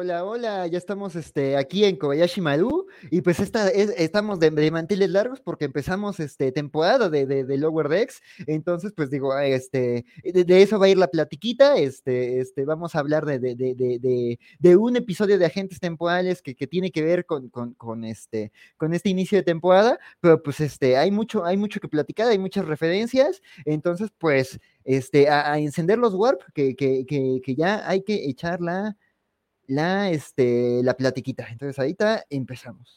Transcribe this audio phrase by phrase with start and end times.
[0.00, 5.10] Hola, hola, ya estamos este, aquí en Kobayashi Maru y pues esta, estamos de, manteles
[5.10, 10.78] largos porque empezamos este, temporada de, de, Lower Decks, entonces pues digo, este, de, eso
[10.78, 15.46] va a ir la platiquita, este, este, vamos a hablar de, de, un episodio de
[15.46, 19.42] Agentes Temporales que, que tiene que ver con, con, con, este, con este inicio de
[19.42, 24.60] temporada, pero pues este, hay mucho, hay mucho que platicar, hay muchas referencias, entonces pues
[24.84, 28.96] este, a, encender los warp, que, que, que, ya hay que echarla la,
[29.68, 31.46] este, la platiquita.
[31.50, 32.96] Entonces ahorita empezamos.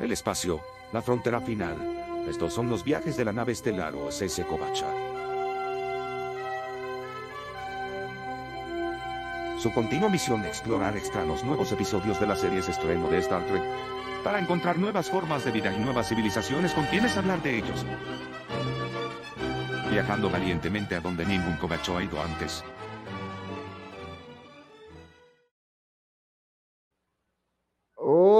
[0.00, 0.60] El espacio,
[0.92, 1.76] la frontera final.
[2.28, 5.13] Estos son los viajes de la nave estelar OSS Kovacha.
[9.64, 13.62] Su continua misión explorar extraños nuevos episodios de las series estreno de Star Trek,
[14.22, 17.86] para encontrar nuevas formas de vida y nuevas civilizaciones con quienes hablar de ellos.
[19.90, 22.62] Viajando valientemente a donde ningún covacho ha ido antes.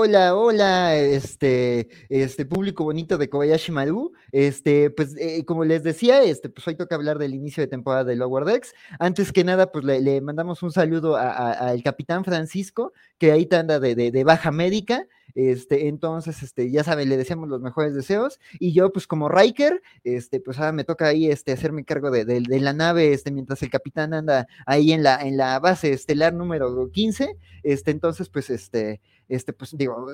[0.06, 4.12] Hola, hola, este, este público bonito de Kobayashi Maru.
[4.32, 8.04] Este, pues, eh, como les decía, este, pues hoy toca hablar del inicio de temporada
[8.04, 8.74] de Lower Decks.
[8.98, 14.24] Antes que nada, pues le, mandamos un saludo al capitán Francisco, que ahí anda de,
[14.24, 15.06] baja médica.
[15.34, 18.40] Este, entonces, este, ya saben, le deseamos los mejores deseos.
[18.60, 22.26] Y yo, pues, como Riker, este, pues ahora me toca ahí este, hacerme cargo de,
[22.26, 26.34] de, la nave, este, mientras el capitán anda ahí en la, en la base estelar
[26.34, 27.38] número 15.
[27.62, 30.06] Este, entonces, pues, este este, pues digo,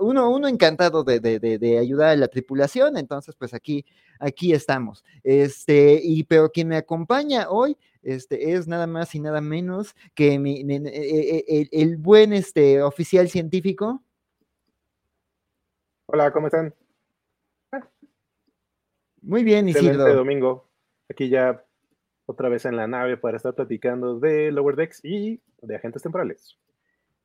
[0.00, 3.84] uno, uno encantado de, de, ayudar a la tripulación, entonces pues aquí,
[4.18, 5.04] aquí estamos.
[5.22, 10.38] Este, y pero quien me acompaña hoy, este, es nada más y nada menos que
[10.38, 14.02] mi, e, e, el, buen este, oficial científico.
[16.06, 16.74] Hola, ¿cómo están?
[19.22, 20.14] Muy bien, Isidro.
[20.14, 20.68] domingo.
[21.08, 21.64] Aquí ya
[22.26, 26.58] otra vez en la nave para estar platicando de Lower Decks y de agentes temporales.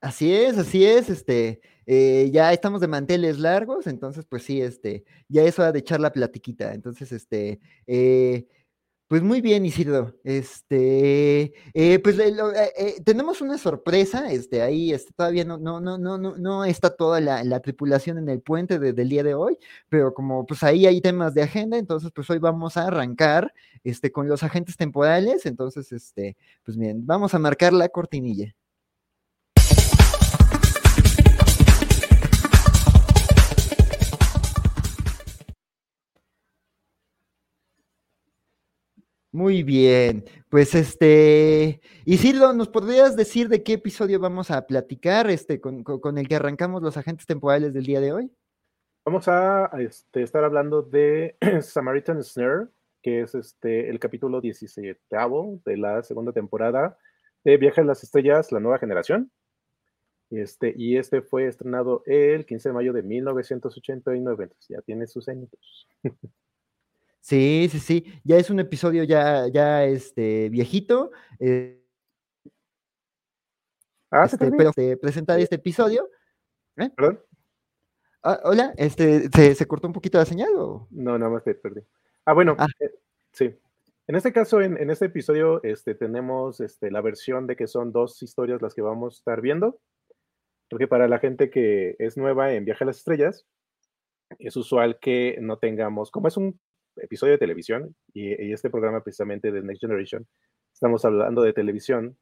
[0.01, 5.03] Así es, así es, este, eh, ya estamos de manteles largos, entonces, pues sí, este,
[5.27, 8.47] ya es hora de echar la platiquita, entonces, este, eh,
[9.07, 12.17] pues muy bien, Isidro, este, eh, pues
[13.03, 17.19] tenemos una sorpresa, este, ahí, este, todavía no, no, no, no, no, no está toda
[17.21, 19.57] la, tripulación en el puente del día de hoy,
[19.89, 24.11] pero como, pues ahí hay temas de agenda, entonces, pues hoy vamos a arrancar, este,
[24.11, 28.55] con los agentes temporales, entonces, este, pues bien, vamos a marcar la cortinilla.
[39.39, 45.61] Muy bien, pues este, Isildo, ¿nos podrías decir de qué episodio vamos a platicar este,
[45.61, 48.29] con, el que arrancamos los agentes temporales del día de hoy?
[49.05, 52.67] Vamos a este, estar hablando de Samaritan Snare,
[53.01, 56.97] que es este, el capítulo 17 de la segunda temporada
[57.45, 59.31] de Viaje a las Estrellas, la nueva generación.
[60.31, 65.88] Este, y este fue estrenado el 15 de mayo de 1989, ya tiene sus añitos.
[67.22, 68.22] Sí, sí, sí.
[68.24, 71.12] Ya es un episodio ya, ya este, viejito.
[71.40, 71.84] Eh,
[74.12, 76.09] ah, este, pero se presenta este episodio.
[76.78, 76.90] ¿eh?
[76.96, 77.22] ¿Perdón?
[78.24, 80.88] Ah, hola, este, ¿se, ¿se, cortó un poquito la señal o?
[80.91, 81.81] No, nada más te perdí.
[82.25, 82.68] Ah, bueno, ah.
[82.80, 82.91] Eh,
[83.31, 83.56] sí.
[84.07, 87.91] En este caso, en, en, este episodio, este, tenemos este, la versión de que son
[87.91, 89.80] dos historias las que vamos a estar viendo.
[90.69, 93.46] Porque para la gente que es nueva en Viaje a las Estrellas,
[94.38, 96.59] es usual que no tengamos, como es un
[97.01, 100.27] episodio de televisión y, este programa precisamente de Next Generation,
[100.73, 102.17] estamos hablando de televisión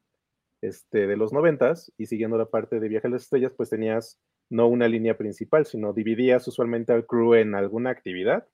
[0.61, 4.19] este, de los noventas y siguiendo la parte de Viaje a las Estrellas, pues tenías
[4.49, 8.47] no una línea principal, sino dividías usualmente al crew en alguna actividad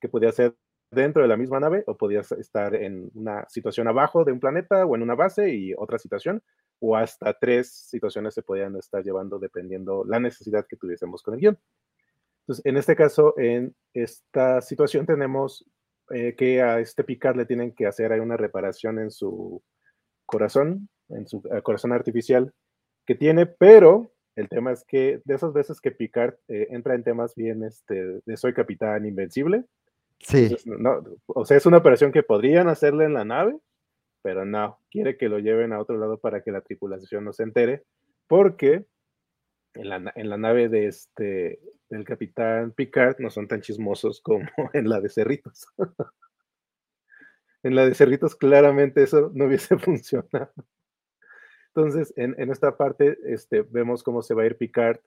[0.00, 0.54] que podía ser
[0.90, 4.84] dentro de la misma nave o podías estar en una situación abajo de un planeta
[4.86, 6.42] o en una base y otra situación
[6.80, 11.40] o hasta tres situaciones se podían estar llevando dependiendo la necesidad que tuviésemos con el
[11.40, 11.58] guion.
[12.50, 15.64] Entonces, en este caso, en esta situación tenemos
[16.10, 19.62] eh, que a este Picard le tienen que hacer hay una reparación en su
[20.26, 22.52] corazón, en su eh, corazón artificial
[23.06, 27.04] que tiene, pero el tema es que de esas veces que Picard eh, entra en
[27.04, 29.66] temas bien este, de soy capitán invencible,
[30.18, 30.56] sí.
[30.64, 33.56] no, o sea, es una operación que podrían hacerle en la nave,
[34.22, 37.44] pero no, quiere que lo lleven a otro lado para que la tripulación no se
[37.44, 37.84] entere,
[38.26, 38.86] porque
[39.74, 44.44] en la, en la nave de este del capitán Picard no son tan chismosos como
[44.72, 45.66] en la de Cerritos.
[47.62, 50.52] en la de Cerritos claramente eso no hubiese funcionado.
[51.74, 54.98] Entonces, en, esta parte este, vemos cómo se va a ir Picard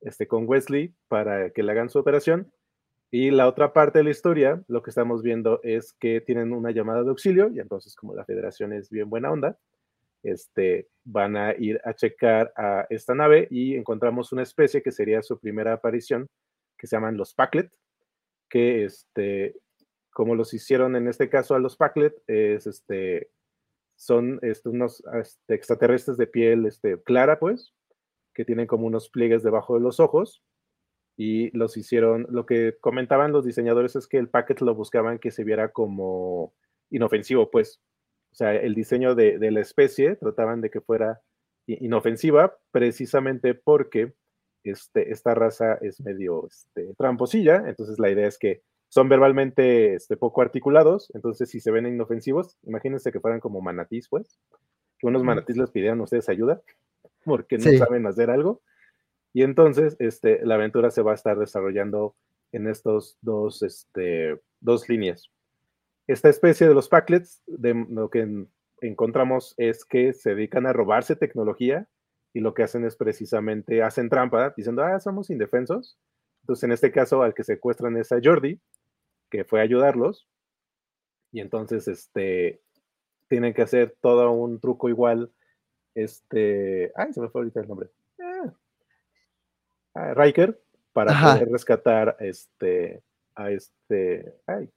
[0.00, 2.52] este, con Wesley para que le hagan su operación.
[3.10, 6.72] Y la otra parte de la historia, lo que estamos viendo es que tienen una
[6.72, 9.58] llamada de auxilio y entonces como la federación es bien buena onda,
[10.24, 15.22] este, van a ir a checar a esta nave y encontramos una especie que sería
[15.22, 16.28] su primera aparición,
[16.76, 17.70] que se llaman los Packlet,
[18.48, 19.54] que este,
[20.10, 23.30] como los hicieron en este caso a los Packlet, es este,
[23.96, 27.74] son este, unos este, extraterrestres de piel este, clara, pues,
[28.32, 30.42] que tienen como unos pliegues debajo de los ojos
[31.16, 35.30] y los hicieron, lo que comentaban los diseñadores es que el packet lo buscaban que
[35.30, 36.54] se viera como
[36.90, 37.80] inofensivo, pues,
[38.34, 41.20] o sea, el diseño de, la especie trataban de que fuera
[41.68, 44.12] inofensiva precisamente porque
[44.64, 50.16] este, esta raza es medio este, tramposilla, entonces la idea es que son verbalmente este,
[50.16, 54.40] poco articulados, entonces si se ven inofensivos, imagínense que fueran como manatís, pues,
[54.98, 56.60] que unos manatís les pidieran a ustedes ayuda
[57.24, 58.62] porque no saben hacer algo.
[59.32, 62.16] Y entonces este, la aventura se va a estar desarrollando
[62.50, 65.30] en estos dos, este, dos líneas.
[66.06, 68.46] Esta especie de los packlets, de lo que
[68.80, 71.88] encontramos es que se dedican a robarse tecnología
[72.34, 75.96] y lo que hacen es precisamente, hacen trampa diciendo, ah, somos indefensos.
[76.42, 78.60] Entonces, en este caso, al que secuestran es a Jordi,
[79.30, 80.28] que fue a ayudarlos.
[81.32, 82.60] Y entonces, este,
[83.28, 85.32] tienen que hacer todo un truco igual.
[85.94, 87.88] Este, ay, se me fue ahorita el nombre.
[88.20, 88.54] Ah,
[89.94, 90.60] ah Riker,
[90.92, 93.02] para poder rescatar este,
[93.36, 94.68] a este, ay,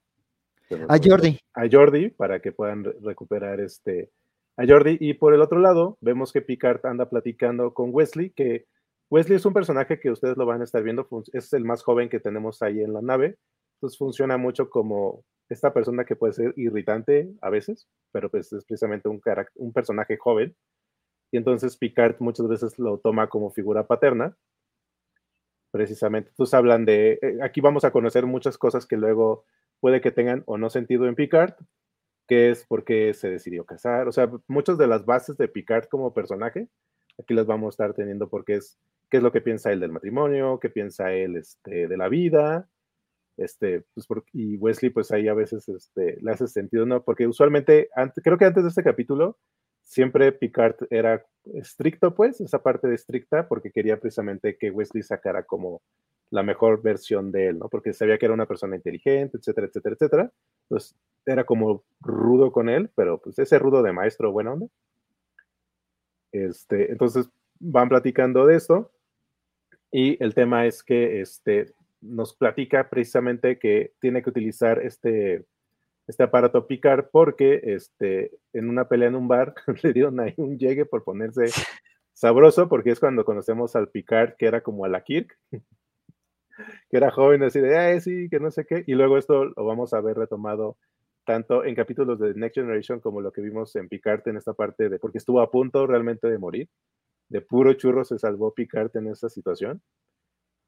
[0.87, 1.39] a Jordi.
[1.53, 4.11] A Jordi, para que puedan recuperar este,
[4.57, 4.97] a Jordi.
[4.99, 8.65] Y por el otro lado, vemos que Picard anda platicando con Wesley, que
[9.09, 12.09] Wesley es un personaje que ustedes lo van a estar viendo, es el más joven
[12.09, 13.37] que tenemos ahí en la nave,
[13.75, 18.65] entonces funciona mucho como esta persona que puede ser irritante a veces, pero pues es
[18.65, 19.21] precisamente un,
[19.55, 20.55] un personaje joven.
[21.31, 24.35] Y entonces Picard muchas veces lo toma como figura paterna,
[25.71, 26.29] precisamente.
[26.31, 29.45] Entonces hablan de, eh, aquí vamos a conocer muchas cosas que luego
[29.79, 31.53] puede que tengan o no sentido en Picard,
[32.27, 34.07] que es porque se decidió casar.
[34.07, 36.67] O sea, muchas de las bases de Picard como personaje,
[37.19, 38.77] aquí las vamos a estar teniendo porque es
[39.09, 42.69] qué es lo que piensa él del matrimonio, qué piensa él este, de la vida,
[43.37, 47.03] este, pues y Wesley pues ahí a veces este, le hace sentido, ¿no?
[47.03, 47.89] Porque usualmente,
[48.23, 49.37] creo que antes de este capítulo,
[49.87, 55.43] siempre Picard era estricto, pues, esa parte de estricta, porque quería precisamente que Wesley sacara
[55.43, 55.81] como
[56.29, 57.69] la mejor versión de él, ¿no?
[57.69, 60.31] Porque sabía que era una persona inteligente, etcétera, etcétera, etcétera.
[60.67, 60.93] Pues
[61.25, 64.67] era como rudo con él, pero pues ese rudo de maestro, buena onda.
[66.33, 67.29] Este, entonces
[67.59, 68.91] van platicando de esto
[69.89, 75.45] y el tema es que este, nos platica precisamente que tiene que utilizar este,
[76.07, 80.57] este aparato picar porque este, en una pelea en un bar le dieron ahí un
[80.57, 81.45] llegue por ponerse
[82.13, 85.37] sabroso porque es cuando conocemos al Picard que era como a la Kirk
[86.89, 88.83] que era joven, así de, ay, sí, que no sé qué.
[88.87, 90.77] Y luego esto lo vamos a ver retomado
[91.25, 94.89] tanto en capítulos de Next Generation como lo que vimos en Picard en esta parte
[94.89, 96.69] de, porque estuvo a punto realmente de morir.
[97.29, 99.81] De puro churro se salvó Picard en esa situación.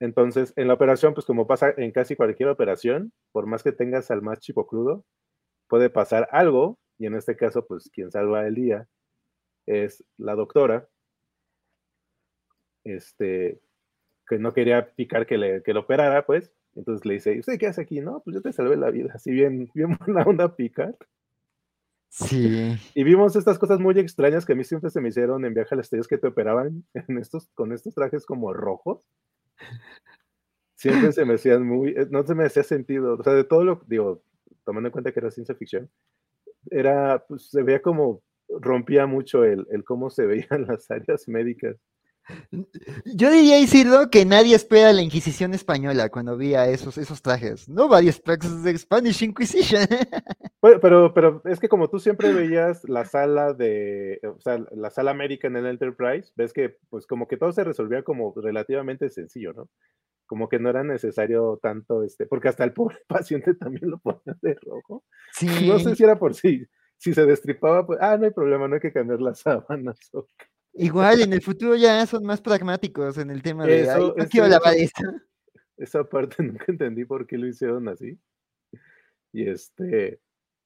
[0.01, 4.11] Entonces, en la operación, pues como pasa en casi cualquier operación, por más que tengas
[4.11, 5.05] al más chico crudo,
[5.69, 8.87] puede pasar algo, y en este caso, pues quien salva el día
[9.65, 10.89] es la doctora,
[12.83, 13.61] este,
[14.27, 16.51] que no quería picar que, le, que lo operara, pues.
[16.75, 17.99] Entonces le dice, ¿usted qué hace aquí?
[17.99, 20.95] No, pues yo te salvé la vida, así bien, bien buena onda picar.
[22.09, 22.75] Sí.
[22.95, 25.75] Y vimos estas cosas muy extrañas que a mí siempre se me hicieron en Viaje
[25.75, 29.01] a las Estrellas que te operaban en estos, con estos trajes como rojos.
[30.75, 33.65] Siempre se me hacían muy, eh, no se me hacía sentido, o sea, de todo
[33.65, 34.23] lo, digo,
[34.69, 35.89] tomando en cuenta que era ciencia ficción,
[36.69, 41.75] era, pues se veía como, rompía mucho el, el cómo se veían las áreas médicas.
[43.05, 47.67] Yo diría, Isidro, que nadie espera la Inquisición española cuando veía esos, esos trajes.
[47.69, 49.85] Nobody expects the Spanish Inquisition.
[50.61, 55.11] Pero, pero, es que como tú siempre veías la sala de, o sea, la sala
[55.11, 59.53] América en el Enterprise, ves que pues como que todo se resolvía como relativamente sencillo,
[59.53, 59.69] ¿no?
[60.25, 64.37] Como que no era necesario tanto, este, porque hasta el pobre paciente también lo ponía
[64.41, 65.05] de rojo.
[65.31, 65.47] Sí.
[65.65, 66.67] No sé si era por sí,
[66.97, 69.97] si se destripaba, pues, ah, no hay problema, no hay que cambiar las sábanas.
[70.73, 74.89] Igual en el futuro ya son más pragmáticos en el tema de eso, Ay,
[75.77, 78.17] Esa parte nunca entendí por qué lo hicieron así.
[79.31, 80.19] Y este,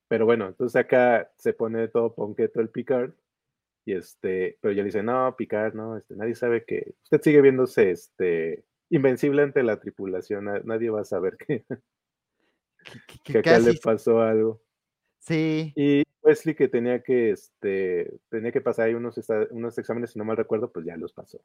[0.07, 3.13] pero bueno, entonces acá se pone todo ponqueto el Picard.
[3.85, 7.41] Y este, pero ya le dice, no, Picard, no, este, nadie sabe que usted sigue
[7.41, 11.65] viéndose este invencible ante la tripulación, nadie va a saber que,
[13.23, 14.61] que, acá le pasó algo.
[15.19, 15.73] Sí.
[15.75, 19.19] Y Wesley que tenía que, este, tenía que pasar ahí unos,
[19.51, 21.39] unos exámenes, si no mal recuerdo, pues ya los pasó.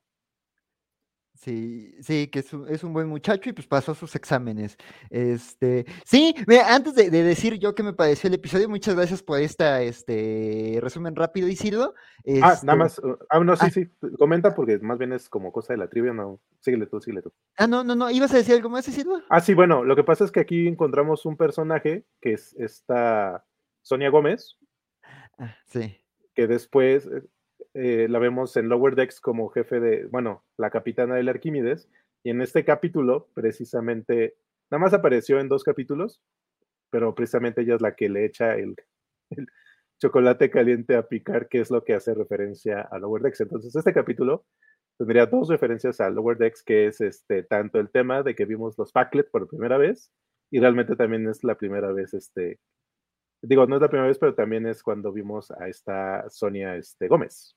[1.35, 4.77] Sí, sí, que es un, es un, buen muchacho y pues pasó sus exámenes.
[5.09, 6.35] Este, sí,
[6.67, 11.15] antes de, decir yo qué me pareció el episodio, muchas gracias por esta, este, resumen
[11.15, 11.95] rápido, Isidro.
[12.27, 13.71] ah, nada este más, uh, ah, no, sí, ah.
[13.71, 17.23] sí, comenta porque más bien es como cosa de la trivia, no, síguele tú, síguele
[17.23, 17.33] tú.
[17.57, 19.23] Ah, no, no, no, ¿ibas a decir algo más, Isidro?
[19.29, 23.45] Ah, sí, bueno, lo que pasa es que aquí encontramos un personaje que es esta
[23.83, 24.59] Sonia Gómez.
[25.39, 25.57] Ah.
[26.35, 27.23] Que después, eh,
[27.75, 31.89] eh, la vemos en Lower Decks como jefe de, bueno, la capitana del Arquímedes,
[32.25, 34.37] y en este capítulo, precisamente,
[34.71, 36.21] nada más apareció en dos capítulos,
[36.91, 38.77] pero precisamente ella es la que le echa el,
[40.01, 43.41] chocolate caliente a picar, que es lo que hace referencia a Lower Decks.
[43.41, 44.47] Entonces, este capítulo
[44.97, 48.79] tendría dos referencias a Lower Decks, que es este, tanto el tema de que vimos
[48.79, 50.13] los Packlet por primera vez,
[50.51, 52.59] y realmente también es la primera vez, este,
[53.43, 57.09] digo, no es la primera vez, pero también es cuando vimos a esta Sonia este,
[57.09, 57.57] Gómez.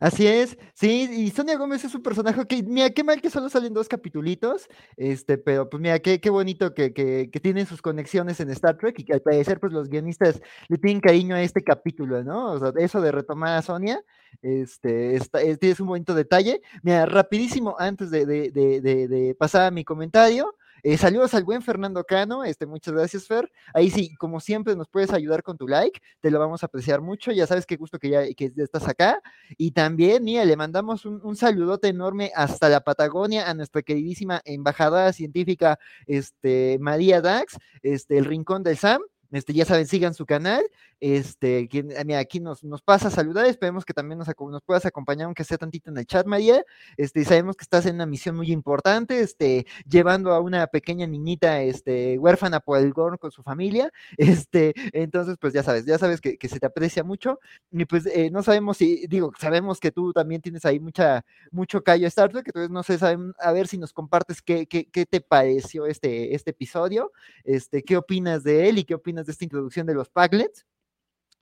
[0.00, 3.48] Así es, sí, y Sonia Gómez es un personaje que, mira, qué mal que solo
[3.48, 7.82] salen dos capitulitos, este, pero pues mira, qué, qué bonito que, que, que, tienen sus
[7.82, 11.42] conexiones en Star Trek y que al parecer pues los guionistas le tienen cariño a
[11.42, 12.52] este capítulo, ¿no?
[12.52, 14.02] O sea, eso de retomar a Sonia,
[14.40, 16.62] este, es, es un bonito detalle.
[16.82, 21.62] Mira, rapidísimo, antes de, de, de, de pasar a mi comentario, eh, saludos al buen
[21.62, 23.50] Fernando Cano, este, muchas gracias, Fer.
[23.74, 27.00] Ahí sí, como siempre, nos puedes ayudar con tu like, te lo vamos a apreciar
[27.00, 27.32] mucho.
[27.32, 29.20] Ya sabes qué gusto que ya que estás acá.
[29.56, 34.40] Y también, mira, le mandamos un, un, saludote enorme hasta la Patagonia a nuestra queridísima
[34.44, 39.02] embajadora científica, este, María Dax, este, el Rincón del Sam.
[39.32, 40.62] Este, ya saben, sigan su canal.
[41.00, 43.46] Este, quien, mira, aquí nos, nos pasa a saludar.
[43.46, 46.64] Esperemos que también nos, nos, puedas acompañar, aunque sea tantito en el chat, María.
[46.96, 51.62] Este, sabemos que estás en una misión muy importante, este, llevando a una pequeña niñita,
[51.62, 53.90] este, huérfana por el Gorn con su familia.
[54.42, 57.40] Este, entonces, pues ya sabes, ya sabes que, que se te aprecia mucho.
[57.70, 61.82] Y pues eh, no sabemos si, digo, sabemos que tú también tienes ahí mucha, mucho
[61.82, 65.06] callo Star Trek, entonces no sé, saben, a ver si nos compartes qué, qué, qué
[65.06, 67.12] te pareció este, este episodio,
[67.44, 70.66] este, qué opinas de él y qué opinas de esta introducción de los Paglets.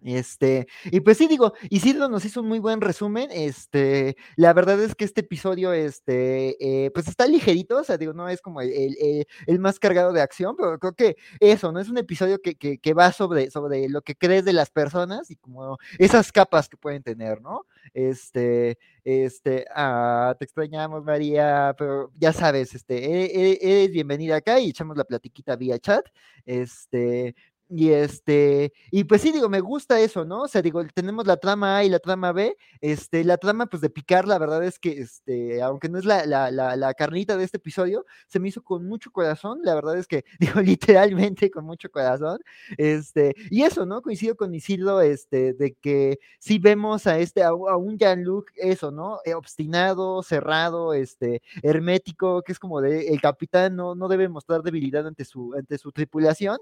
[0.03, 3.29] Este, y pues sí, digo, Isidro nos hizo un muy buen resumen.
[3.33, 8.13] Este, la verdad es que este episodio, este, eh, pues está ligerito, o sea, digo,
[8.13, 9.27] no es como el,
[9.59, 11.81] más cargado de acción, pero creo que eso, ¿no?
[11.81, 15.37] Es un episodio que, que, va sobre, sobre lo que crees de las personas y
[15.37, 17.67] como esas capas que pueden tener, ¿no?
[17.93, 24.61] Este, este, ah, te extrañamos, María, pero ya sabes, este, e, e, eres bienvenida acá
[24.61, 26.07] y echamos la platiquita vía chat.
[26.47, 27.35] Este,
[27.73, 30.43] y este, y pues sí, digo, me gusta eso, ¿no?
[30.43, 32.57] O sea, digo, tenemos la trama A y la trama B.
[32.81, 36.27] Este, la trama, pues, de picar, la verdad es que, este, aunque no es la,
[36.27, 39.61] la, la, la carnita de este episodio, se me hizo con mucho corazón.
[39.63, 42.41] La verdad es que, digo, literalmente con mucho corazón.
[42.77, 44.03] Este, y eso, ¿no?
[44.03, 49.21] Coincido con Isildo, este, de que sí vemos a este, a, un Jean-Luc, eso, ¿no?
[49.25, 54.63] Eh, obstinado, cerrado, este, hermético, que es como de, el capitán no, no debe mostrar
[54.63, 56.59] debilidad ante su, ante su tripulación.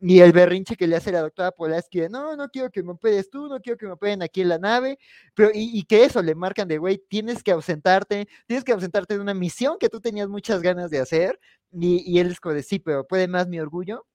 [0.00, 2.92] Y el berrinche que le hace la doctora Polaski de, no, no quiero que me
[2.92, 4.98] operes tú, no quiero que me operen aquí en la nave,
[5.34, 9.20] pero y, que eso le marcan de, güey, tienes que ausentarte, tienes que ausentarte de
[9.20, 11.40] una misión que tú tenías muchas ganas de hacer,
[11.72, 14.06] y, y él es como de, sí, pero puede más mi orgullo,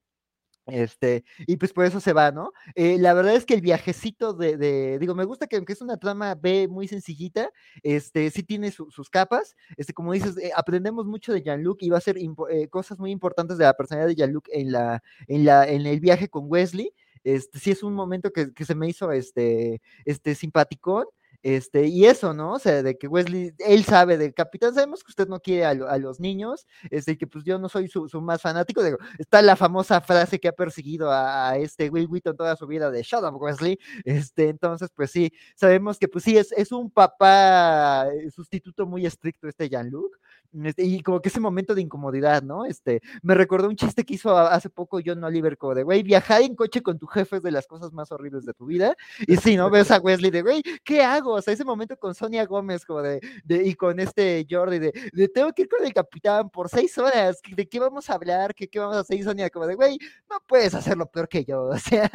[0.66, 2.52] este, y pues por eso se va, ¿no?
[2.74, 5.96] Eh, la verdad es que el viajecito de, digo, me gusta que aunque es una
[5.96, 7.50] trama B muy sencillita,
[7.82, 11.98] este, sí tiene sus capas, este, como dices, eh, aprendemos mucho de Jean-Luc y va
[11.98, 15.66] a ser eh, cosas muy importantes de la personalidad de Jean-Luc en la, en la,
[15.68, 16.92] en el viaje con Wesley,
[17.24, 21.06] este, sí es un momento que, que se me hizo, este, este, simpaticón,
[21.42, 22.54] este, y eso, ¿no?
[22.54, 25.98] O sea, de que Wesley, él sabe del capitán, sabemos que usted no quiere a,
[25.98, 30.00] los niños, este, que pues yo no soy su, más fanático, digo, está la famosa
[30.00, 33.78] frase que ha perseguido a, este Will Wheaton toda su vida de Shut up, Wesley,
[34.04, 39.06] este, entonces, pues sí, sabemos que pues sí, es, es un papá eh, sustituto muy
[39.06, 40.16] estricto este Jean-Luc,
[40.64, 42.66] este, y como que ese momento de incomodidad, ¿no?
[42.66, 46.42] Este, me recordó un chiste que hizo hace poco John Oliver, como de, güey, viajar
[46.42, 48.94] en coche con tu jefe es de las cosas más horribles de tu vida.
[49.26, 49.70] Y si ¿no?
[49.70, 51.34] Ves a Wesley de, güey, ¿qué hago?
[51.34, 54.92] O sea, ese momento con Sonia Gómez, como de, de y con este Jordi, de,
[55.12, 58.54] de, tengo que ir con el capitán por seis horas, ¿de qué vamos a hablar?
[58.54, 59.22] ¿Qué, qué vamos a hacer?
[59.22, 59.98] Sonia, como de, güey,
[60.30, 62.10] no puedes hacerlo peor que yo, o sea,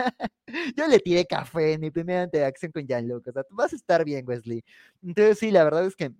[0.75, 3.75] yo le tiré café en mi primera interacción con Jean-Luc, o sea, tú vas a
[3.75, 4.63] estar bien, Wesley.
[5.03, 6.11] Entonces, sí, la verdad es que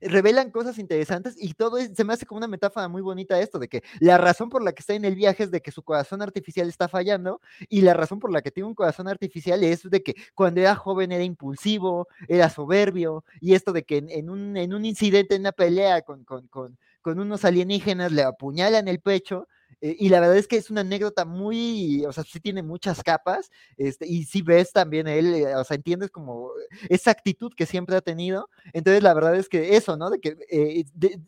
[0.00, 3.68] revelan cosas interesantes y todo se me hace como una metáfora muy bonita esto, de
[3.68, 6.22] que la razón por la que está en el viaje es de que su corazón
[6.22, 10.02] artificial está fallando y la razón por la que tiene un corazón artificial es de
[10.02, 14.74] que cuando era joven era impulsivo, era soberbio y esto de que en, un, en
[14.74, 19.48] un, incidente, en una pelea con, con, con, con unos alienígenas le apuñalan el pecho
[19.82, 23.02] eh, y la verdad es que es una anécdota muy, o sea, sí tiene muchas
[23.02, 26.50] capas, este, y sí ves también él, eh, o sea, entiendes como
[26.88, 28.48] esa actitud que siempre ha tenido.
[28.72, 30.08] Entonces, la verdad es que eso, ¿no?
[30.10, 30.84] De que eh,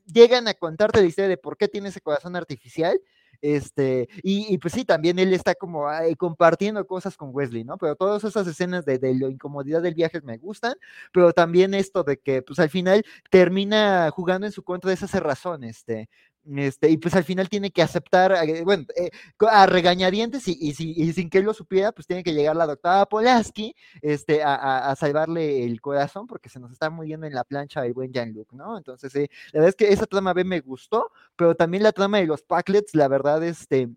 [0.07, 3.01] llegan a contarte la historia de por qué tiene ese corazón artificial
[3.43, 5.85] este, y, pues sí, también él está como
[6.17, 7.77] compartiendo cosas con Wesley, ¿no?
[7.77, 10.75] Pero todas esas escenas de, de la incomodidad del viaje me gustan,
[11.13, 15.13] pero también esto de que pues al final termina jugando en su contra de esas
[15.15, 16.09] razones, este,
[16.57, 19.11] este, y pues al final tiene que aceptar, eh, bueno, eh,
[19.51, 20.73] a regañadientes y, y,
[21.13, 25.65] sin que él lo supiera, pues tiene que llegar la doctora Polaski este, a, salvarle
[25.65, 28.77] el corazón porque se nos está muriendo en la plancha el buen Jean-Luc, ¿no?
[28.77, 29.21] Entonces, la
[29.55, 32.95] verdad es que esa trama B me gustó, pero también la trama de los Packlets,
[32.95, 33.89] la verdad, este,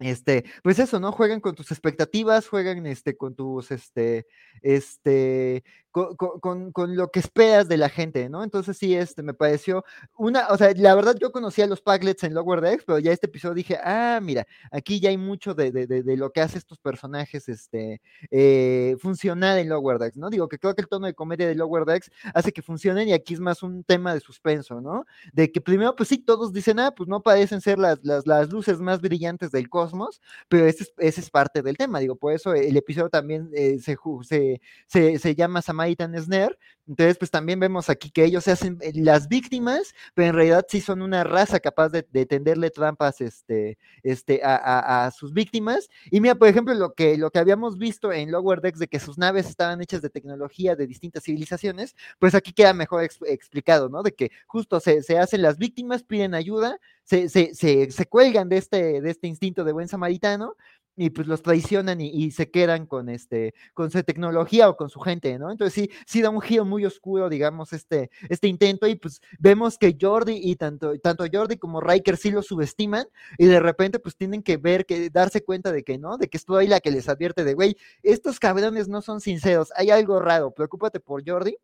[0.00, 1.12] este, pues eso, ¿no?
[1.12, 4.26] Juegan con tus expectativas, juegan este, con tus, este,
[4.62, 8.44] este, con, con, lo que esperas de la gente, ¿no?
[8.44, 9.84] Entonces sí, este, me pareció
[10.16, 13.26] una, o sea, la verdad yo conocía los Paglets en Lower Decks, pero ya este
[13.26, 16.78] episodio dije, ah, mira, aquí ya hay mucho de, de, de, lo que hace estos
[16.78, 20.30] personajes, este, eh, funcionar en Lower Decks, ¿no?
[20.30, 23.12] Digo que creo que el tono de comedia de Lower Decks hace que funcionen y
[23.12, 25.06] aquí es más un tema de suspenso, ¿no?
[25.32, 28.50] De que primero, pues sí, todos dicen, ah, pues no parecen ser las, las, las
[28.50, 32.76] luces más brillantes del cosmos, pero ese es, parte del tema, digo, por eso el
[32.76, 36.58] episodio también eh, se, se, se, se llama Samaritan Snare.
[36.86, 40.66] Entonces, pues también vemos aquí que ellos se hacen eh, las víctimas, pero en realidad
[40.68, 45.88] sí son una raza capaz de, tenderle trampas este, este, a, sus víctimas.
[46.10, 48.98] Y mira, por ejemplo, lo que, lo que habíamos visto en Lower Decks de que
[48.98, 54.02] sus naves estaban hechas de tecnología de distintas civilizaciones, pues aquí queda mejor explicado, ¿no?
[54.02, 58.48] De que justo se, se, hacen las víctimas, piden ayuda, se, se, se, se cuelgan
[58.48, 60.56] de este, de este instinto de buen samaritano,
[61.00, 65.00] y pues los traicionan y, se quedan con este, con su tecnología o con su
[65.00, 65.50] gente, ¿no?
[65.50, 69.78] Entonces sí, sí da un giro muy oscuro, digamos, este, este intento, y pues vemos
[69.78, 73.06] que Jordi y tanto, tanto Jordi como Riker sí lo subestiman,
[73.38, 76.36] y de repente pues tienen que ver, que darse cuenta de que no, de que
[76.36, 80.20] es ahí la que les advierte de, güey, estos cabrones no son sinceros, hay algo
[80.20, 81.56] raro, preocúpate por Jordi.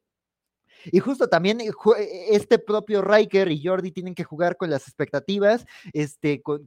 [0.92, 4.86] Y justo también eh, eh, este propio Riker y Jordi tienen que jugar con las
[4.86, 6.66] expectativas, este, con,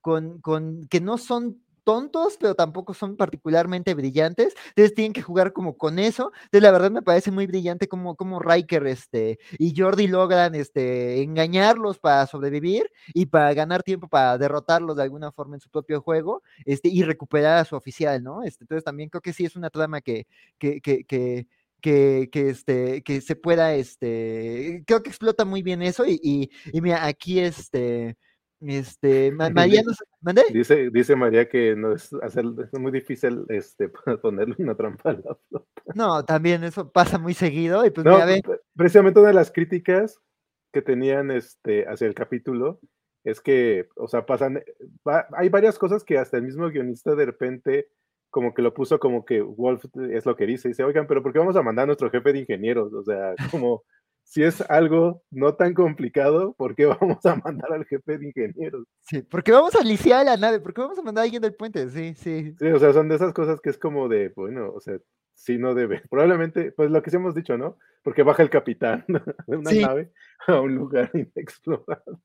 [0.00, 4.54] con, con que no son tontos, pero tampoco son particularmente brillantes.
[4.68, 6.32] Entonces tienen que jugar como con eso.
[6.34, 11.22] Entonces la verdad me parece muy brillante como, como Riker este, y Jordi logran este,
[11.22, 16.02] engañarlos para sobrevivir y para ganar tiempo para derrotarlos de alguna forma en su propio
[16.02, 18.42] juego este, y recuperar a su oficial, ¿no?
[18.42, 20.26] Este, entonces también creo que sí es una trama que,
[20.58, 21.46] que, que, que
[21.80, 27.06] que, este, que se pueda, este, creo que explota muy bien eso y, y mira,
[27.06, 28.16] aquí este,
[28.60, 30.42] este, María nos ¿mandé?
[30.52, 33.88] Dice, dice María que no es, hacer, es muy difícil este,
[34.22, 35.66] ponerle una trampa a la flota.
[35.94, 37.84] No, también eso pasa muy seguido.
[37.84, 38.18] Y pues no,
[38.76, 40.20] Precisamente una de las críticas
[40.72, 42.80] que tenían este, hacia el capítulo
[43.24, 44.62] es que, o sea, pasan,
[45.36, 47.88] hay varias cosas que hasta el mismo guionista de repente
[48.30, 51.32] como que lo puso como que Wolf es lo que dice, dice, oigan, pero ¿por
[51.32, 52.92] qué vamos a mandar a nuestro jefe de ingenieros?
[52.92, 53.84] O sea, como
[54.28, 58.86] si es algo no tan complicado, ¿por qué vamos a mandar al jefe de ingenieros?
[59.00, 61.54] Sí, porque vamos a liciar la nave, ¿por qué vamos a mandar a alguien del
[61.54, 61.88] puente?
[61.88, 62.54] Sí, sí.
[62.58, 64.98] Sí, o sea, son de esas cosas que es como de, bueno, o sea,
[65.34, 66.02] sí no debe.
[66.10, 67.78] Probablemente, pues lo que sí hemos dicho, ¿no?
[68.02, 69.04] Porque baja el capitán
[69.46, 70.12] de una nave
[70.46, 72.20] a un lugar inexplorado.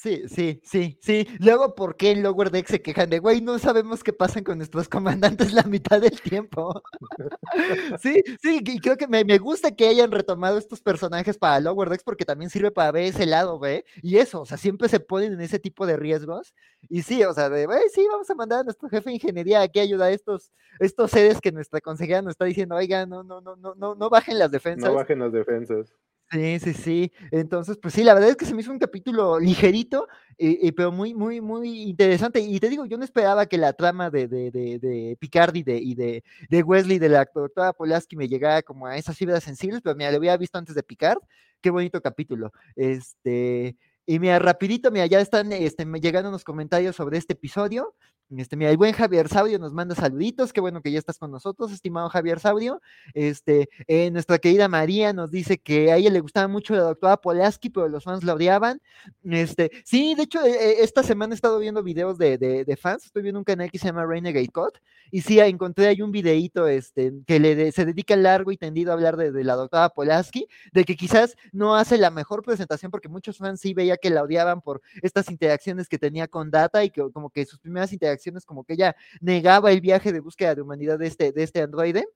[0.00, 1.26] Sí, sí, sí, sí.
[1.40, 4.58] Luego, ¿por qué en Lower Deck se quejan de, güey, no sabemos qué pasa con
[4.58, 6.84] nuestros comandantes la mitad del tiempo?
[8.00, 12.04] sí, sí, y creo que me, gusta que hayan retomado estos personajes para Lower Decks
[12.04, 13.84] porque también sirve para ver ese lado, güey.
[14.00, 16.54] Y eso, o sea, siempre se ponen en ese tipo de riesgos.
[16.88, 19.62] Y sí, o sea, de, güey, sí, vamos a mandar a nuestro jefe de ingeniería
[19.62, 23.24] aquí a ayudar a estos, estos seres que nuestra consejera nos está diciendo, oiga, no,
[23.24, 24.90] no, no, no, no, no bajen las defensas.
[24.90, 25.92] No bajen las defensas.
[26.30, 27.12] Sí, sí, sí.
[27.30, 30.72] Entonces, pues sí, la verdad es que se me hizo un capítulo ligerito, eh, eh,
[30.74, 32.40] pero muy, muy, muy interesante.
[32.40, 35.62] Y te digo, yo no esperaba que la trama de, de, de, de Picard y,
[35.62, 39.42] de, y de, de Wesley, de la doctora Polaski, me llegara como a esas fibras
[39.42, 41.18] sensibles, pero mira, lo había visto antes de Picard.
[41.62, 42.52] Qué bonito capítulo.
[42.76, 47.94] Este, y mira, rapidito, mira, ya están este, llegando unos comentarios sobre este episodio.
[48.36, 51.30] Este, mira, el buen Javier Saudio nos manda saluditos, qué bueno que ya estás con
[51.30, 52.82] nosotros, estimado Javier Saudio.
[53.14, 57.16] Este, eh, nuestra querida María nos dice que a ella le gustaba mucho la doctora
[57.16, 58.82] Polaski, pero los fans la odiaban.
[59.24, 63.06] Este, sí, de hecho, eh, eh, esta semana he estado viendo videos de, de, fans,
[63.06, 64.78] estoy viendo un canal que se llama Renegade Code,
[65.10, 68.94] y sí, encontré ahí un videíto este, que le se dedica largo y tendido a
[68.94, 73.08] hablar de, de, la doctora Polaski, de que quizás no hace la mejor presentación, porque
[73.08, 76.90] muchos fans sí veía que la odiaban por estas interacciones que tenía con Data y
[76.90, 80.62] que como que sus primeras interacciones como que ella negaba el viaje de búsqueda de
[80.62, 82.06] humanidad de este, de este androide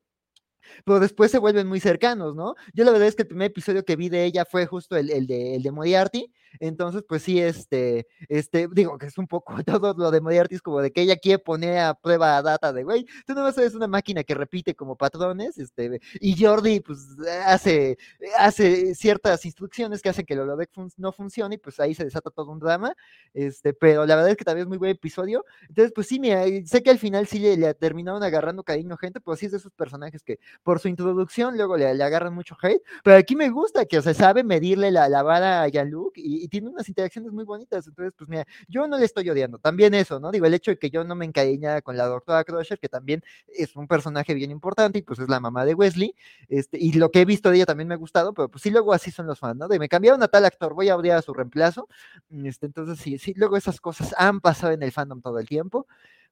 [0.84, 2.54] pero después se vuelven muy cercanos, ¿no?
[2.72, 5.10] Yo la verdad es que el primer episodio que vi de ella fue justo el,
[5.10, 9.54] el, de, el de Moriarty, Entonces, pues sí, este, este, digo que es un poco
[9.64, 13.06] todo lo de Moriarty, como de que ella quiere poner a prueba data de, güey,
[13.26, 17.98] tú no a ser una máquina que repite como patrones, este, y Jordi, pues, hace,
[18.38, 22.30] hace ciertas instrucciones que hacen que el holodeck no funcione, y pues ahí se desata
[22.30, 22.94] todo un drama,
[23.34, 25.44] este, pero la verdad es que también es muy buen episodio.
[25.68, 29.36] Entonces, pues sí, mira, sé que al final sí le, terminaron agarrando cariño gente, pero
[29.36, 33.16] sí es de esos personajes que por su introducción luego le, agarran mucho hate, pero
[33.16, 36.68] aquí me gusta que, o sea, sabe medirle la, la vara a Jean-Luc y, tiene
[36.68, 37.86] unas interacciones muy bonitas.
[37.86, 39.58] Entonces, pues mira, yo no le estoy odiando.
[39.58, 40.30] También eso, ¿no?
[40.30, 43.22] Digo, el hecho de que yo no me encariñara con la doctora Crusher, que también
[43.48, 46.14] es un personaje bien importante y pues es la mamá de Wesley,
[46.48, 48.70] este, y lo que he visto de ella también me ha gustado, pero pues sí,
[48.70, 49.68] luego así son los fans, ¿no?
[49.68, 51.88] De me cambiaron a tal actor, voy a odiar a su reemplazo.
[52.44, 55.86] Este, entonces, sí, sí, luego esas cosas han pasado en el fandom todo el tiempo.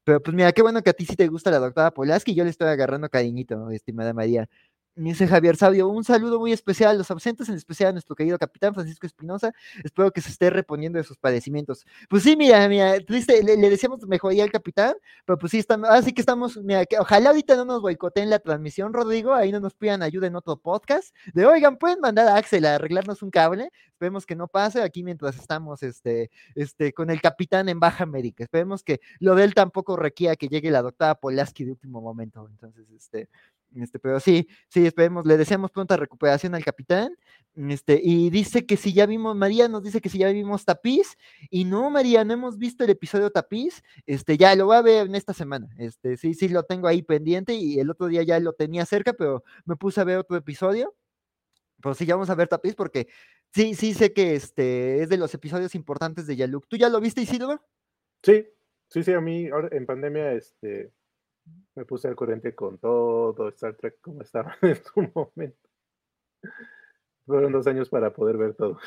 [0.04, 2.44] Pero pues mira, qué bueno que a ti sí te gusta la doctora Polaski, yo
[2.44, 4.48] le estoy agarrando cariñito, estimada María.
[4.96, 8.38] Dice Javier Sabio, un saludo muy especial a los ausentes, en especial a nuestro querido
[8.38, 9.52] capitán Francisco Espinosa.
[9.84, 11.86] Espero que se esté reponiendo de sus padecimientos.
[12.08, 16.12] Pues sí, mira, mira, le, le decíamos mejoría al capitán, pero pues sí, estamos, así
[16.12, 19.74] que estamos, mira, que ojalá ahorita no nos boicoteen la transmisión, Rodrigo, ahí no nos
[19.74, 21.14] pidan ayuda en otro podcast.
[21.32, 23.70] De oigan, pueden mandar a Axel a arreglarnos un cable.
[23.92, 28.42] Esperemos que no pase aquí mientras estamos este, este, con el capitán en Baja América.
[28.42, 32.46] Esperemos que lo de él tampoco requiera que llegue la doctora Polaski de último momento.
[32.48, 33.28] Entonces, este,
[33.76, 37.16] este, pero sí, sí, esperemos, le deseamos pronta recuperación al capitán.
[37.54, 41.16] Este, y dice que si ya vimos, María nos dice que si ya vimos Tapiz,
[41.50, 45.06] y no, María, no hemos visto el episodio Tapiz, este, ya lo voy a ver
[45.06, 45.68] en esta semana.
[45.78, 49.12] Este, sí, sí, lo tengo ahí pendiente, y el otro día ya lo tenía cerca,
[49.12, 50.94] pero me puse a ver otro episodio.
[51.82, 53.08] Pero sí, ya vamos a ver Tapiz, porque
[53.52, 56.66] sí, sí sé que este es de los episodios importantes de Yaluk.
[56.68, 57.62] ¿Tú ya lo viste, Isidro?
[58.22, 58.46] Sí,
[58.88, 60.92] sí, sí, a mí en pandemia, este,
[61.74, 65.68] me puse al corriente con todo Star Trek como estaba en su momento.
[67.26, 68.78] Fueron dos años para poder ver todo.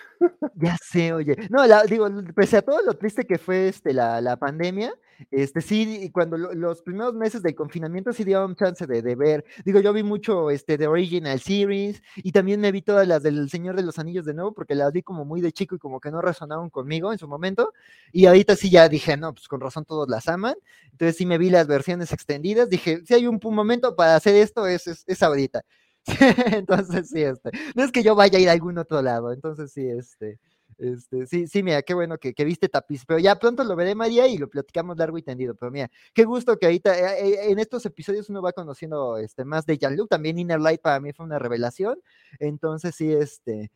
[0.55, 1.35] Ya sé, oye.
[1.49, 4.93] No, digo, pese a todo lo triste que fue este, la, la pandemia,
[5.31, 9.45] este sí, cuando los primeros meses del confinamiento sí dieron chance de, de, ver.
[9.65, 13.49] Digo, yo vi mucho este, de Original Series y también me vi todas las del
[13.49, 15.99] Señor de los Anillos de nuevo, porque las vi como muy de chico y como
[15.99, 17.73] que no resonaron conmigo en su momento.
[18.11, 20.55] Y ahorita sí ya dije, no, pues con razón todos las aman.
[20.91, 22.69] Entonces sí me vi las versiones extendidas.
[22.69, 25.63] Dije, si hay un, momento para hacer esto, es, es, es ahorita.
[26.53, 29.71] entonces sí, este, no es que yo vaya a ir a algún otro lado, entonces
[29.71, 30.37] sí, este,
[30.77, 33.95] este, sí, sí, mira, qué bueno que, que, viste tapiz, pero ya pronto lo veré
[33.95, 37.51] María y lo platicamos largo y tendido, pero mira, qué gusto que ahorita eh, eh,
[37.51, 41.13] en estos episodios uno va conociendo este, más de Jean-Luc, también Inner Light para mí
[41.13, 41.99] fue una revelación,
[42.39, 43.71] entonces sí, este,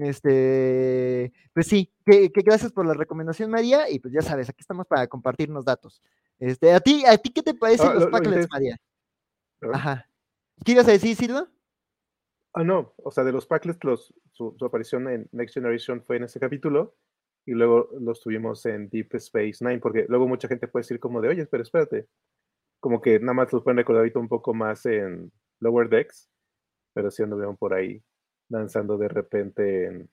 [0.00, 4.60] este, pues sí, que, que, gracias por la recomendación María y pues ya sabes, aquí
[4.60, 6.00] estamos para compartirnos datos.
[6.38, 8.80] Este, a ti, a ti qué te parecen ah, los lo, María?
[9.72, 10.08] Ajá.
[10.64, 11.48] ¿Qué ibas a decir, Silva?
[12.52, 14.12] Ah, no, o sea, de los Packlets, los,
[14.58, 16.94] su, aparición en Next Generation fue en ese capítulo
[17.46, 21.20] y luego los tuvimos en Deep Space Nine, porque luego mucha gente puede decir como
[21.20, 22.08] de, oye, pero espérate,
[22.80, 26.30] como que nada más los pueden recordar ahorita un poco más en Lower Decks,
[26.94, 28.02] pero sí anduvieron por ahí
[28.48, 30.10] danzando de repente en,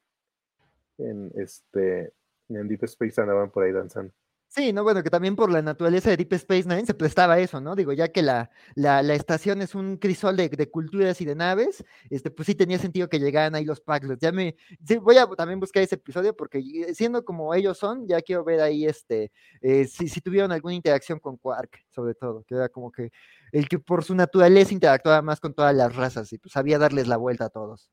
[0.98, 2.14] en este,
[2.50, 4.14] en Deep Space andaban por ahí danzando.
[4.50, 7.60] Sí, no, bueno, que también por la naturaleza de Deep Space Nine se prestaba eso,
[7.62, 7.76] ¿no?
[7.76, 12.32] Digo, ya que la, la, estación es un crisol de, culturas y de naves, este,
[12.32, 14.22] pues sí tenía sentido que llegaran ahí los Packlets.
[14.22, 14.56] Ya me,
[14.88, 16.64] sí, voy a también buscar ese episodio porque
[16.96, 19.32] siendo como ellos son, ya quiero ver ahí, este,
[19.62, 23.12] eh, si, si tuvieron alguna interacción con Quark, sobre todo, que era como que
[23.52, 27.08] el que por su naturaleza interactuaba más con todas las razas y pues sabía darles
[27.08, 27.92] la vuelta a todos.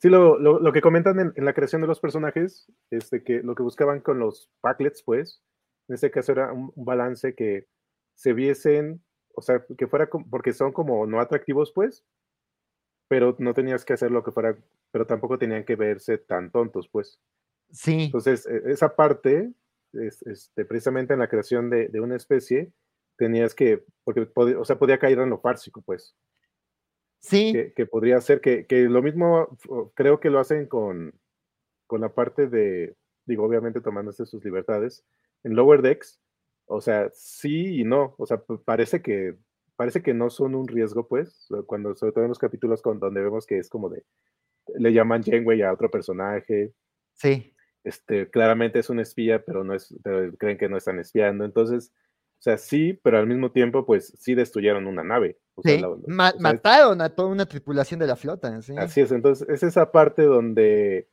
[0.00, 3.64] Sí, lo, lo, que comentan en, la creación de los personajes, este, que lo que
[3.64, 5.42] buscaban con los packlets, pues,
[5.88, 7.66] en este caso era un, balance que
[8.14, 9.02] se viesen,
[9.34, 12.04] o sea, que fuera, porque son como no atractivos, pues,
[13.08, 14.56] pero no tenías que hacer lo que fuera,
[14.92, 17.20] pero tampoco tenían que verse tan tontos, pues.
[17.72, 18.04] Sí.
[18.04, 19.52] Entonces, e, esa parte,
[19.92, 22.72] este, precisamente en la creación de, de, una especie,
[23.16, 26.14] tenías que, porque, o sea, podía caer en lo fársico, pues.
[27.20, 27.72] Sí.
[27.74, 29.58] Que, podría ser que, lo mismo,
[29.94, 31.14] creo que lo hacen con,
[31.86, 32.94] con la parte de,
[33.26, 35.04] digo, obviamente tomándose sus libertades,
[35.44, 36.20] en Lower Decks,
[36.66, 39.36] o sea, sí y no, o sea, parece que
[39.78, 43.22] parece que no son un riesgo, pues, cuando sobre todo en los capítulos con, donde
[43.22, 44.02] vemos que es como de,
[44.76, 46.72] le llaman Janeway a otro personaje.
[47.14, 47.54] Sí.
[47.84, 51.44] Este, claramente es un espía, pero no es, pero creen que no están espiando.
[51.44, 51.92] Entonces,
[52.40, 55.38] o sea, sí, pero al mismo tiempo, pues sí destruyeron una nave.
[55.62, 58.60] Sí, mataron a toda una tripulación de la flota.
[58.62, 58.74] ¿sí?
[58.76, 61.08] Así es, entonces es esa parte donde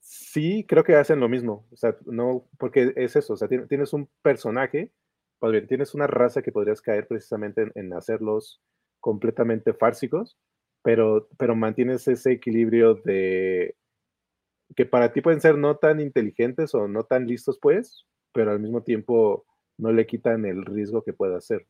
[0.00, 1.66] sí creo que hacen lo mismo.
[1.72, 4.92] O sea, no, porque es eso, o sea, tienes un personaje,
[5.38, 8.62] pues bien, tienes una raza que podrías caer precisamente en, hacerlos
[9.00, 10.38] completamente fársicos,
[10.82, 13.76] pero, pero mantienes ese equilibrio de,
[14.76, 18.60] que para ti pueden ser no tan inteligentes o no tan listos, pues, pero al
[18.60, 19.46] mismo tiempo
[19.78, 21.66] no le quitan el riesgo que pueda hacer.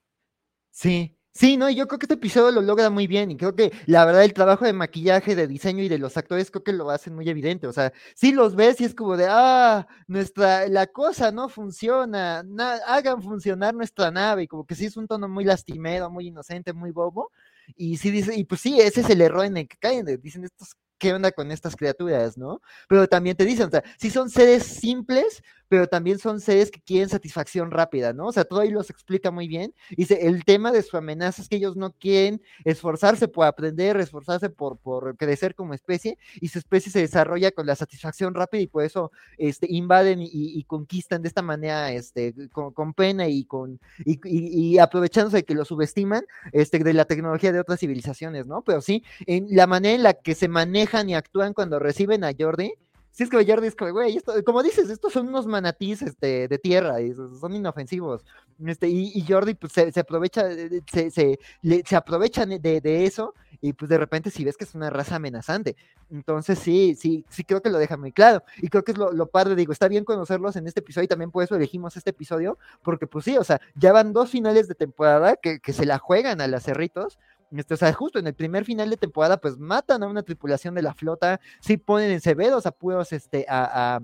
[0.70, 3.72] Sí, Sí, no, yo creo que este episodio lo logra muy bien y creo que
[3.86, 6.90] la verdad el trabajo de maquillaje, de diseño y de los actores creo que lo
[6.90, 10.86] hacen muy evidente, o sea, sí los ves y es como de, ah, nuestra, la
[10.86, 12.44] cosa no funciona,
[12.86, 16.72] hagan funcionar nuestra nave y como que sí es un tono muy lastimero, muy inocente,
[16.72, 17.32] muy bobo
[17.74, 20.44] y sí dice, y pues sí, ese es el error en el que caen, dicen
[20.44, 22.60] estos qué onda con estas criaturas, ¿no?
[22.88, 26.80] Pero también te dicen, o sea, sí son seres simples, pero también son seres que
[26.80, 28.26] quieren satisfacción rápida, ¿no?
[28.26, 29.74] O sea, todo ahí los explica muy bien.
[29.96, 34.50] Dice, el tema de su amenaza es que ellos no quieren esforzarse por aprender, esforzarse
[34.50, 38.66] por, por crecer como especie, y su especie se desarrolla con la satisfacción rápida y
[38.66, 44.78] por eso este, invaden y, conquistan de esta manera, este, con, pena y, con, y,
[44.78, 48.62] aprovechándose de que lo subestiman este, de la tecnología de otras civilizaciones, ¿no?
[48.62, 52.32] Pero sí, en la manera en la que se manejan y actúan cuando reciben a
[52.36, 52.72] Jordi,
[53.14, 56.58] Sí, es que Jordi es como, güey, como dices, estos son unos manatís este, de
[56.58, 58.24] tierra, y son inofensivos.
[58.66, 60.48] Este, y, Jordi pues, se, aprovecha,
[60.90, 61.38] se, se,
[61.86, 65.14] se aprovechan de, de, eso, y pues de repente si ves que es una raza
[65.14, 65.76] amenazante.
[66.10, 68.42] Entonces sí, sí, sí creo que lo deja muy claro.
[68.56, 71.08] Y creo que es lo, lo padre, digo, está bien conocerlos en este episodio, y
[71.08, 74.66] también por eso elegimos este episodio, porque pues sí, o sea, ya van dos finales
[74.66, 77.20] de temporada que, que se la juegan a las cerritos
[77.58, 80.74] este, o sea, justo en el primer final de temporada, pues matan a una tripulación
[80.74, 84.00] de la flota, sí ponen en severos apuros este, a,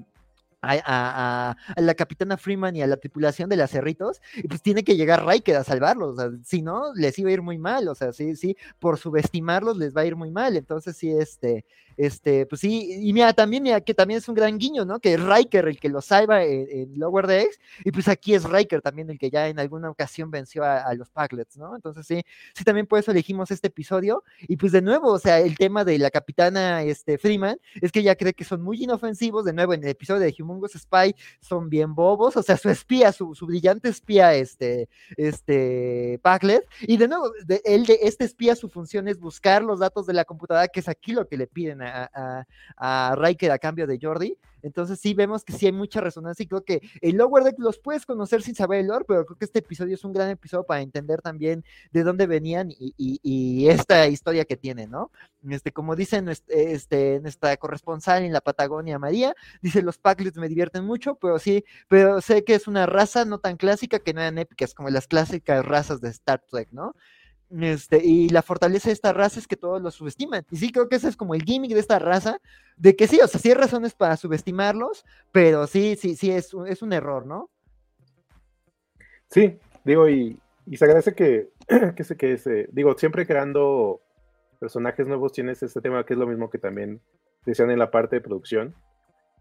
[0.62, 4.96] a, la capitana Freeman y a la tripulación de las Cerritos, y pues tiene que
[4.96, 7.94] llegar Riker a salvarlos, o sea, si no, les iba a ir muy mal, o
[7.94, 11.64] sea, sí, sí, por subestimarlos les va a ir muy mal, entonces sí, este,
[12.00, 15.00] este, pues sí, y mira, también, mira, que también es un gran guiño, ¿no?
[15.00, 18.80] Que es Riker el que lo salva en, Lower Decks, y pues aquí es Riker
[18.80, 21.76] también el que ya en alguna ocasión venció a, los Packlets, ¿no?
[21.76, 22.22] Entonces sí,
[22.54, 25.84] sí, también por eso elegimos este episodio, y pues de nuevo, o sea, el tema
[25.84, 29.74] de la capitana este, Freeman es que ella cree que son muy inofensivos, de nuevo,
[29.74, 33.90] en el episodio de Humongous Spy son bien bobos, o sea, su espía, su, brillante
[33.90, 39.20] espía, este, este, Packlet, y de nuevo, de, él de este espía, su función es
[39.20, 42.46] buscar los datos de la computadora, que es aquí lo que le piden a a,
[42.76, 44.36] a, Riker a cambio de Jordi.
[44.62, 47.78] Entonces sí vemos que sí hay mucha resonancia y creo que el Lower Deck los
[47.78, 50.64] puedes conocer sin saber el lore, pero creo que este episodio es un gran episodio
[50.64, 55.10] para entender también de dónde venían y, esta historia que tienen, ¿no?
[55.48, 60.84] Este, como dice este, nuestra corresponsal en la Patagonia, María, dice los Packlets me divierten
[60.84, 64.38] mucho, pero sí, pero sé que es una raza no tan clásica que no eran
[64.38, 66.94] épicas como las clásicas razas de Star Trek, ¿no?
[67.58, 70.44] Este, y la fortaleza de esta raza es que todos lo subestiman.
[70.50, 72.40] Y sí, creo que ese es como el gimmick de esta raza,
[72.76, 76.54] de que sí, o sea, sí hay razones para subestimarlos, pero sí, sí, sí, es,
[76.66, 77.50] es un error, ¿no?
[79.28, 80.40] Sí, digo, y,
[80.72, 81.48] se agradece que,
[81.96, 84.00] que, se, que se, digo, siempre creando
[84.60, 87.00] personajes nuevos tienes este tema que es lo mismo que también
[87.46, 88.74] decían en la parte de producción,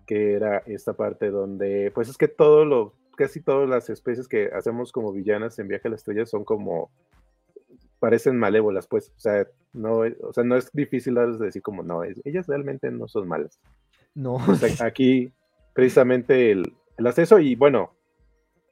[0.08, 4.50] que era esta parte donde, pues es que todo lo, casi todas las especies que
[4.54, 6.90] hacemos como villanas en Viaje a la Estrella son como
[8.00, 12.48] parecen malévolas, pues, o sea, no, o sea, no es difícil decir como, no, ellas
[12.48, 13.60] realmente no son malas.
[14.16, 14.38] No.
[14.82, 15.32] aquí,
[15.74, 16.64] precisamente el,
[17.06, 17.94] acceso y bueno,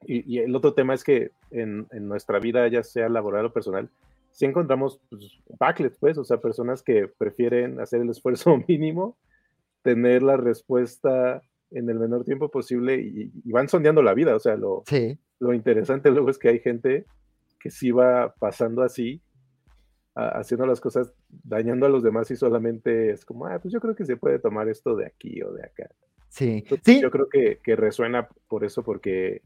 [0.06, 3.90] y, el otro tema es que en, nuestra vida, ya sea laboral o personal,
[4.32, 9.18] si encontramos pues, backlets, pues, o sea, personas que prefieren hacer el esfuerzo mínimo,
[9.84, 14.56] tener la respuesta en el menor tiempo posible y, van sondeando la vida, o sea,
[14.56, 14.84] lo,
[15.40, 17.06] lo interesante luego es que hay gente
[17.60, 19.22] que sí va pasando así,
[20.16, 23.96] haciendo las cosas, dañando a los demás y solamente es como, ah, pues yo creo
[23.96, 25.90] que se puede tomar esto de aquí o de acá.
[26.30, 27.02] Sí, sí.
[27.02, 29.42] Yo creo que, que resuena por eso, porque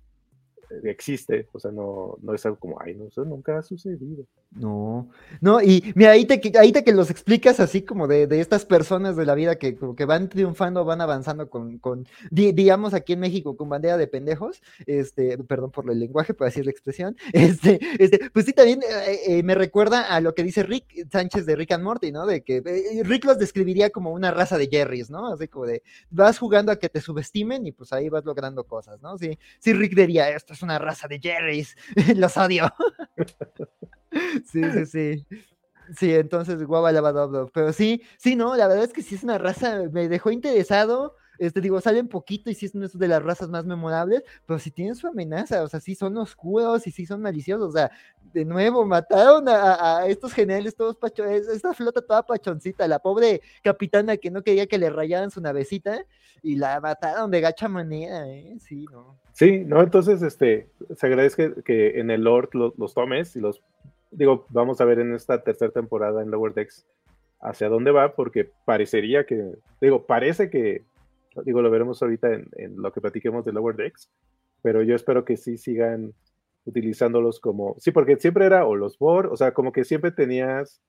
[0.84, 4.26] existe, o sea, no, no es algo como, ay, no, eso nunca ha sucedido.
[4.52, 8.42] No, no, y mira, ahí te, ahí te que los explicas así como de, de
[8.42, 13.14] estas personas de la vida que, que van triunfando, van avanzando con, con digamos aquí
[13.14, 17.16] en México, con bandera de pendejos, este, perdón por el lenguaje, por decir la expresión,
[17.34, 21.46] este, este, pues sí, también eh, eh, me recuerda a lo que dice Rick Sánchez
[21.46, 22.26] de Rick and Morty, ¿no?
[22.26, 25.32] De que eh, Rick los describiría como una raza de Jerry's, ¿no?
[25.34, 29.02] Así como de, vas jugando a que te subestimen y pues ahí vas logrando cosas,
[29.02, 29.18] ¿no?
[29.18, 31.76] Sí, sí, Rick diría, esto es una raza de Jerry's,
[32.16, 32.72] los odio.
[34.52, 35.28] sí, sí, sí.
[35.98, 37.50] Sí, entonces guava lavado.
[37.54, 41.16] Pero sí, sí, no, la verdad es que sí es una raza, me dejó interesado.
[41.42, 44.70] Este, digo, salen poquito y sí es una de las razas más memorables, pero si
[44.70, 47.90] tienen su amenaza, o sea, sí son oscuros y sí son maliciosos, o sea,
[48.32, 54.18] de nuevo, mataron a, estos generales todos pachones, esta flota toda pachoncita, la pobre capitana
[54.18, 56.06] que no quería que le rayaran su navecita,
[56.44, 58.58] y la mataron de gacha manera, ¿eh?
[58.60, 59.18] Sí, ¿no?
[59.34, 59.82] Sí, ¿no?
[59.82, 63.64] Entonces, este, se agradece que, en el Lord los, tomes y los,
[64.12, 66.86] digo, vamos a ver en esta tercera temporada en Lower Decks
[67.40, 70.86] hacia dónde va, porque parecería que, digo, parece que
[71.46, 74.10] Digo, lo veremos ahorita en, en lo que platiquemos de Lower Decks,
[74.62, 76.14] pero yo espero que sí sigan
[76.66, 80.82] utilizándolos como, sí, porque siempre era o los Borg, o sea, como que siempre tenías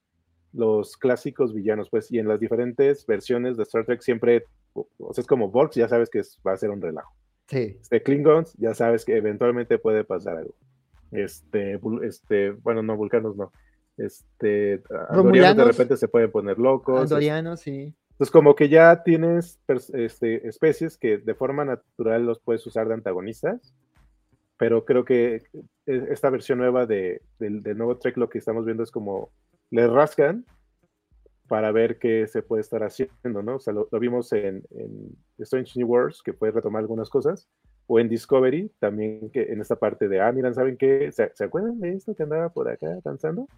[0.52, 5.22] los clásicos villanos, pues, y en las diferentes versiones de Star Trek siempre, o sea,
[5.22, 7.14] es como Borg, ya sabes que va a ser un relajo.
[7.46, 7.78] Sí.
[7.81, 10.55] Este, Klingons, ya sabes que eventualmente puede pasar algo.
[11.11, 13.52] Este, este, bueno, no, vulcanos no.
[13.98, 17.02] Este, andorianos de repente se pueden poner locos.
[17.02, 17.94] Andorianos, sí.
[18.23, 19.59] Entonces, como que ya tienes
[19.95, 23.75] este, especies que de forma natural los puedes usar de antagonistas,
[24.57, 25.43] pero creo que
[25.87, 29.33] e, esta versión nueva de, del, nuevo Trek lo que estamos viendo es como
[29.71, 30.45] le rascan
[31.49, 33.57] para ver qué se puede estar haciendo, ¿no?
[33.57, 37.49] O sea, lo, vimos en, en, Strange New Worlds, que puede retomar algunas cosas,
[37.89, 41.11] o en Discovery, también que en esta parte de, ah, miran, ¿saben qué?
[41.11, 43.49] ¿Se, acuerdan de esto que andaba por acá danzando?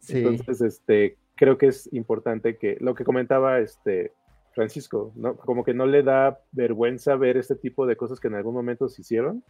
[0.00, 0.18] Sí.
[0.18, 4.12] Entonces, este, creo que es importante que lo que comentaba este
[4.54, 5.36] Francisco, ¿no?
[5.36, 8.88] Como que no le da vergüenza ver este tipo de cosas que en algún momento
[8.88, 9.44] se hicieron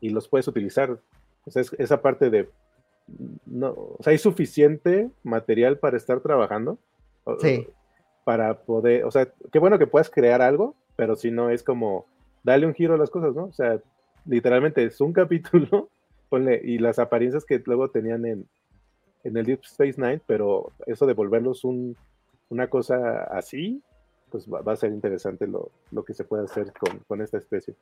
[0.00, 0.98] y los puedes utilizar.
[1.44, 2.50] O sea, esa parte de,
[3.46, 6.76] no, o sea, hay suficiente material para estar trabajando.
[7.38, 7.68] Sí.
[8.24, 12.06] Para poder, o sea, qué bueno que puedas crear algo, pero si no es como,
[12.42, 13.44] dale un giro a las cosas, ¿no?
[13.44, 13.80] O sea,
[14.26, 15.88] literalmente es un capítulo,
[16.28, 18.48] ponle, y las apariencias que luego tenían en,
[19.24, 21.96] en el Deep Space Nine, pero eso de volverlos un,
[22.48, 23.82] una cosa así,
[24.30, 27.74] pues va, a ser interesante lo, lo, que se puede hacer con, con esta especie.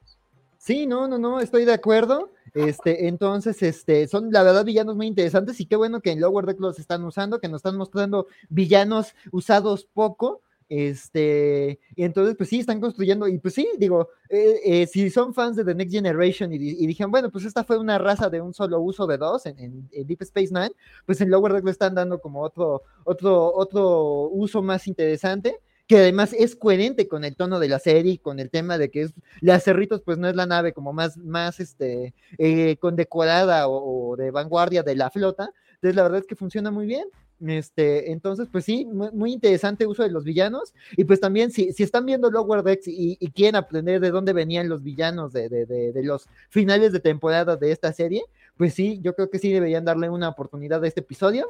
[0.58, 2.32] Sí, no, no, no, estoy de acuerdo.
[2.52, 6.44] Este, entonces, este, son la verdad villanos muy interesantes y qué bueno que en Lower
[6.44, 10.42] Deck los están usando, que nos están mostrando villanos usados poco.
[10.70, 15.34] Este, y entonces, pues sí, están construyendo, y pues sí, digo, eh, eh, si son
[15.34, 18.40] fans de The Next Generation y, y, dijeron, bueno, pues esta fue una raza de
[18.40, 20.70] un solo uso de dos en, Deep Space Nine,
[21.06, 25.98] pues en Lower Deck lo están dando como otro, otro, otro uso más interesante que
[25.98, 29.14] además es coherente con el tono de la serie, con el tema de que es
[29.40, 34.30] la Cerritos, pues no es la nave como más, más este, eh, condecorada o, de
[34.30, 35.50] vanguardia de la flota.
[35.74, 37.08] Entonces, la verdad es que funciona muy bien.
[37.46, 40.74] Este, entonces, pues sí, muy, interesante uso de los villanos.
[40.96, 44.68] Y pues también, si, si están viendo Lower Decks y, quieren aprender de dónde venían
[44.68, 48.22] los villanos de, de, de, los finales de temporada de esta serie,
[48.56, 51.48] pues sí, yo creo que sí deberían darle una oportunidad a este episodio.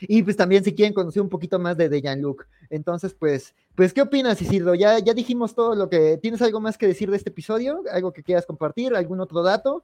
[0.00, 2.46] Y pues también si quieren conocer un poquito más de, de Jean-Luc.
[2.70, 4.74] Entonces, pues, pues, ¿qué opinas, Isidro?
[4.74, 6.18] Ya, ya dijimos todo lo que.
[6.18, 7.82] ¿Tienes algo más que decir de este episodio?
[7.90, 8.94] ¿Algo que quieras compartir?
[8.94, 9.82] ¿Algún otro dato?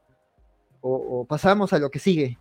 [0.80, 2.38] ¿O, pasamos a lo que sigue?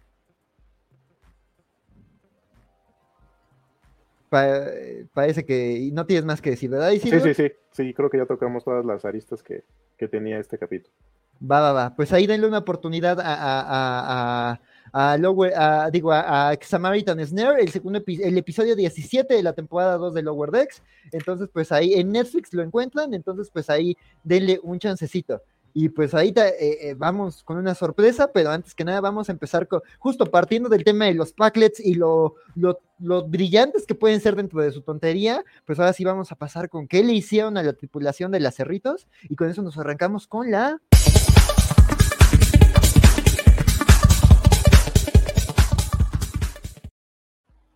[5.14, 6.92] Parece que no tienes más que decir, ¿verdad?
[6.92, 7.52] Sí, sí, sí.
[7.72, 9.64] Sí, creo que ya tocamos todas las aristas que,
[9.98, 10.94] que tenía este capítulo.
[11.42, 11.96] Va, va, va.
[11.96, 14.60] Pues ahí denle una oportunidad a
[14.94, 19.98] a, Lower, a, digo, a, Samaritan Snare, el segundo el episodio 17 de la temporada
[19.98, 20.84] 2 de Lower Decks.
[21.12, 25.42] Entonces, pues ahí en Netflix lo encuentran, entonces pues ahí denle un chancecito.
[25.74, 29.32] Y pues ahí eh, eh, vamos con una sorpresa, pero antes que nada vamos a
[29.32, 32.80] empezar con, justo partiendo del tema de los packlets y lo, lo,
[33.28, 36.88] brillantes que pueden ser dentro de su tontería, pues ahora sí vamos a pasar con
[36.88, 40.52] qué le hicieron a la tripulación de las cerritos y con eso nos arrancamos con
[40.52, 40.80] la...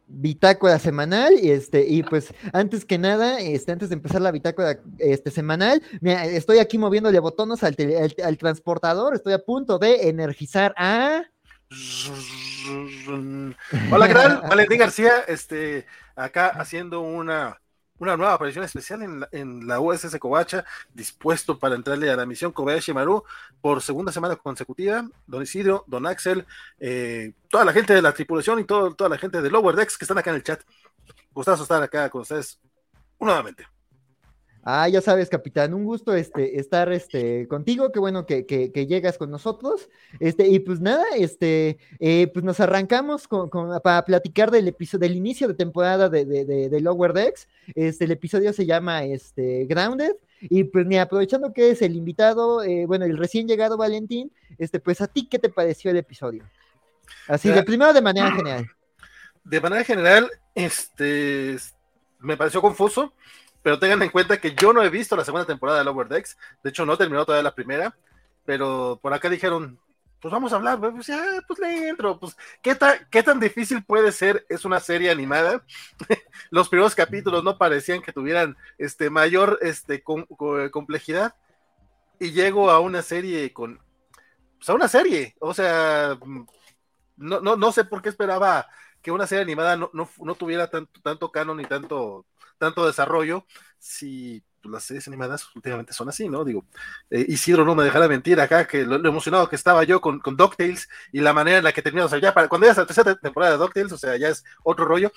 [0.08, 4.80] bitácora semanal y este y pues antes que nada este antes de empezar la bitácora
[5.00, 7.76] este semanal estoy aquí moviéndole botones al,
[8.24, 11.24] al, transportador estoy a punto de energizar a
[13.91, 17.60] hola tal Valentín García este acá haciendo una
[18.00, 22.26] una nueva aparición especial en la, en la USS Covacha, dispuesto para entrarle a la
[22.26, 23.24] misión Kobayashi Maru
[23.62, 25.08] por segunda semana consecutiva.
[25.26, 26.46] Don Isidro, Don Axel,
[26.80, 29.98] eh, toda la gente de la tripulación y todo, toda la gente de Lower Decks
[29.98, 30.62] que están acá en el chat.
[31.32, 32.60] Gustazo estar acá con ustedes
[33.20, 33.77] nuevamente.
[34.70, 38.44] Ah, ya sabes, capitán, un gusto este, estar este, contigo, qué bueno que,
[38.86, 39.88] llegas con nosotros.
[40.20, 45.16] Este, y pues nada, este, eh, pues nos arrancamos con, para platicar del episodio, del
[45.16, 47.48] inicio de temporada de, de, Lower Decks.
[47.76, 50.18] Este, el episodio se llama este, Grounded.
[50.42, 54.82] Y pues ni aprovechando que es el invitado, eh, bueno, el recién llegado Valentín, este,
[54.82, 56.44] pues a ti, ¿qué te pareció el episodio?
[57.30, 58.70] Así, de primero de manera general.
[59.46, 61.56] De manera general, este,
[62.20, 63.13] me pareció confuso
[63.62, 66.38] pero tengan en cuenta que yo no he visto la segunda temporada de Lower Decks,
[66.64, 67.96] de hecho no terminó todavía la primera,
[68.46, 69.80] pero por acá dijeron,
[70.22, 73.84] pues vamos a hablar, pues, ya, pues le entro, pues ¿qué, tan, qué tan difícil
[73.84, 75.64] puede ser, es una serie animada,
[76.50, 80.04] los primeros capítulos no parecían que tuvieran este, mayor este,
[80.72, 81.36] complejidad,
[82.20, 83.80] y llego a una serie con,
[84.58, 86.18] pues a una serie, o sea,
[87.16, 88.68] no, no, no sé por qué esperaba
[89.02, 92.26] que una serie animada no, no, no tuviera tanto, tanto canon ni tanto
[92.58, 93.46] tanto desarrollo
[93.80, 96.44] si las series animadas últimamente son así, ¿no?
[96.44, 96.66] Digo,
[97.10, 100.36] eh, Isidro no me dejará mentir acá, que lo, emocionado que estaba yo con, con
[100.36, 102.78] DuckTales y la manera en la que terminó, o sea, ya para cuando ya es
[102.78, 105.12] la tercera temporada de DuckTales, o sea, ya es otro rollo.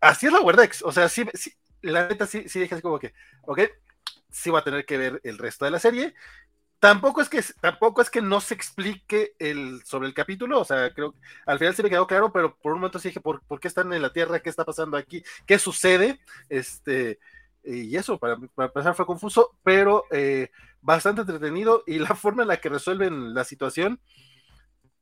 [0.00, 1.24] Así es la Wordex, o sea, sí
[1.82, 3.12] la neta sí, sí dije así como que,
[3.42, 3.60] ok,
[4.30, 6.14] sí va a tener que ver el resto de la serie.
[6.82, 10.92] Tampoco es que tampoco es que no se explique el sobre el capítulo, o sea,
[10.92, 13.40] creo que al final sí me quedó claro, pero por un momento sí dije, ¿por,
[13.42, 14.40] ¿por qué están en la Tierra?
[14.40, 15.22] ¿Qué está pasando aquí?
[15.46, 16.18] ¿Qué sucede?
[16.48, 17.20] Este,
[17.62, 22.48] y eso, para, para empezar fue confuso, pero eh, bastante entretenido y la forma en
[22.48, 24.00] la que resuelven la situación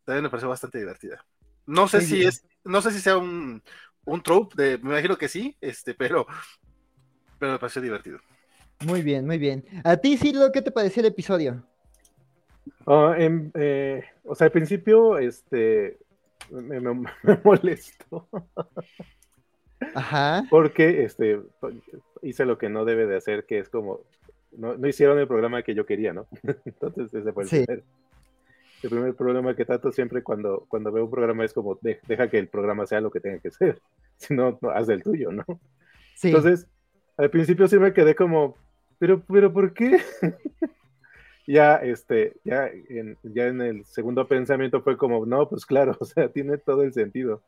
[0.04, 1.24] también me pareció bastante divertida.
[1.64, 3.62] No sé si es, no sé si sea un,
[4.04, 6.26] un trope, de, me imagino que sí, este, pero,
[7.38, 8.18] pero me pareció divertido.
[8.80, 9.64] Muy bien, muy bien.
[9.82, 11.69] ¿A ti, Silvio, qué te pareció el episodio?
[12.86, 15.98] Ah, eh, o sea, al principio, este,
[16.50, 16.80] me,
[17.44, 18.28] molestó.
[19.94, 20.44] Ajá.
[20.50, 21.40] Porque, este,
[22.22, 24.00] hice lo que no debe de hacer, que es como,
[24.52, 26.26] no, no hicieron el programa que yo quería, ¿no?
[26.64, 27.84] Entonces, ese fue el primer.
[28.82, 32.38] El primer problema que trato siempre cuando, cuando veo un programa es como, deja que
[32.38, 33.80] el programa sea lo que tenga que ser,
[34.16, 35.44] si no, no haz el tuyo, ¿no?
[36.14, 36.28] Sí.
[36.28, 36.66] Entonces,
[37.16, 38.56] al principio sí me quedé como,
[38.98, 40.00] pero, pero, ¿por qué?
[41.50, 46.04] Ya, este, ya en, ya en el segundo pensamiento fue como, no, pues claro, o
[46.04, 47.42] sea, tiene todo el sentido.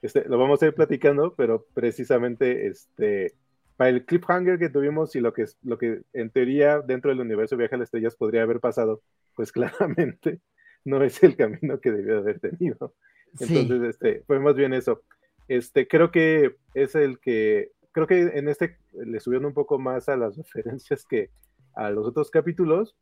[0.00, 3.34] Este, lo vamos a ir platicando, pero precisamente, este,
[3.76, 7.56] para el cliffhanger que tuvimos y lo que, lo que en teoría dentro del universo
[7.56, 9.02] Viaje a las Estrellas podría haber pasado,
[9.34, 10.40] pues claramente
[10.84, 12.94] no es el camino que debió haber tenido.
[13.40, 15.02] Entonces, este, fue más bien eso.
[15.48, 20.08] Este, creo que es el que, creo que en este le subieron un poco más
[20.08, 21.30] a las referencias que
[21.74, 22.96] a los otros capítulos,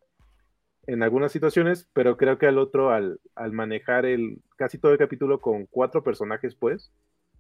[0.86, 4.98] en algunas situaciones, pero creo que al otro, al, al manejar el casi todo el
[4.98, 6.92] capítulo con cuatro personajes, pues,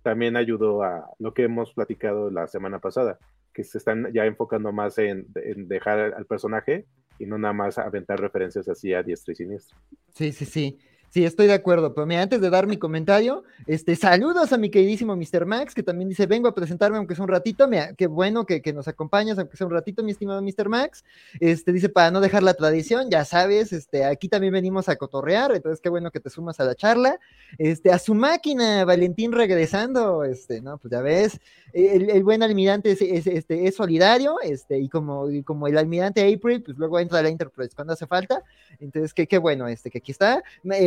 [0.02, 3.18] también ayudó a lo que hemos platicado la semana pasada,
[3.52, 6.86] que se están ya enfocando más en, en dejar al personaje
[7.18, 9.76] y no nada más aventar referencias así a diestra y siniestra.
[10.12, 10.78] Sí, sí, sí.
[11.10, 14.70] Sí, estoy de acuerdo, pero mira, antes de dar mi comentario, este, saludos a mi
[14.70, 15.46] queridísimo Mr.
[15.46, 18.60] Max, que también dice, vengo a presentarme aunque sea un ratito, mira, qué bueno que,
[18.60, 20.68] que, nos acompañas, aunque sea un ratito, mi estimado Mr.
[20.68, 21.04] Max,
[21.40, 25.52] este, dice, para no dejar la tradición, ya sabes, este, aquí también venimos a cotorrear,
[25.54, 27.18] entonces qué bueno que te sumas a la charla,
[27.56, 31.40] este, a su máquina, Valentín regresando, este, no, pues ya ves,
[31.72, 36.62] el, buen almirante es, este, es solidario, este, y como, y como el almirante April,
[36.62, 38.42] pues luego entra la Enterprise cuando hace falta,
[38.80, 40.42] entonces qué, qué bueno, este, que aquí está,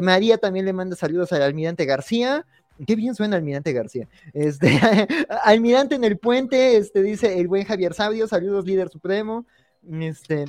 [0.09, 2.45] María también le manda saludos al almirante García.
[2.87, 4.07] Qué bien suena Almirante García.
[4.33, 4.67] Este,
[5.43, 9.45] Almirante en el puente, este, dice el buen Javier Sabio, saludos líder supremo.
[9.99, 10.45] Este,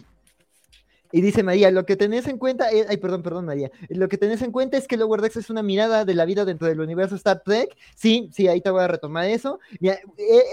[1.13, 4.43] y dice María, lo que tenés en cuenta, ay, perdón, perdón, María, lo que tenés
[4.43, 7.17] en cuenta es que Lower Decks es una mirada de la vida dentro del universo
[7.17, 7.77] Star Trek.
[7.95, 9.59] Sí, sí, ahí te voy a retomar eso.
[9.81, 9.99] Eh,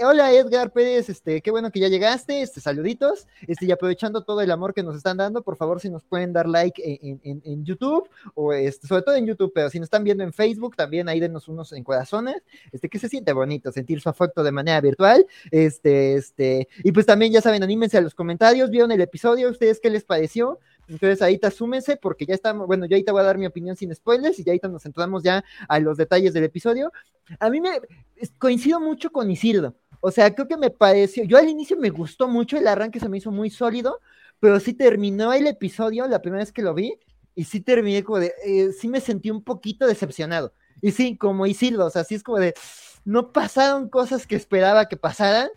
[0.04, 4.40] hola Edgar Pérez, este, qué bueno que ya llegaste, este, saluditos, este, y aprovechando todo
[4.40, 8.08] el amor que nos están dando, por favor, si nos pueden dar like en, YouTube,
[8.34, 11.20] o este, sobre todo en YouTube, pero si nos están viendo en Facebook, también ahí
[11.20, 12.42] denos unos en corazones,
[12.72, 17.06] este, que se siente bonito sentir su afecto de manera virtual, este, este, y pues
[17.06, 20.47] también ya saben, anímense a los comentarios, vieron el episodio, ustedes qué les pareció,
[20.88, 23.76] entonces ahí te asúmense porque ya estamos, bueno, yo te voy a dar mi opinión
[23.76, 26.90] sin spoilers y ya ahí nos entramos ya a los detalles del episodio.
[27.38, 27.80] A mí me
[28.38, 29.74] coincido mucho con Isildo.
[30.00, 33.08] O sea, creo que me pareció, yo al inicio me gustó mucho, el arranque se
[33.08, 34.00] me hizo muy sólido,
[34.40, 36.98] pero sí terminó el episodio la primera vez que lo vi
[37.34, 40.52] y sí terminé como de, eh, sí me sentí un poquito decepcionado.
[40.80, 42.54] Y sí, como Isildo, o sea, sí es como de,
[43.04, 45.48] no pasaron cosas que esperaba que pasaran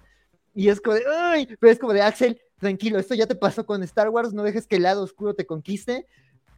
[0.53, 3.65] y es como de, ay, pero es como de Axel, tranquilo, esto ya te pasó
[3.65, 6.05] con Star Wars, no dejes que el lado oscuro te conquiste,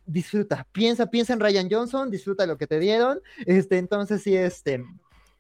[0.06, 4.86] disfruta, piensa, piensa en Ryan Johnson, disfruta lo que te dieron, este, entonces sí, este,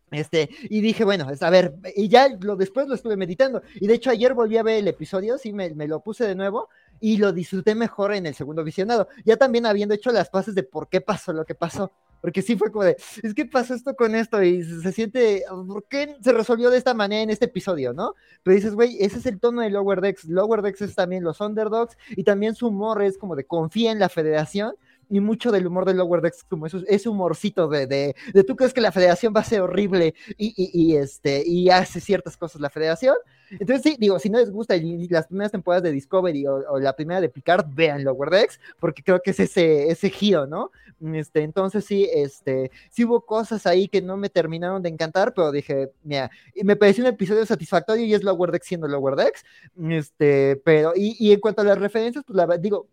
[0.09, 3.93] este, y dije, bueno, a ver, y ya lo, después lo estuve meditando, y de
[3.95, 6.69] hecho ayer volví a ver el episodio, sí, me, me lo puse de nuevo,
[7.01, 10.63] y lo disfruté mejor en el segundo visionado, ya también habiendo hecho las pases de
[10.63, 11.91] por qué pasó lo que pasó,
[12.23, 15.83] porque sí fue como de, es que pasó esto con esto y se siente, ¿por
[15.89, 18.15] qué se resolvió de esta manera en este episodio, no?
[18.43, 20.23] Pero dices, güey, ese es el tono de Lower Decks.
[20.23, 23.99] Lower Decks es también los underdogs y también su humor es como de confía en
[23.99, 24.73] la federación
[25.09, 28.55] y mucho del humor de Lower Decks como eso, ese humorcito de, de, de, tú
[28.55, 32.61] crees que la federación va a ser horrible y, y, este, y hace ciertas cosas
[32.61, 33.15] la federación.
[33.59, 34.75] Entonces sí, digo, si no les gusta
[35.09, 39.21] las primeras temporadas de Discovery o, la primera de Picard, vean Lower Decks, porque creo
[39.21, 40.71] que es ese, ese giro, ¿no?
[41.13, 45.51] Este, entonces sí, este, sí hubo cosas ahí que no me terminaron de encantar, pero
[45.51, 46.31] dije, mira,
[46.63, 49.43] me pareció un episodio satisfactorio y es Lower Decks siendo Lower Decks,
[49.89, 52.87] este, pero, y, y en cuanto a las referencias, pues la digo,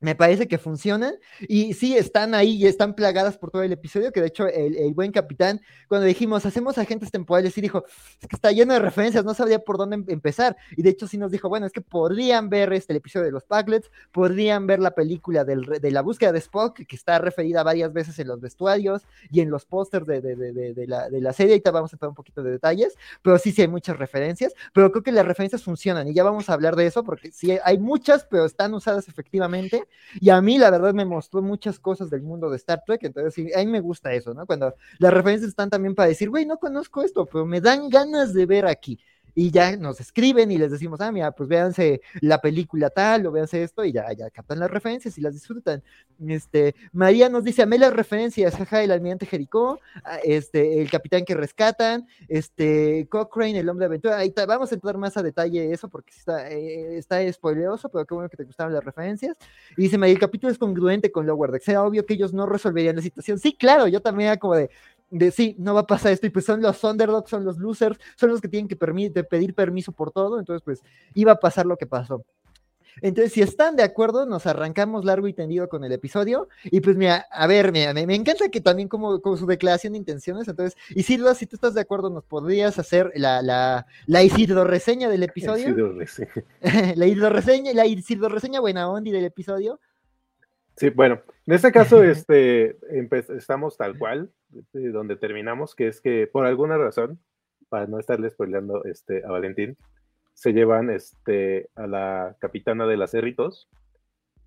[0.00, 4.12] me parece que funcionan y sí están ahí y están plagadas por todo el episodio,
[4.12, 7.84] que de hecho el, buen capitán, cuando dijimos hacemos agentes temporales, sí dijo,
[8.20, 10.56] es que está lleno de referencias, no sabría por dónde em, empezar.
[10.76, 13.32] Y de hecho sí nos dijo, bueno, es que podrían ver este, el episodio de
[13.32, 17.62] los Packlets, podrían ver la película del, de la búsqueda de Spock, que está referida
[17.62, 21.32] varias veces en los vestuarios y en los pósters de, de, de, la, de la
[21.34, 24.54] serie, ahorita vamos a entrar un poquito de detalles, pero sí, sí hay muchas referencias,
[24.72, 27.58] pero creo que las referencias funcionan y ya vamos a hablar de eso, porque sí
[27.62, 29.86] hay muchas, pero están usadas efectivamente
[30.20, 33.04] y a mí, la verdad, me mostró muchas cosas del mundo de Star Trek.
[33.04, 34.46] Entonces, a mí me gusta eso, ¿no?
[34.46, 38.32] Cuando las referencias están también para decir, güey, no conozco esto, pero me dan ganas
[38.34, 38.98] de ver aquí
[39.40, 43.32] y ya nos escriben y les decimos, ah, mira, pues véanse la película tal o
[43.32, 45.82] véanse esto y ya, ya captan las referencias y las disfrutan.
[46.28, 51.24] Este, María nos dice, amé las referencias, jaja, el almirante Jericó, ah, este, el capitán
[51.24, 55.72] que rescatan, este, Cochrane, el hombre de aventura, ahí vamos a entrar más a detalle
[55.72, 59.38] eso porque está, eh, está spoileoso, pero qué bueno que te gustaban las referencias.
[59.74, 62.44] Y dice María, el capítulo es congruente con Lower Decks, era obvio que ellos no
[62.44, 63.38] resolverían la situación.
[63.38, 64.68] Sí, claro, yo también era como de,
[65.10, 67.98] de sí, no va a pasar esto, y pues son los underdogs, son los losers,
[68.16, 70.82] son los que tienen que pedir permiso por todo, entonces pues
[71.14, 72.24] iba a pasar lo que pasó.
[73.02, 76.48] Entonces, si están de acuerdo, nos arrancamos largo y tendido con el episodio.
[76.64, 79.98] Y pues, mira, a ver, mira, me, encanta que también como, como, su declaración de
[79.98, 80.48] intenciones.
[80.48, 85.08] Entonces, Isidro, si tú estás de acuerdo, nos podrías hacer la, la, la Isidro reseña
[85.08, 85.68] del episodio.
[85.68, 86.32] Isidro reseña.
[86.96, 89.80] la Isidro reseña, la Isidro reseña buena onda del episodio.
[90.80, 92.78] Sí, bueno, en este caso, este,
[93.36, 94.32] estamos tal cual,
[94.72, 97.20] donde terminamos, que es que por alguna razón,
[97.68, 99.76] para no estarle spoileando este, a Valentín,
[100.32, 103.68] se llevan este, a la capitana de las Cerritos,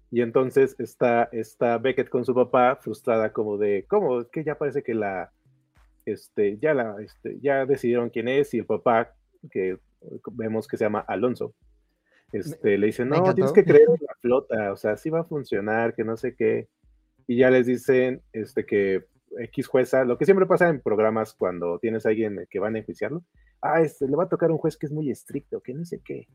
[0.09, 4.21] y entonces está, está Beckett con su papá, frustrada como de, ¿cómo?
[4.21, 5.31] Es que ya parece que la,
[6.03, 9.13] este, ya la, este, ya decidieron quién es, y el papá,
[9.51, 9.77] que
[10.31, 11.53] vemos que se llama Alonso,
[12.33, 15.23] este, le dicen, no, tienes que creer en la flota, o sea, sí va a
[15.23, 16.67] funcionar, que no sé qué.
[17.27, 19.05] Y ya les dicen este, que
[19.37, 22.79] X jueza, lo que siempre pasa en programas cuando tienes a alguien que van a
[22.79, 23.23] enjuiciarlo,
[23.61, 26.01] ah, este, le va a tocar un juez que es muy estricto, que no sé
[26.03, 26.27] qué.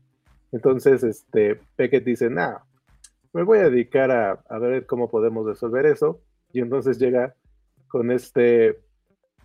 [0.53, 2.59] Entonces, este, Peckett dice, no,
[3.33, 6.21] me voy a dedicar a, a ver cómo podemos resolver eso.
[6.51, 7.35] Y entonces llega
[7.89, 8.79] con este,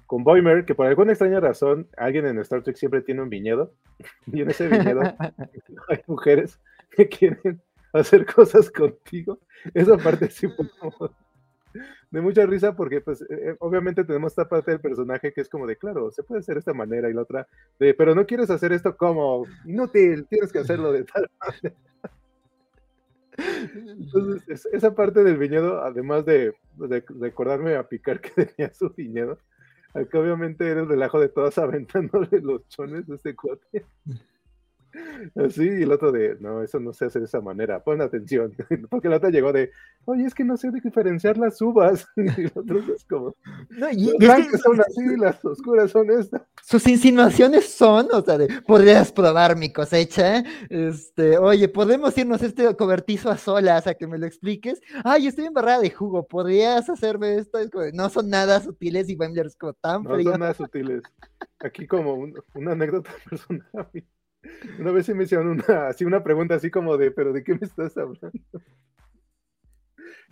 [0.07, 3.73] con Boimer, que por alguna extraña razón, alguien en Star Trek siempre tiene un viñedo,
[4.27, 5.01] y en ese viñedo
[5.89, 7.61] hay mujeres que quieren
[7.93, 9.39] hacer cosas contigo.
[9.73, 11.11] Esa parte sí fue como
[12.11, 15.49] de mucha risa porque pues eh, eh, obviamente tenemos esta parte del personaje que es
[15.49, 17.49] como de claro, se puede hacer de esta manera y la otra
[17.81, 21.77] de pero no quieres hacer esto como inútil, tienes que hacerlo de tal manera.
[23.67, 29.39] Entonces, esa parte del viñedo, además de, de recordarme a Picar que tenía su viñedo,
[30.11, 33.87] que obviamente eres el relajo de todas aventándole los chones de este cuate.
[35.35, 38.55] Así, y el otro de, no, eso no se hace de esa manera, pon atención,
[38.91, 39.71] porque el otro llegó de,
[40.05, 43.35] oye, es que no sé diferenciar las uvas, y el otro es como,
[43.71, 46.43] no, y, las son así, las oscuras son estas.
[46.63, 52.75] Sus insinuaciones son, o sea, de, podrías probar mi cosecha, este, oye, podemos irnos este
[52.77, 57.37] cobertizo a solas a que me lo expliques, ay, estoy embarrada de jugo, podrías hacerme
[57.37, 57.59] esto,
[57.93, 60.25] no son nada sutiles y Wembley es como tan frío.
[60.25, 61.03] No son nada sutiles,
[61.61, 62.15] aquí como
[62.55, 63.89] una anécdota personal,
[64.79, 67.55] una vez se me hicieron una, así una pregunta así como de, pero ¿de qué
[67.55, 68.33] me estás hablando?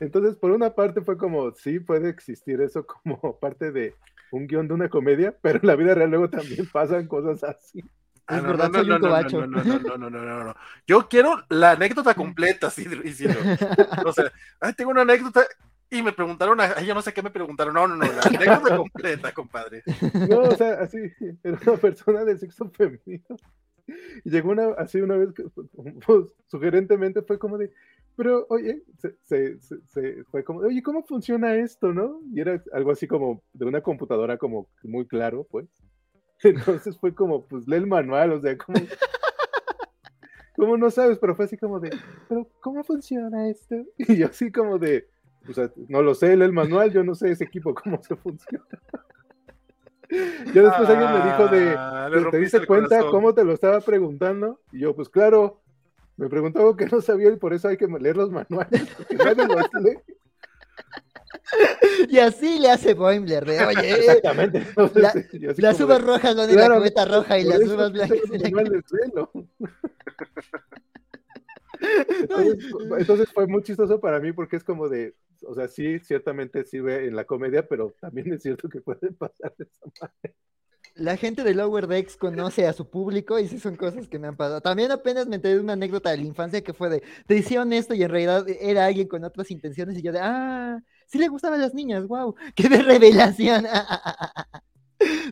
[0.00, 3.94] Entonces, por una parte fue como, sí, puede existir eso como parte de
[4.32, 7.82] un guion de una comedia, pero en la vida real luego también pasan cosas así.
[8.26, 10.54] Ah, no, no, no, no, no, no, no, no, no,
[10.86, 13.38] Yo quiero la anécdota completa, sí, diciendo.
[14.06, 15.44] O sea, ay, tengo una anécdota
[15.90, 17.74] y me preguntaron, ay, yo no sé qué me preguntaron.
[17.74, 19.82] No, no, no, la anécdota completa, compadre.
[20.30, 20.98] No, o sea, así,
[21.42, 23.36] era una persona del sexo femenino
[24.24, 25.30] y llegó una, así una vez,
[26.06, 27.70] pues, sugerentemente fue como de,
[28.16, 28.82] pero oye,
[29.24, 32.20] se, se, fue como, oye, ¿cómo funciona esto, no?
[32.32, 35.66] Y era algo así como de una computadora como muy claro, pues.
[36.42, 38.78] Entonces fue como, pues lee el manual, o sea, como...
[40.54, 41.18] ¿Cómo no sabes?
[41.18, 41.90] Pero fue así como de,
[42.28, 43.74] pero ¿cómo funciona esto?
[43.96, 45.08] Y yo así como de,
[45.48, 48.14] o sea, no lo sé, lee el manual, yo no sé ese equipo cómo se
[48.16, 48.64] funciona.
[50.54, 54.60] Ya después alguien me dijo de, ah, ¿te diste cuenta cómo te lo estaba preguntando?
[54.70, 55.62] Y yo, pues claro,
[56.16, 58.82] me preguntaba que no sabía y por eso hay que leer los manuales.
[62.08, 64.66] y así le hace Boimler de, oye, Exactamente.
[65.58, 69.28] las uvas rojas van en la cubeta roja y las uvas blancas en la
[72.98, 75.14] entonces, fue muy chistoso para mí porque es como de,
[75.46, 79.54] o sea, sí, ciertamente sirve en la comedia, pero también es cierto que puede pasar
[79.56, 80.34] de esa manera.
[80.94, 84.28] la gente de Lower Decks conoce a su público y sí son cosas que me
[84.28, 84.60] han pasado.
[84.60, 87.72] También apenas me enteré de una anécdota de la infancia que fue de, te hicieron
[87.72, 91.28] esto y en realidad era alguien con otras intenciones y yo de, ah, sí le
[91.28, 93.66] gustaban las niñas, wow, qué de revelación.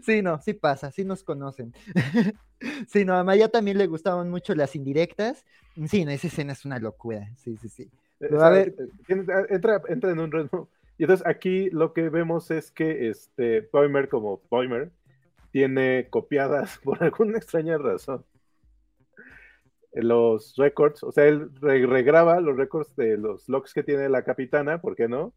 [0.04, 1.74] Sí, no, sí pasa, sí nos conocen.
[2.88, 5.46] Sí, no, a María también le gustaban mucho las indirectas.
[5.88, 7.32] Sí, no, esa escena es una locura.
[7.38, 7.90] Sí, sí, sí.
[8.20, 8.74] A ver...
[9.08, 10.68] entra, entra en un ritmo.
[10.98, 14.90] Y entonces aquí lo que vemos es que este Boimer, como Boimer,
[15.50, 18.22] tiene copiadas por alguna extraña razón
[19.92, 24.80] los récords, o sea, él regraba los récords de los logs que tiene la capitana,
[24.80, 25.32] ¿por qué no?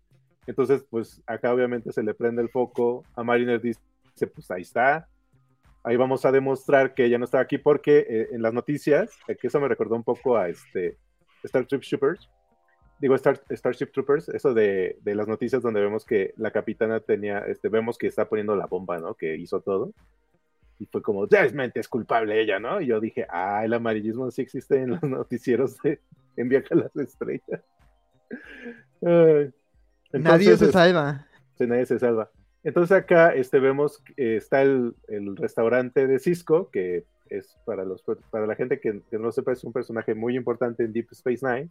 [0.46, 3.80] Entonces, pues acá obviamente se le prende el foco, a Mariner dice,
[4.34, 5.08] pues ahí está,
[5.84, 9.48] ahí vamos a demostrar que ella no está aquí porque eh, en las noticias, que
[9.48, 10.98] eso me recordó un poco a este
[11.44, 12.30] Star Trek Troopers,
[13.00, 17.40] digo Star, Starship Troopers, eso de, de, las noticias donde vemos que la capitana tenía,
[17.40, 19.16] este, vemos que está poniendo la bomba, ¿no?
[19.16, 19.94] Que hizo todo
[20.80, 22.82] y fue como, realmente es culpable ella, ¿no?
[22.82, 26.00] Y yo dije, ah, el amarillismo sí existe en los noticieros de
[26.36, 27.62] En a las Estrellas.
[30.12, 31.28] nadie se salva.
[31.58, 32.30] Sí, nadie se salva.
[32.64, 38.48] Entonces acá este, vemos está el, el, restaurante de Cisco, que es para, los, para
[38.48, 41.70] la gente que, que, no sepa, es un personaje muy importante en Deep Space Nine,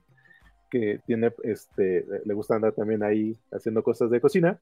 [0.72, 4.58] que tiene, este, le gusta andar también ahí haciendo cosas de cocina.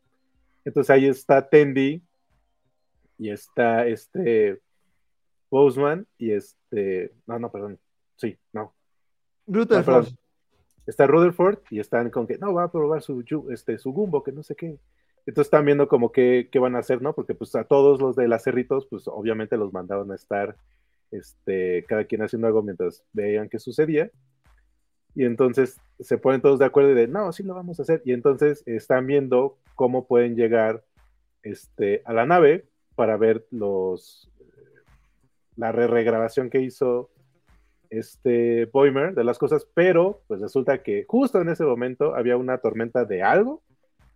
[0.64, 2.02] Entonces ahí está Tendi,
[3.20, 4.60] y está este
[5.50, 7.78] Boseman y este, no, no, perdón,
[8.16, 8.74] sí, no.
[9.46, 10.08] Rutherford.
[10.86, 14.32] está Rutherford y están con que no va a probar su, este, su gumbo, que
[14.32, 14.78] no sé qué.
[15.26, 17.14] Entonces están viendo como que, qué van a hacer, ¿no?
[17.14, 20.56] Porque pues a todos los de las cerritos, pues obviamente los mandaron a estar,
[21.10, 24.10] este, cada quien haciendo algo mientras veían qué sucedía.
[25.14, 28.02] Y entonces se ponen todos de acuerdo y de, no, sí lo vamos a hacer.
[28.04, 30.84] Y entonces están viendo cómo pueden llegar
[31.42, 34.30] este, a la nave para ver los
[35.56, 37.10] la re regrabación que hizo
[37.90, 42.58] este Boimer de las cosas, pero pues resulta que justo en ese momento había una
[42.58, 43.62] tormenta de algo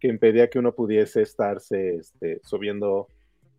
[0.00, 3.08] que impedía que uno pudiese estarse este, subiendo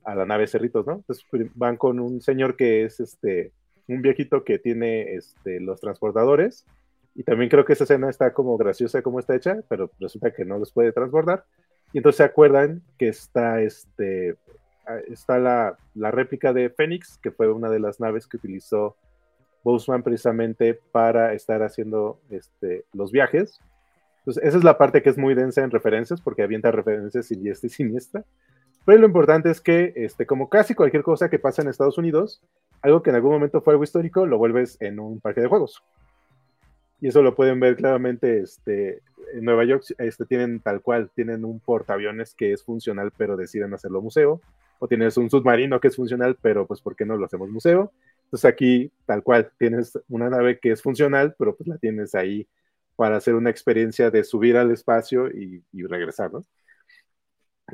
[0.04, 0.94] a la nave Cerritos, ¿no?
[0.94, 3.52] Entonces van con un señor que es este
[3.88, 6.66] un viejito que tiene este, los transportadores
[7.16, 10.46] y también creo que esa escena está como graciosa como está hecha, pero resulta que
[10.46, 11.46] no los puede transportar.
[11.94, 14.38] Y entonces se acuerdan que está este
[15.08, 15.78] está la,
[16.12, 18.96] réplica de Fénix, que fue una de las naves que utilizó
[19.64, 23.60] Boseman precisamente para estar haciendo este, los viajes.
[24.20, 27.68] Entonces, esa es la parte que es muy densa en referencias, porque avienta referencias siniestra
[27.68, 28.24] y siniestra.
[28.86, 32.44] Pero lo importante es que, este, como casi cualquier cosa que pasa en Estados Unidos,
[32.82, 35.84] algo que en algún momento fue algo histórico, lo vuelves en un parque de juegos.
[37.06, 39.04] Y eso lo pueden ver claramente este,
[39.36, 39.84] en Nueva York.
[40.00, 44.42] Este, tienen tal cual, tienen un portaaviones que es funcional, pero deciden hacerlo museo
[44.80, 47.94] o tienes un submarino que es funcional, pero pues ¿por qué no lo hacemos museo?
[48.24, 52.48] Entonces aquí, tal cual, tienes una nave que es funcional, pero pues la tienes ahí
[52.96, 56.44] para hacer una experiencia de subir al espacio y, regresar, ¿no?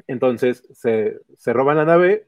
[0.07, 2.25] Entonces se, se, roban la nave.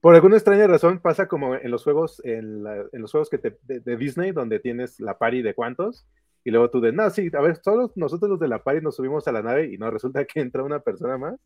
[0.00, 4.32] Por alguna extraña razón pasa como en los juegos, en, los juegos que de, Disney,
[4.32, 6.06] donde tienes la pari de cuántos,
[6.44, 8.96] y luego tú de, no, sí, a ver, solo nosotros los de la pari nos
[8.96, 11.38] subimos a la nave y no, resulta que entra una persona más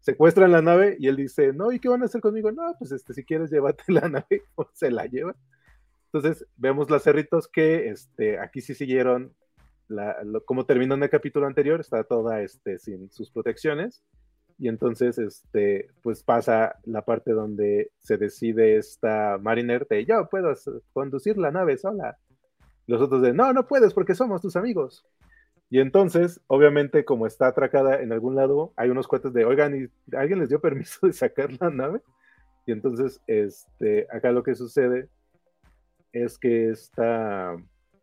[0.00, 2.50] secuestran la nave y él dice, no, ¿y qué van a hacer conmigo?
[2.50, 5.36] No, pues este, si quieres llévate la nave, o se la lleva.
[6.12, 9.34] Entonces, vemos las cerritos que este, aquí sí siguieron,
[9.88, 14.02] la, como terminó en el capítulo anterior, está toda este, sin sus protecciones.
[14.58, 20.52] Y entonces, este, pues pasa la parte donde se decide esta Mariner de yo puedo
[20.92, 22.18] conducir la nave sola.
[22.90, 25.06] Los otros de no, no puedes porque somos tus amigos.
[25.70, 30.16] Y entonces, obviamente, como está atracada en algún lado, hay unos cuates de, oigan, ¿y
[30.16, 32.02] ¿alguien les dio permiso de sacar la nave?
[32.66, 35.08] Y entonces, este, acá lo que sucede
[36.12, 37.56] es que esta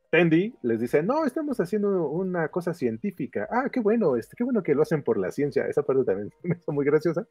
[0.09, 3.45] Tendi les dice, no, estamos haciendo una cosa científica.
[3.51, 5.67] Ah, qué bueno, este, qué bueno que lo hacen por la ciencia.
[5.67, 7.27] Esa parte también me muy graciosa.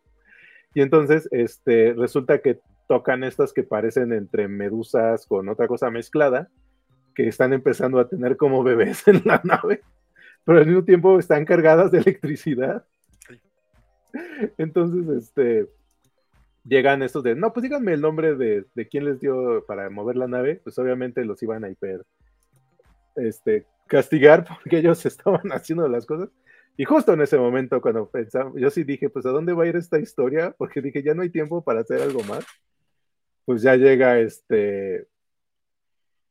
[0.74, 6.50] Y entonces, este, resulta que tocan estas que parecen entre medusas con otra cosa mezclada,
[7.17, 9.83] que están empezando a tener como bebés en la nave
[10.47, 12.85] pero al mismo tiempo están cargadas de electricidad.
[14.57, 15.69] Entonces, este,
[16.64, 20.14] llegan estos de, no, pues díganme el nombre de, de quién les dio para mover
[20.14, 22.05] la nave, pues obviamente los iban a hiper,
[23.17, 26.29] este, castigar porque ellos estaban haciendo las cosas.
[26.77, 29.67] Y justo en ese momento, cuando pensaba, yo sí dije, pues a dónde va a
[29.67, 32.45] ir esta historia, porque dije, ya no hay tiempo para hacer algo más.
[33.47, 35.09] Pues ya llega este,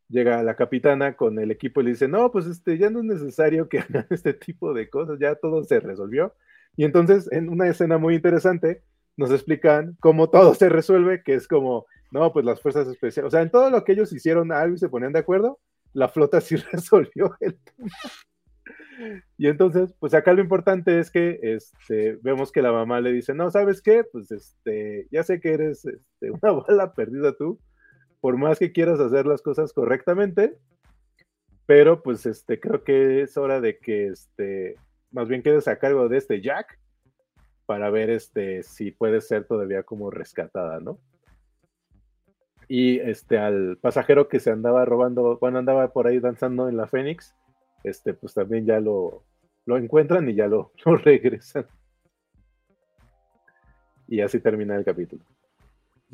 [0.09, 3.05] llega la capitana con el equipo y le dice, no, pues este, ya no es
[3.05, 6.33] necesario que hagan este tipo de cosas, ya todo se resolvió.
[6.77, 8.83] Y entonces, en una escena muy interesante,
[9.17, 13.31] nos explican cómo todo se resuelve, que es como, no, pues las fuerzas especiales, o
[13.31, 15.59] sea, en todo lo que ellos hicieron algo y se ponían de acuerdo,
[15.93, 17.35] la flota sí resolvió.
[19.37, 23.33] Y entonces, pues acá lo importante es que este, vemos que la mamá le dice,
[23.33, 24.03] no, ¿sabes qué?
[24.03, 27.59] Pues este, ya sé que eres este, una bala perdida tú,
[28.25, 30.57] por más que quieras hacer las cosas correctamente,
[31.67, 34.77] pero pues este, creo que es hora de que este,
[35.11, 36.79] más bien quedes a cargo de este Jack
[37.67, 40.97] para ver este, si puede ser todavía como rescatada, ¿no?
[42.67, 46.87] Y este, al pasajero que se andaba robando, bueno, andaba por ahí danzando en la
[46.87, 47.35] Fénix,
[47.83, 49.23] este, pues también ya lo,
[49.67, 50.71] lo encuentran y ya lo,
[51.03, 51.67] regresan.
[54.07, 55.23] Y así termina el capítulo.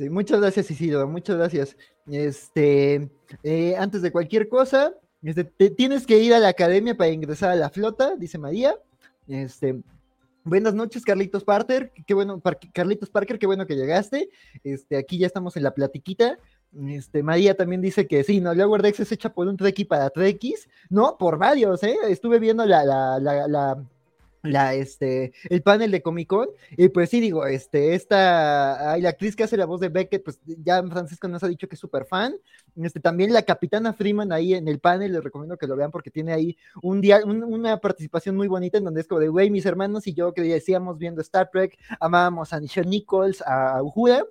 [0.09, 1.77] Muchas gracias, Isidro, muchas gracias.
[2.09, 3.09] Este,
[3.43, 7.55] eh, antes de cualquier cosa, este, tienes que ir a la academia para ingresar a
[7.55, 8.75] la flota, dice María.
[9.27, 9.81] Este,
[10.43, 12.41] buenas noches, Carlitos Parker, qué bueno,
[12.73, 14.29] Carlitos Parker, qué bueno que llegaste.
[14.63, 16.39] Este, aquí ya estamos en la platiquita.
[16.87, 20.09] Este, María también dice que sí, no, Lower Decks es hecha por un Trekkie para
[20.09, 21.97] Trekkies, no, por varios, ¿eh?
[22.07, 23.83] Estuve viendo la, la, la, la,
[24.43, 29.43] este, el panel de Comic Con, y pues sí, digo, este, esta, la actriz que
[29.43, 32.35] hace la voz de Beckett, pues ya Francisco nos ha dicho que es súper fan,
[32.75, 36.11] este, también la capitana Freeman ahí en el panel, les recomiendo que lo vean porque
[36.11, 39.65] tiene ahí un día, una participación muy bonita en donde es como de, güey, mis
[39.65, 44.25] hermanos y yo que decíamos viendo Star Trek, amábamos a Nichelle Nichols, a Uhura,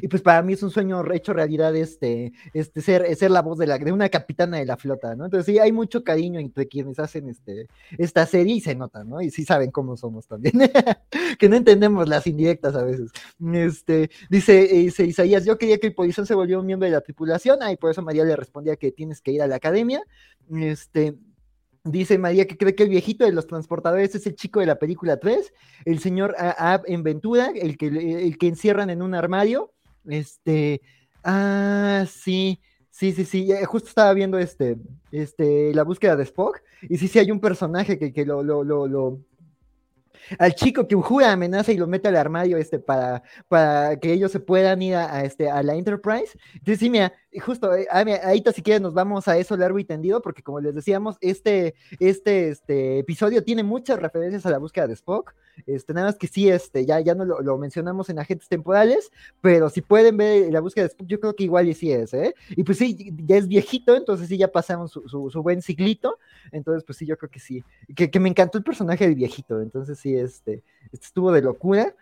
[0.00, 3.58] y pues para mí es un sueño hecho realidad este, este ser, ser la voz
[3.58, 5.24] de, la, de una capitana de la flota, ¿no?
[5.26, 7.68] Entonces sí, hay mucho cariño entre quienes hacen este,
[7.98, 9.20] esta serie y se nota, ¿no?
[9.20, 10.54] Y sí saben cómo somos también,
[11.38, 13.10] que no entendemos las indirectas a veces.
[13.52, 17.00] Este, dice, dice Isaías, yo quería que el policía se volviera un miembro de la
[17.00, 20.02] tripulación, ah, y por eso María le respondía que tienes que ir a la academia.
[20.50, 21.14] Este,
[21.86, 24.78] Dice María que cree que el viejito de los transportadores es el chico de la
[24.78, 25.52] película 3,
[25.84, 29.73] el señor Ab en Ventura, el que, el que encierran en un armario.
[30.06, 30.80] Este,
[31.22, 34.76] ah, sí, sí, sí, sí, justo estaba viendo este,
[35.10, 38.64] este, la búsqueda de Spock, y sí, sí hay un personaje que, que lo, lo,
[38.64, 39.20] lo, lo
[40.38, 44.32] al chico que jura amenaza y lo mete al armario este, para, para que ellos
[44.32, 46.38] se puedan ir a, este, a la Enterprise.
[46.54, 49.84] Entonces, sí, mira, justo, eh, ah, ahí si quieres nos vamos a eso largo y
[49.84, 54.86] tendido, porque como les decíamos, este, este, este episodio tiene muchas referencias a la búsqueda
[54.86, 55.34] de Spock.
[55.66, 59.10] Este, nada más que sí, este, ya, ya no lo, mencionamos en agentes temporales,
[59.40, 62.12] pero si pueden ver la búsqueda de Spock, yo creo que igual y sí es,
[62.12, 62.34] ¿eh?
[62.50, 66.18] Y pues sí, ya es viejito, entonces sí, ya pasamos su, su, buen ciclito,
[66.50, 67.62] entonces pues sí, yo creo que sí.
[67.94, 70.62] Que, que me encantó el personaje del viejito, entonces sí, este,
[70.92, 71.94] este estuvo de locura.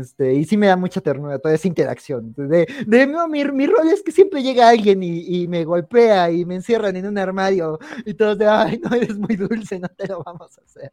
[0.00, 2.32] Este, y sí me da mucha ternura toda esa interacción.
[2.36, 6.30] De, de no, mi, mi, rol es que siempre llega alguien y, y, me golpea
[6.30, 9.88] y me encierran en un armario y todos de, ay, no eres muy dulce, no
[9.88, 10.92] te lo vamos a hacer.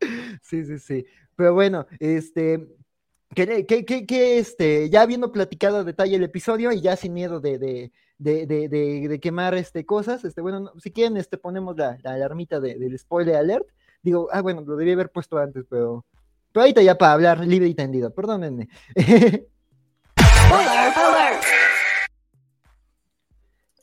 [0.42, 1.06] Sí, sí, sí.
[1.34, 2.68] Pero bueno, este,
[3.34, 7.40] que, que, que, este, ya habiendo platicado a detalle el episodio y ya sin miedo
[7.40, 8.68] de, de, de,
[9.08, 13.36] de quemar este, cosas, este, bueno, si quieren, este, ponemos la, la alarmita del spoiler
[13.36, 13.68] alert.
[14.02, 16.04] Digo, ah, bueno, lo debía haber puesto antes, pero
[16.58, 18.68] pero ahorita ya para hablar libre y tendido, perdónenme.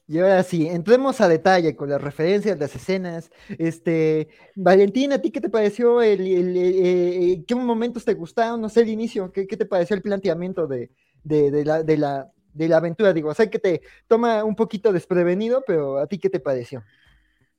[0.07, 3.31] Y ahora sí, entremos a detalle con las referencias, las escenas.
[3.57, 6.01] Este, Valentín, ¿a ti qué te pareció?
[6.01, 8.61] El, eh, ¿Qué momentos te gustaron?
[8.61, 10.91] No sé, el inicio, ¿qué, te pareció el planteamiento de,
[11.23, 13.13] la, de, la, de la aventura?
[13.13, 16.83] Digo, sé que te toma un poquito desprevenido, pero ¿a ti qué te pareció?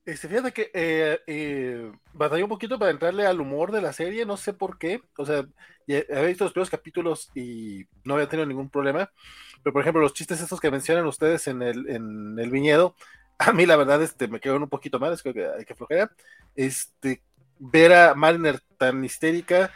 [0.07, 4.25] Este, fíjate que eh, eh, batallé un poquito para entrarle al humor de la serie,
[4.25, 5.03] no sé por qué.
[5.19, 5.45] O sea,
[5.89, 9.11] había visto los primeros capítulos y no había tenido ningún problema.
[9.63, 12.95] Pero, por ejemplo, los chistes estos que mencionan ustedes en el, en el viñedo,
[13.39, 16.11] a mí la verdad este, me quedaron un poquito mal, es que hay que flojera.
[16.55, 17.23] Este,
[17.59, 19.73] ver a Mariner tan histérica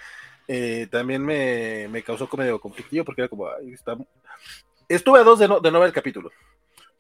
[0.53, 3.49] eh, también me, me, causó como medio conflictivo porque era como.
[4.89, 6.33] Estuve a dos de no, de no ver el capítulo.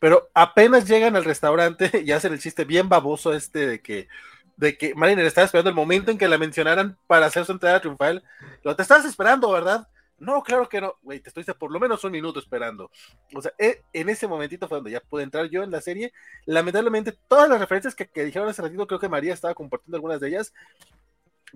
[0.01, 4.09] Pero apenas llegan al restaurante y hacen el chiste bien baboso este de que
[4.57, 7.81] de que Mariner estaba esperando el momento en que la mencionaran para hacer su entrada
[7.81, 8.23] triunfal.
[8.63, 9.89] Lo te estabas esperando, ¿verdad?
[10.19, 10.97] No, claro que no.
[11.01, 12.91] Güey, te estuviste por lo menos un minuto esperando.
[13.35, 16.13] O sea, e, en ese momentito fue donde ya pude entrar yo en la serie.
[16.45, 20.29] Lamentablemente, todas las referencias que, dijeron hace ratito, creo que María estaba compartiendo algunas de
[20.29, 20.53] ellas.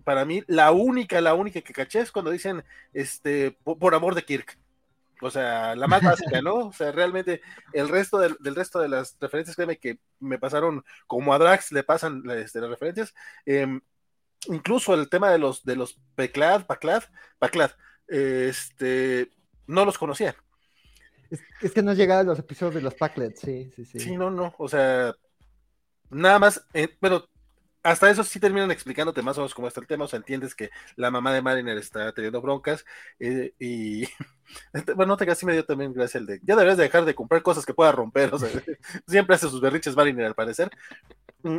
[0.03, 2.64] Para mí, la única, la única que caché es cuando dicen,
[2.95, 4.59] este, por amor de Kirk.
[5.25, 6.66] O sea, la más básica, ¿no?
[6.66, 7.41] O sea, realmente
[7.72, 11.83] el resto del, resto de las referencias, créeme que me pasaron como a Drax le
[11.83, 13.14] pasan este, las referencias.
[13.47, 13.81] Em,
[14.49, 17.05] incluso el tema de los de los Peclad, Paclad,
[17.39, 17.70] Paclad,
[18.07, 19.33] este,
[19.66, 20.37] no los conocía.
[21.31, 24.01] Es, que no a los episodios de los Paclad, sí, sí, sí.
[24.01, 25.14] Sí, no, no, o sea,
[26.11, 27.25] nada más, eh, bueno,
[27.85, 30.55] hasta eso sí terminan explicándote más o menos cómo está el tema, o sea, entiendes
[30.55, 32.85] que la mamá de Mariner está teniendo broncas
[33.20, 34.05] eh, y
[34.97, 37.43] bueno, no te casi me dio también gracias el de, ya deberías dejar de comprar
[37.43, 38.49] cosas que pueda romper, o sea,
[39.07, 40.70] siempre hace sus berriches Mariner al parecer.
[41.43, 41.59] Mm,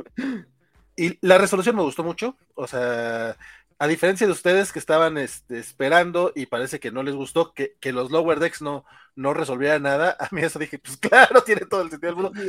[0.97, 3.37] y la resolución me gustó mucho, o sea,
[3.77, 7.77] a diferencia de ustedes que estaban este, esperando y parece que no les gustó que,
[7.91, 8.83] los Lower Decks no,
[9.15, 12.39] no resolvieran nada, a mí eso dije, pues claro, tiene todo el sentido del mundo.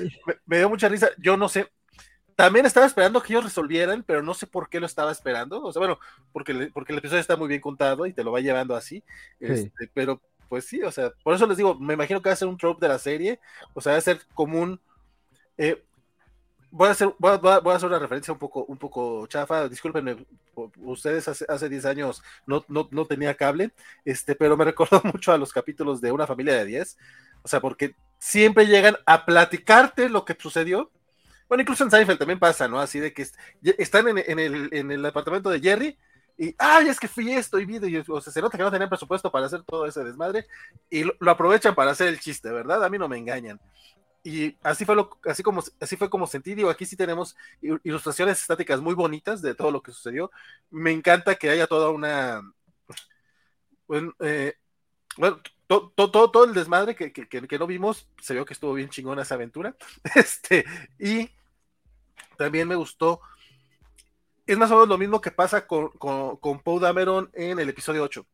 [0.46, 1.70] me dio mucha risa, yo no sé,
[2.36, 5.62] también estaba esperando que ellos resolvieran, pero no sé por qué lo estaba esperando.
[5.62, 5.98] O sea, bueno,
[6.32, 9.02] porque, porque el episodio está muy bien contado y te lo va llevando así.
[9.40, 12.36] Este, pero pues sí, o sea, por eso les digo, me imagino que va a
[12.36, 13.40] ser un trope de la serie.
[13.72, 14.78] O sea, va a ser común.
[15.56, 15.82] Eh,
[16.70, 19.66] voy, a hacer, voy, a, hacer una referencia un poco, un poco chafa.
[19.70, 20.26] Discúlpenme,
[20.76, 23.72] ustedes hace, 10 años no, no, no, tenía cable,
[24.04, 26.98] este, pero me recordó mucho a los capítulos de Una familia de 10.
[27.42, 30.90] O sea, porque siempre llegan a platicarte lo que sucedió
[31.48, 32.80] bueno, incluso en Seinfeld también pasa, ¿no?
[32.80, 33.26] Así de que
[33.78, 35.98] están en, el, en el apartamento de Jerry
[36.38, 39.30] y, ay, es que fui esto y video, y, se nota que no tenían presupuesto
[39.30, 40.46] para hacer todo ese desmadre
[40.90, 42.84] y lo, aprovechan para hacer el chiste, ¿verdad?
[42.84, 43.60] A mí no me engañan.
[44.22, 47.36] Y así fue, lo, así como, así fue como sentí, digo, aquí sí tenemos
[47.84, 50.30] ilustraciones estáticas muy bonitas de todo lo que sucedió.
[50.70, 52.42] Me encanta que haya toda una...
[53.86, 54.54] Bueno, eh,
[55.16, 58.72] bueno todo, todo, todo, el desmadre que, que, que, no vimos, se vio que estuvo
[58.74, 59.74] bien chingona esa aventura.
[60.14, 60.64] Este,
[60.98, 61.30] y
[62.36, 63.20] también me gustó.
[64.46, 67.68] Es más o menos lo mismo que pasa con, con, con Poe Dameron en el
[67.68, 68.26] episodio 8.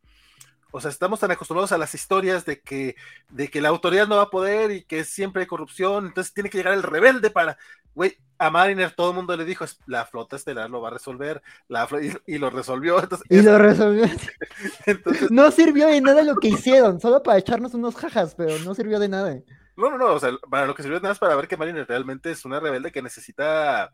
[0.74, 2.96] O sea, estamos tan acostumbrados a las historias de que,
[3.28, 6.48] de que la autoridad no va a poder y que siempre hay corrupción, entonces tiene
[6.48, 7.58] que llegar el rebelde para,
[7.94, 11.42] güey, a Mariner todo el mundo le dijo, la flota estelar lo va a resolver,
[11.68, 11.88] la
[12.26, 13.00] y, lo resolvió.
[13.00, 14.04] Entonces, y lo resolvió.
[15.30, 18.98] no sirvió de nada lo que hicieron, solo para echarnos unos jajas, pero no sirvió
[18.98, 19.38] de nada.
[19.76, 21.56] No, no, no, o sea, para lo que sirvió de nada es para ver que
[21.56, 23.92] Mariner realmente es una rebelde que necesita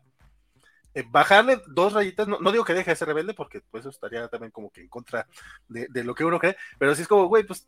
[0.93, 4.27] eh, bajarle dos rayitas, no, digo que deje de ser rebelde, porque pues eso estaría
[4.27, 5.27] también como que en contra
[5.67, 7.67] de, lo que uno cree, pero sí es como, güey, pues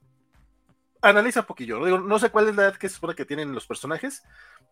[1.01, 1.85] analiza un poquillo, ¿no?
[1.85, 4.23] Digo, no sé cuál es la edad que se supone que tienen los personajes,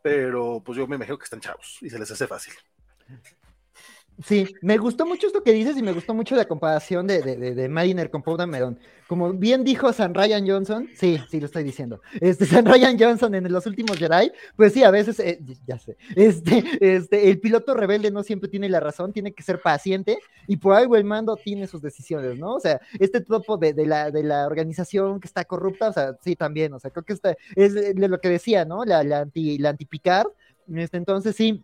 [0.02, 2.54] pero pues yo me imagino que están chavos y se les hace fácil.
[4.26, 7.56] Sí, me gustó mucho esto que dices y me gustó mucho la comparación de, de,
[7.56, 8.78] de, Mariner con Paul Dameron.
[9.08, 13.34] Como bien dijo San Ryan Johnson, sí, sí lo estoy diciendo, este San Ryan Johnson
[13.34, 17.74] en los últimos Jedi, pues sí, a veces, eh, ya sé, este, este, el piloto
[17.74, 20.18] rebelde no siempre tiene la razón, tiene que ser paciente
[20.48, 22.56] y por algo el mando tiene sus decisiones, ¿no?
[22.56, 26.36] O sea, este topo de, la, de la organización que está corrupta, o sea, sí,
[26.36, 28.84] también, o sea, creo que está, es lo que decía, ¿no?
[28.84, 30.28] La, la anti, la anti-Picard,
[30.76, 31.64] este, entonces sí,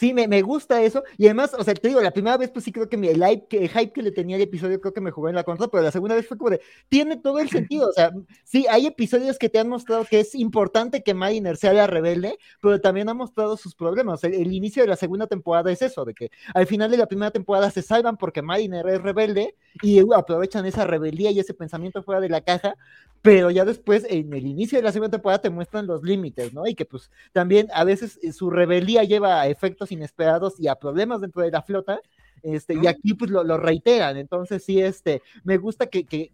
[0.00, 1.04] sí, me, me, gusta eso.
[1.18, 3.22] Y además, o sea, te digo, la primera vez, pues sí creo que mi, el,
[3.22, 5.68] hype que, hype que le tenía el episodio, creo que me jugó en la contra,
[5.68, 7.90] pero la segunda vez fue como de, tiene todo el sentido.
[7.90, 8.10] O sea,
[8.42, 12.38] sí, hay episodios que te han mostrado que es importante que Mariner sea la rebelde,
[12.62, 14.24] pero también ha mostrado sus problemas.
[14.24, 17.06] El, el, inicio de la segunda temporada es eso, de que al final de la
[17.06, 22.02] primera temporada se salvan porque Mariner es rebelde y aprovechan esa rebeldía y ese pensamiento
[22.02, 22.74] fuera de la caja,
[23.22, 26.66] pero ya después, en el inicio de la segunda temporada, te muestran los límites, ¿no?
[26.66, 30.74] Y que pues también a veces eh, su rebeldía lleva a efectos inesperados y a
[30.74, 32.00] problemas dentro de la flota,
[32.42, 36.30] este, y aquí pues lo, reiteran, entonces sí, este, me gusta que, que,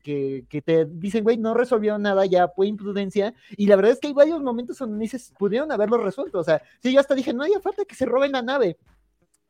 [0.49, 4.09] que, te dicen, güey, no resolvieron nada, ya fue imprudencia, y la verdad es que
[4.09, 7.43] hay varios momentos donde dices, pudieron haberlo resuelto, o sea, sí, yo hasta dije, no
[7.43, 8.77] haya falta que se roben la nave,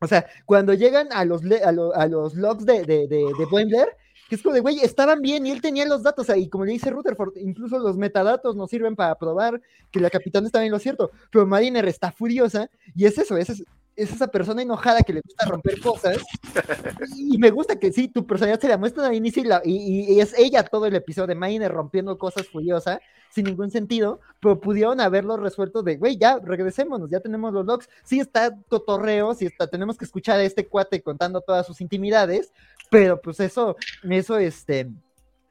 [0.01, 3.87] o sea, cuando llegan a los, a, a los logs de, de, de, de
[4.29, 6.73] que es como de, güey, estaban bien y él tenía los datos, y como le
[6.73, 10.79] dice Rutherford, incluso los metadatos nos sirven para probar que la capitana está en lo
[10.79, 13.63] cierto, pero Mariner está furiosa, y es eso, es,
[13.97, 16.19] es esa persona enojada que le gusta romper cosas.
[17.17, 20.39] Y me gusta que sí, tu personalidad se la muestra al inicio y, y, es
[20.39, 25.37] ella todo el episodio de Mariner rompiendo cosas furiosa, sin ningún sentido, pero pudieron haberlo
[25.37, 27.89] resuelto de, güey, ya regresémonos, ya tenemos los logs.
[28.05, 32.53] Sí está cotorreo, sí está, tenemos que escuchar a este cuate contando todas sus intimidades,
[32.91, 34.91] pero pues eso, eso, este,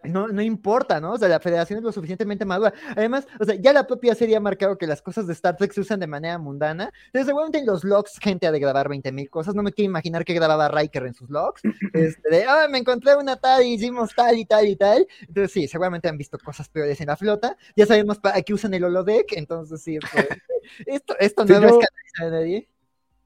[0.08, 1.14] no, no importa, ¿no?
[1.14, 2.74] O sea, la federación es lo suficientemente madura.
[2.96, 5.72] Además, o sea, ya la propia serie ha marcado que las cosas de Star Trek
[5.74, 6.92] se usan de manera mundana.
[7.08, 9.56] Entonces, seguramente en los logs gente ha de grabar 20 mil cosas.
[9.56, 11.62] No me quiero imaginar que grababa Riker en sus logs.
[11.96, 15.08] Este, de, ah, me encontré una tal y hicimos tal y tal y tal.
[15.22, 17.56] Entonces, sí, seguramente han visto cosas peores en la flota.
[17.76, 19.32] Ya sabemos para qué usan el holodeck.
[19.34, 19.98] Entonces, sí,
[20.86, 21.74] esto, esto, no es
[22.20, 22.75] de nadie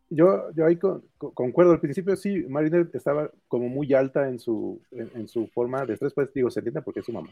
[0.10, 0.78] yo, yo ahí
[1.18, 1.72] concuerdo.
[1.72, 6.14] Al principio sí, Mariner estaba como muy alta en su, en, su forma de estrés,
[6.14, 7.30] pues digo, se entiende porque es su mamá.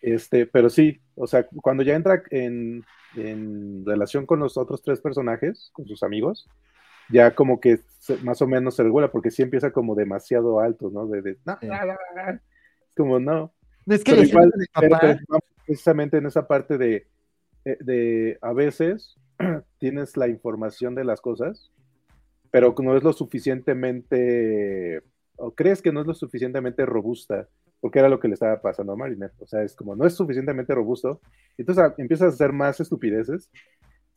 [0.00, 2.84] Este, pero sí, o sea, cuando ya entra en,
[3.16, 6.48] en, relación con los otros tres personajes, con sus amigos,
[7.10, 7.80] ya como que
[8.22, 11.06] más o menos se regula, porque sí empieza como demasiado alto, ¿no?
[11.06, 11.58] De, no,
[12.96, 13.52] como no.
[13.86, 14.52] Es que igual,
[15.66, 17.06] precisamente en esa parte de,
[17.64, 19.16] eh, de a veces
[19.78, 21.70] tienes la información de las cosas,
[22.50, 25.02] pero no es lo suficientemente,
[25.36, 27.48] o crees que no es lo suficientemente robusta,
[27.80, 29.32] porque era lo que le estaba pasando a Mariner.
[29.38, 31.20] O sea, es como no es suficientemente robusto,
[31.56, 33.50] entonces ah, empiezas a hacer más estupideces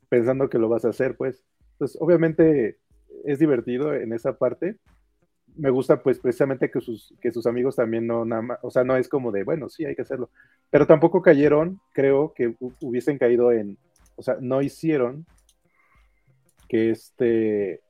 [0.09, 1.43] pensando que lo vas a hacer, pues.
[1.73, 2.77] Entonces, obviamente
[3.25, 4.77] es divertido en esa parte.
[5.55, 8.95] Me gusta, pues, precisamente que sus, que sus amigos también no nada o sea, no
[8.95, 10.29] es como de, bueno, sí, hay que hacerlo.
[10.69, 13.77] Pero tampoco cayeron, creo que hubiesen caído en,
[14.23, 15.25] o sea, no hicieron
[16.69, 17.81] que este,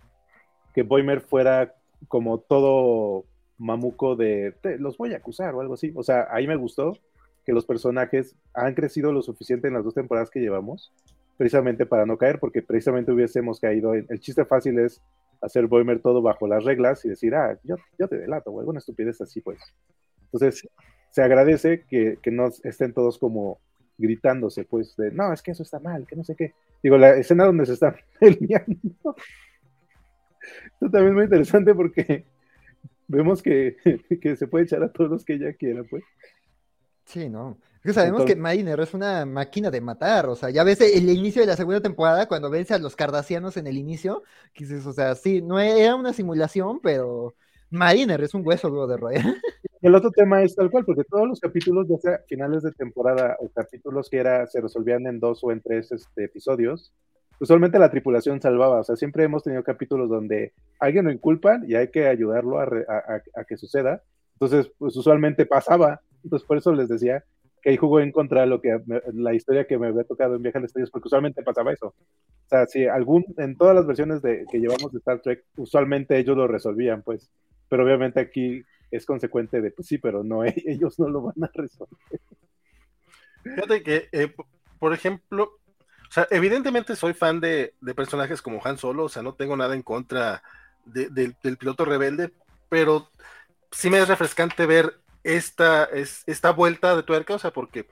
[0.73, 1.75] que Boimer fuera
[2.07, 3.25] como todo
[3.59, 5.93] mamuco de, los voy a acusar o algo así.
[5.95, 6.97] O sea, ahí me gustó
[7.45, 10.91] que los personajes han crecido lo suficiente en las dos temporadas que llevamos,
[11.37, 15.03] precisamente para no caer, porque precisamente hubiésemos caído en, el chiste fácil es
[15.39, 18.79] hacer Boimer todo bajo las reglas y decir, ah, yo, yo te delato o alguna
[18.79, 19.59] estupidez así, pues.
[20.23, 20.67] Entonces,
[21.11, 23.59] se agradece que, que no estén todos como
[23.97, 26.53] gritándose, pues, de, no, es que eso está mal, que no sé qué.
[26.81, 29.15] Digo, la escena donde se están peleando.
[30.73, 32.25] Esto también es muy interesante porque
[33.07, 33.77] vemos que,
[34.21, 36.03] que, se puede echar a todos los que ella quiera, pues.
[37.05, 37.57] Sí, no.
[37.83, 41.41] que sabemos que Mariner es una máquina de matar, o sea, ya ves el inicio
[41.41, 44.23] de la segunda temporada cuando vence a los cardasianos en el inicio,
[44.53, 47.35] que dices, o sea, sí, no era una simulación, pero
[47.73, 49.21] Mariner es un hueso luego de roer.
[49.81, 53.35] El otro tema es tal cual, porque todos los capítulos, ya sea finales de temporada
[53.39, 56.93] o capítulos que era, se resolvían en dos o en tres este, episodios,
[57.39, 58.79] usualmente la tripulación salvaba.
[58.79, 63.45] O sea, siempre hemos tenido capítulos donde alguien lo inculpan y hay que ayudarlo a,
[63.45, 64.01] que suceda.
[64.39, 65.99] Entonces, pues usualmente pasaba.
[66.23, 67.25] Entonces, por eso les decía
[67.61, 68.79] que ahí jugó en contra lo que
[69.13, 71.87] la historia que me había tocado en Viaje Estrellas, porque usualmente pasaba eso.
[71.87, 76.17] O sea, si algún, en todas las versiones de, que llevamos de Star Trek, usualmente
[76.17, 77.29] ellos lo resolvían, pues.
[77.73, 81.49] Pero obviamente aquí es consecuente de, pues sí, pero no, ellos no lo van a
[81.51, 82.21] resolver.
[83.41, 84.31] Fíjate que, eh,
[84.77, 85.57] por ejemplo,
[86.07, 89.73] o sea, evidentemente soy fan de, personajes como Han Solo, o sea, no tengo nada
[89.73, 90.43] en contra
[90.85, 92.31] del piloto rebelde,
[92.69, 93.09] pero
[93.71, 95.89] sí me es refrescante ver esta,
[96.27, 97.87] esta vuelta de tuerca, o sea, porque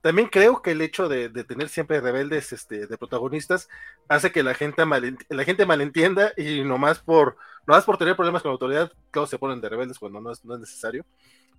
[0.00, 3.68] también creo que el hecho de, tener siempre rebeldes este, de protagonistas
[4.08, 4.82] hace que la gente,
[5.28, 7.36] la gente malentienda y nomás por,
[7.66, 10.44] nomás por tener problemas con la autoridad, todos se ponen de rebeldes cuando no es,
[10.44, 11.04] no es necesario.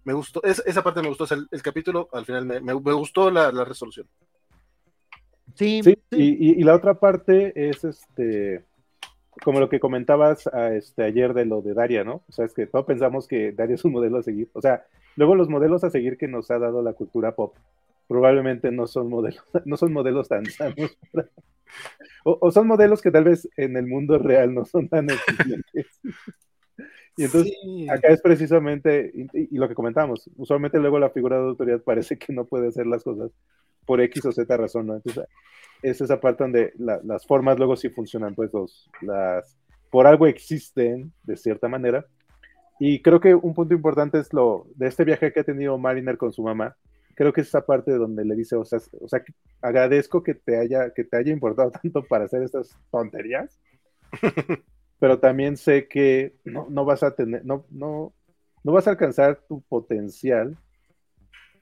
[0.04, 4.08] Me gustó, esa parte me gustó, el, capítulo al final me, gustó la, resolución.
[5.54, 8.66] Sí, sí, Y, la otra parte es este
[9.44, 12.24] como lo que comentabas a este, ayer de lo de Daria, ¿no?
[12.28, 14.50] O sea, es que todos pensamos que Daria es un modelo a seguir.
[14.54, 14.86] O sea,
[15.16, 17.56] luego los modelos a seguir que nos ha dado la cultura pop
[18.12, 20.98] probablemente no son modelos, no son modelos tan sanos.
[22.26, 25.88] o, son modelos que tal vez en el mundo real no son tan eficientes.
[27.18, 27.54] Y entonces,
[27.90, 32.32] acá es precisamente, y, lo que comentamos, usualmente luego la figura de autoridad parece que
[32.32, 33.32] no puede hacer las cosas
[33.86, 34.96] por X o Z razón, ¿no?
[34.96, 35.26] Entonces,
[35.84, 39.58] es esa parte donde las formas luego sí funcionan, pues los, las,
[39.90, 42.06] por algo existen de cierta manera.
[42.80, 46.18] Y creo que un punto importante es lo de este viaje que ha tenido Mariner
[46.18, 46.78] con su mamá,
[47.16, 49.24] creo que es esa parte donde le dice, o sea, o sea,
[49.62, 53.60] agradezco que te haya, que te haya importado tanto para hacer estas tonterías,
[55.00, 58.14] pero también sé que no, no vas a tener, no, no,
[58.64, 60.58] no vas a alcanzar tu potencial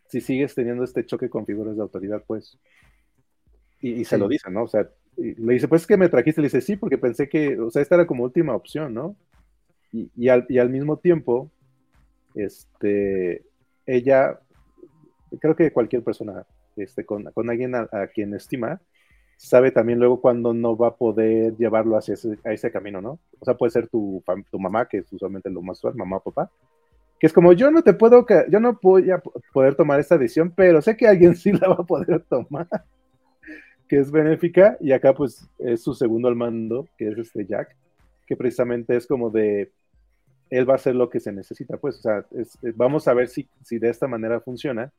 [0.10, 2.58] si sigues teniendo este choque con figuras de autoridad, pues.
[3.80, 4.64] Y, se lo dice, ¿no?
[4.64, 7.58] O sea, le dice, pues es que me trajiste, le dice, sí, porque pensé que,
[7.60, 9.16] o sea, esta era como última opción, ¿no?
[9.94, 11.50] Y, y, al, y al mismo tiempo,
[12.34, 13.46] este,
[13.86, 14.40] ella
[15.40, 18.82] creo que cualquier persona este, con, alguien a, quien estima,
[19.38, 23.20] sabe también luego cuando no va a poder llevarlo hacia a ese camino, ¿no?
[23.40, 26.32] O sea, puede ser tu, tu mamá, que es usualmente lo más usual, mamá o
[26.32, 26.52] papá,
[27.20, 29.22] que es como yo no te puedo, yo no voy a
[29.54, 32.68] poder tomar esta decisión, pero sé que alguien sí la va a poder tomar,
[33.88, 37.76] que es benéfica, y acá pues es su segundo al mando, que es este Jack,
[38.26, 39.72] que precisamente es como de,
[40.50, 42.26] él va a hacer lo que se necesita, pues, o sea,
[42.76, 44.92] vamos a ver si, si de esta manera funciona,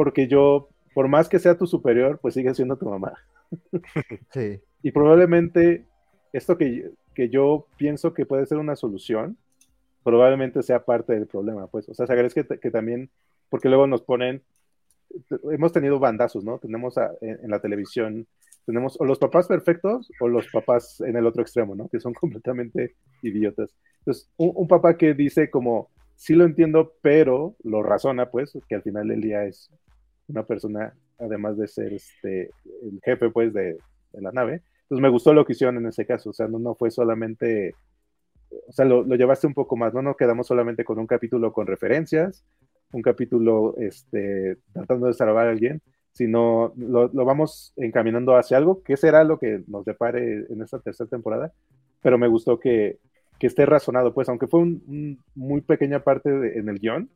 [0.00, 3.12] porque yo, por más que sea tu superior, pues sigue siendo tu mamá.
[4.32, 4.58] Sí.
[4.82, 5.84] Y probablemente
[6.32, 9.36] esto que, que yo pienso que puede ser una solución,
[10.02, 11.86] probablemente sea parte del problema, pues.
[11.90, 13.10] O sea, se agradece que, que también,
[13.50, 14.42] porque luego nos ponen,
[15.52, 16.56] hemos tenido bandazos, ¿no?
[16.56, 18.26] Tenemos en, la televisión,
[18.64, 21.90] tenemos o los papás perfectos o los papás en el otro extremo, ¿no?
[21.90, 23.76] Que son completamente idiotas.
[23.98, 28.76] Entonces, un, un papá que dice como, sí lo entiendo, pero lo razona, pues, que
[28.76, 29.70] al final del día es
[30.30, 32.50] una persona, además de ser este,
[32.82, 33.78] el jefe pues de,
[34.12, 34.62] la nave.
[34.82, 37.74] Entonces me gustó lo que hicieron en ese caso, o sea, no, no fue solamente,
[38.50, 41.66] o sea, lo, llevaste un poco más, no nos quedamos solamente con un capítulo con
[41.66, 42.44] referencias,
[42.92, 45.80] un capítulo este, tratando de salvar a alguien,
[46.12, 51.08] sino lo, vamos encaminando hacia algo, que será lo que nos depare en esta tercera
[51.08, 51.52] temporada,
[52.02, 52.98] pero me gustó que,
[53.38, 57.08] que esté razonado, pues, aunque fue un, muy pequeña parte en el guion,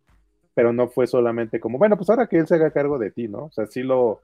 [0.55, 3.29] pero no fue solamente como, bueno, pues ahora que él se haga cargo de ti,
[3.29, 3.47] ¿no?
[3.47, 4.23] O sea, sí lo,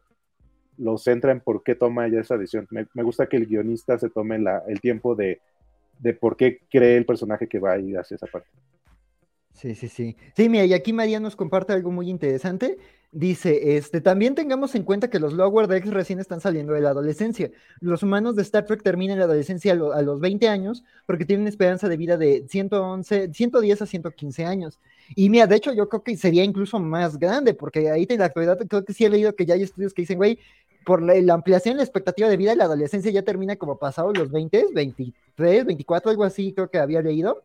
[0.78, 2.66] lo centra en por qué toma ella esa decisión.
[2.70, 5.40] Me, gusta que el guionista se tome el tiempo de,
[5.98, 8.48] de por qué cree el personaje que va a ir hacia esa parte.
[9.52, 10.16] Sí, sí, sí.
[10.34, 12.78] Sí, mira, y aquí María nos comparte algo muy interesante.
[13.12, 16.90] Dice, este, también tengamos en cuenta que los Lower Decks recién están saliendo de la
[16.90, 17.50] adolescencia.
[17.80, 21.88] Los humanos de Star Trek terminan la adolescencia a, los 20 años porque tienen esperanza
[21.88, 24.80] de vida de 111, 110 a 115 años.
[25.14, 28.26] Y mira, de hecho yo creo que sería incluso más grande porque ahí en la
[28.26, 30.38] actualidad creo que sí he leído que ya hay estudios que dicen, güey,
[30.84, 34.30] por la, ampliación la expectativa de vida de la adolescencia ya termina como pasado los
[34.30, 37.42] 20, 23, 24, algo así creo que había leído.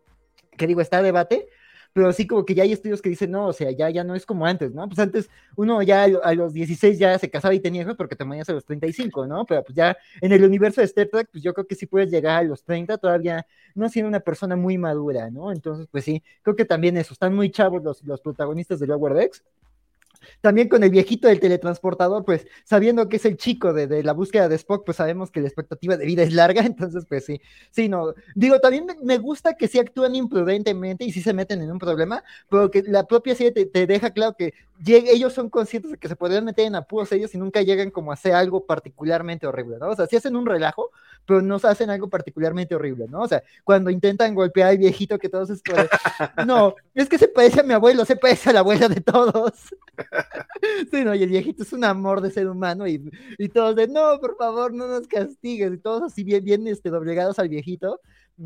[0.58, 1.48] Que digo, está debate
[1.96, 4.16] pero así como que ya hay estudios que dicen, no, o sea, ya, ya no
[4.16, 4.86] es como antes, ¿no?
[4.86, 8.26] Pues antes uno ya a los 16 ya se casaba y tenía hijos porque te
[8.26, 9.46] morías a los 35, ¿no?
[9.46, 12.12] Pero pues ya en el universo de Star Trek, pues yo creo que sí puedes
[12.12, 15.54] llegar a los 30 todavía no siendo una persona muy madura, ¿no?
[15.54, 19.14] Entonces, pues sí, creo que también eso, están muy chavos los, los protagonistas de Lower
[19.14, 19.42] Decks
[20.42, 24.50] también con el viejito del teletransportador, pues sabiendo que es el chico de, la búsqueda
[24.50, 27.90] de Spock, pues sabemos que la expectativa de vida es larga, entonces pues sí, sí,
[27.90, 28.14] no.
[28.36, 32.24] Digo, también me, gusta que sí actúan imprudentemente y sí se meten en un problema,
[32.50, 34.54] pero que la propia serie te, deja claro que
[34.86, 38.12] ellos son conscientes de que se podrían meter en apuros ellos y nunca llegan como
[38.12, 39.90] a hacer algo particularmente horrible, ¿no?
[39.90, 40.92] O sea, sí hacen un relajo,
[41.26, 43.22] pero no hacen algo particularmente horrible, ¿no?
[43.22, 45.62] O sea, cuando intentan golpear al viejito que todos es
[46.46, 49.54] no, es que se parece a mi abuelo, se parece a la abuela de todos.
[50.92, 53.88] sí, no, y el viejito es un amor de ser humano y, y todos de,
[53.88, 58.02] no, por favor, no nos castigues, y todos así bien, bien este, doblegados al viejito.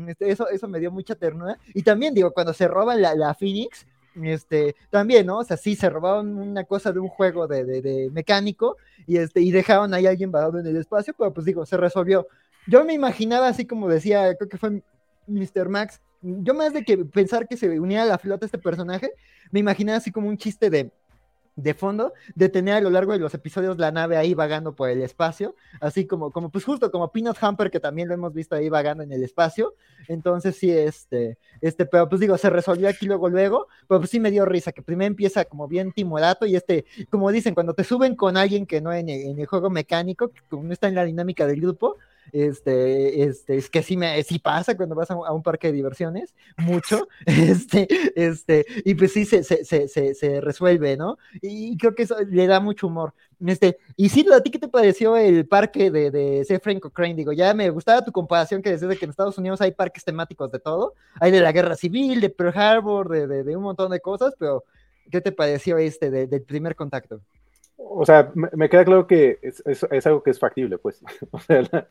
[0.06, 1.58] Este, eso, eso me dio mucha ternura.
[1.74, 3.86] Y también, digo, cuando se roban la, la Phoenix,
[4.22, 5.38] este, también, ¿no?
[5.38, 9.40] O sea, sí, se robaron una cosa de un juego de, de, mecánico y, este,
[9.40, 12.26] y dejaron ahí a alguien varado en el espacio, pero pues digo, se resolvió.
[12.66, 14.82] Yo me imaginaba así como decía, creo que fue
[15.26, 15.68] Mr.
[15.68, 19.12] Max, yo más de que pensar que se uniera a la flota este personaje,
[19.50, 20.90] me imaginaba así como un chiste de,
[21.56, 24.88] de fondo, de tener a lo largo de los episodios la nave ahí vagando por
[24.88, 28.54] el espacio, así como, como pues justo como Peanut Hamper, que también lo hemos visto
[28.54, 29.74] ahí vagando en el espacio.
[30.08, 34.20] Entonces sí, este, este, pero pues digo, se resolvió aquí luego, luego, pero pues sí
[34.20, 37.84] me dio risa, que primero empieza como bien timorato y este, como dicen, cuando te
[37.84, 41.04] suben con alguien que no en en el juego mecánico, que no está en la
[41.04, 41.96] dinámica del grupo,
[42.32, 46.34] este, este, es que sí, me, sí pasa cuando vas a, un parque de diversiones,
[46.56, 51.18] mucho, este, este, y pues sí se, se, se, se, resuelve, ¿no?
[51.40, 53.14] Y creo que eso le da mucho humor.
[53.46, 57.14] Este, y sí, ¿a ti qué te pareció el parque de, de Sefren Cochrane?
[57.14, 60.04] Digo, ya me gustaba tu comparación que decías de que en Estados Unidos hay parques
[60.04, 63.62] temáticos de todo, hay de la guerra civil, de Pearl Harbor, de, de, de un
[63.62, 64.64] montón de cosas, pero
[65.10, 67.20] ¿qué te pareció este del primer contacto?
[67.76, 71.02] O sea, me, queda claro que es, es, es, algo que es factible, pues.
[71.30, 71.88] O sea, la,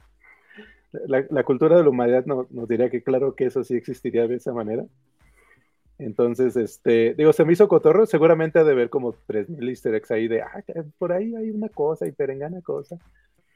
[0.91, 4.53] la, cultura de la humanidad nos diría que claro que eso sí existiría de esa
[4.53, 4.85] manera.
[5.99, 10.11] Entonces, este, digo, se me hizo cotorro, seguramente ha de ver como 3.000 easter eggs
[10.11, 10.63] ahí de, ah,
[10.97, 12.97] por ahí hay una cosa y perengana cosa.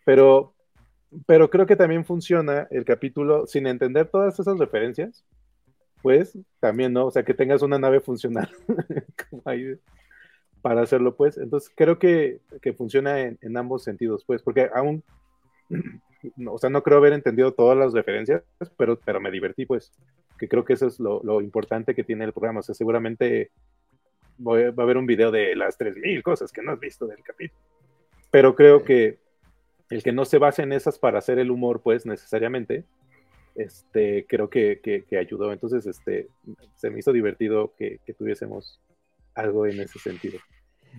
[0.04, 0.54] Pero,
[1.26, 5.24] pero creo que también funciona el capítulo sin entender todas esas referencias,
[6.02, 7.06] pues también, ¿no?
[7.06, 8.50] O sea, que tengas una nave funcional
[10.62, 11.38] para hacerlo, pues.
[11.38, 15.02] Entonces, creo que, que funciona en, en, ambos sentidos, pues, porque aún
[16.48, 18.44] o sea, no creo haber entendido todas las referencias,
[18.78, 19.92] pero, pero me divertí, pues,
[20.38, 22.62] que creo que eso es lo, importante que tiene el programa.
[22.62, 23.52] O sea, seguramente
[24.40, 27.62] va a haber un video de las 3.000 cosas que no has visto del capítulo.
[28.32, 29.20] Pero creo que
[29.90, 32.86] el que no se base en esas para hacer el humor, pues, necesariamente,
[33.56, 35.52] este, creo que, que, ayudó.
[35.52, 36.28] Entonces, este,
[36.76, 38.82] se me hizo divertido que, que tuviésemos
[39.36, 40.40] algo en ese sentido.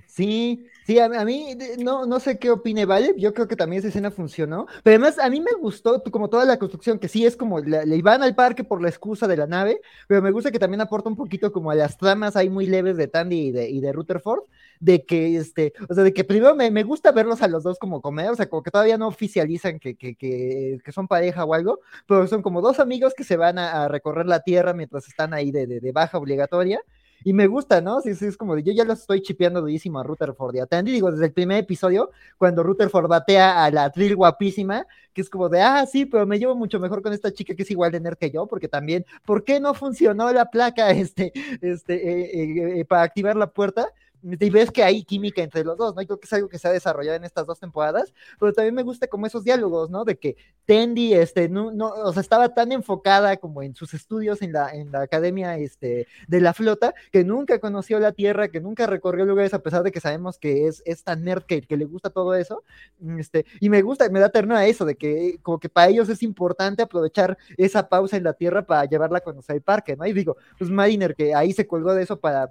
[0.07, 3.89] Sí, sí, a, mí no, no sé qué opine Vale, yo creo que también esa
[3.89, 7.37] escena funcionó, pero además a mí me gustó como toda la construcción, que sí es
[7.37, 10.59] como le iban al parque por la excusa de la nave, pero me gusta que
[10.59, 13.69] también aporta un poquito como a las tramas ahí muy leves de Tandy y de,
[13.71, 14.43] y de Rutherford,
[14.81, 17.79] de que este, o sea, de que primero me, me, gusta verlos a los dos
[17.79, 21.55] como comer, o sea, como que todavía no oficializan que, que, que, son pareja o
[21.55, 25.35] algo, pero son como dos amigos que se van a, recorrer la tierra mientras están
[25.35, 26.81] ahí de, de baja obligatoria
[27.25, 28.01] y me gusta, ¿no?
[28.03, 31.11] Sí, es como de, yo ya lo estoy chipeando durísimo a Rutherford y a digo,
[31.11, 35.63] desde el primer episodio, cuando Rutherford batea a la Trill guapísima, que es como de,
[35.63, 38.19] ah, sí, pero me llevo mucho mejor con esta chica que es igual de nerd
[38.19, 41.33] que yo, porque también, ¿por qué no funcionó la placa este,
[41.63, 43.89] este, eh, eh, eh, para activar la puerta?
[44.25, 46.01] Y ves que hay química entre los dos, ¿no?
[46.01, 48.75] Y creo que es algo que se ha desarrollado en estas dos temporadas, pero también
[48.75, 50.05] me gusta como esos diálogos, ¿no?
[50.05, 54.41] De que Tendi, este, no, no, o sea, estaba tan enfocada como en sus estudios
[54.41, 58.61] en la, en la academia, este, de la flota, que nunca conoció la Tierra, que
[58.61, 61.85] nunca recorrió lugares, a pesar de que sabemos que es, es tan nerd que, le
[61.85, 62.63] gusta todo eso,
[63.19, 66.23] este, y me gusta, me da ternura eso, de que como que para ellos es
[66.23, 70.07] importante aprovechar esa pausa en la Tierra para llevarla a conocer el parque, ¿no?
[70.07, 72.49] Y digo, pues Mariner, que ahí se colgó de eso para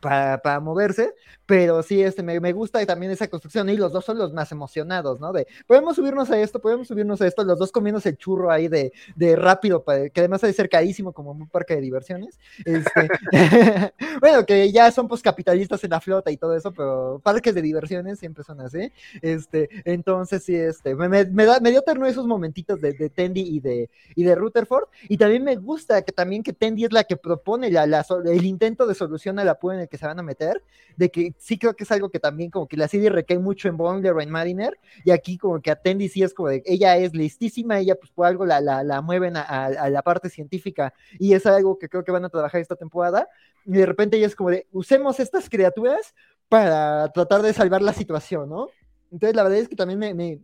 [0.00, 1.14] para, para, moverse,
[1.46, 4.52] pero sí, este, me, me, gusta también esa construcción y los dos son los más
[4.52, 5.32] emocionados, ¿no?
[5.32, 8.68] De, podemos subirnos a esto, podemos subirnos a esto, los dos comiéndose el churro ahí
[8.68, 12.38] de, de rápido, que además ha de ser carísimo como un parque de diversiones.
[12.64, 13.08] Este,
[14.20, 17.62] bueno, que ya son pues capitalistas en la flota y todo eso, pero parques de
[17.62, 18.92] diversiones siempre son así.
[19.22, 23.40] Este, entonces sí, este, me, me, da, me dio ternura esos momentitos de, de Tendy
[23.40, 27.04] y de, y de Rutherford, y también me gusta que también que Tendy es la
[27.04, 30.18] que propone la, la, el intento de solución a la pura el que se van
[30.18, 30.62] a meter,
[30.96, 33.68] de que sí creo que es algo que también como que la serie recae mucho
[33.68, 36.96] en Bondler o en Mariner, y aquí como que Atendi sí es como de, ella
[36.96, 40.92] es listísima, ella pues por algo la, la, la mueven a, a, la parte científica,
[41.18, 43.28] y es algo que creo que van a trabajar esta temporada,
[43.64, 46.14] y de repente ella es como de, usemos estas criaturas
[46.48, 48.68] para tratar de salvar la situación, ¿no?
[49.10, 50.38] Entonces la verdad es que también me, me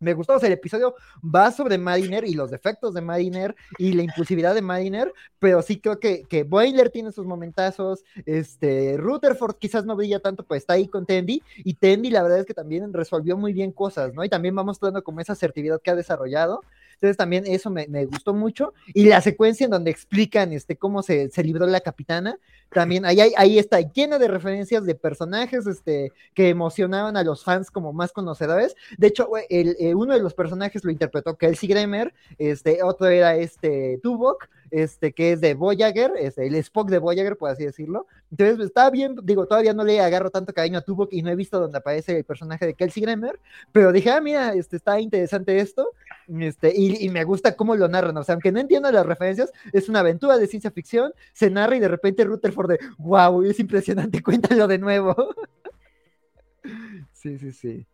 [0.00, 3.92] me gustó, o sea, el episodio va sobre Mariner y los defectos de Mariner y
[3.92, 9.56] la impulsividad de Mariner, pero sí creo que, que Boiler tiene sus momentazos, este, Rutherford
[9.56, 12.54] quizás no brilla tanto, pues está ahí con Tendy, y Tendy la verdad es que
[12.54, 14.24] también resolvió muy bien cosas, ¿no?
[14.24, 16.62] Y también va mostrando como esa asertividad que ha desarrollado,
[17.00, 18.74] entonces también eso me, gustó mucho.
[18.92, 23.18] Y la secuencia en donde explican este, cómo se, se libró la capitana, también ahí,
[23.38, 28.12] ahí, está llena de referencias de personajes este, que emocionaban a los fans como más
[28.12, 28.76] conocedores.
[28.98, 33.34] De hecho, el, el, uno de los personajes lo interpretó Kelsey Grammer, este, otro era
[33.34, 38.06] este Tuvok, este, que es de Voyager, este, el Spock de Voyager, por así decirlo.
[38.30, 41.30] Entonces, pues, está bien, digo, todavía no le agarro tanto cariño a Tuvok y no
[41.30, 43.40] he visto donde aparece el personaje de Kelsey Grammer,
[43.72, 45.90] pero dije, ah, mira, este, está interesante esto,
[46.38, 49.52] este, y, y, me gusta cómo lo narran, o sea, aunque no entiendo las referencias,
[49.72, 53.58] es una aventura de ciencia ficción, se narra y de repente Rutherford de, wow, es
[53.58, 55.34] impresionante, cuéntalo de nuevo.
[57.12, 57.86] sí, sí, sí.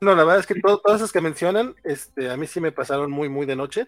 [0.00, 2.72] No, la verdad es que todo, todas esas que mencionan, este, a mí sí me
[2.72, 3.86] pasaron muy, muy de noche.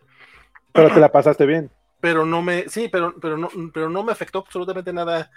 [0.73, 1.71] Pero te la pasaste bien.
[2.01, 5.31] Pero no me, sí, pero, pero no, pero no me afectó absolutamente nada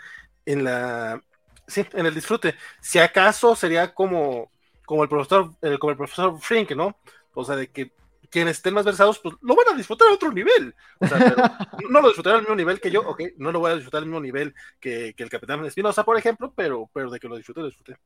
[0.46, 1.22] en la,
[1.68, 2.56] sí, en el disfrute.
[2.82, 4.52] Si acaso sería como,
[4.86, 6.98] como el profesor, el, como el profesor Frink, ¿no?
[7.36, 7.94] O sea, de que
[8.30, 10.76] quienes estén más versados, pues lo van a disfrutar a otro nivel.
[11.00, 11.36] O sea, pero
[11.90, 14.08] no lo disfrutarán al mismo nivel que yo, ok, no lo voy a disfrutar al
[14.08, 17.62] mismo nivel que, que el Capitán Espinosa, por ejemplo, pero, pero de que lo disfrute,
[17.62, 17.98] lo disfruté.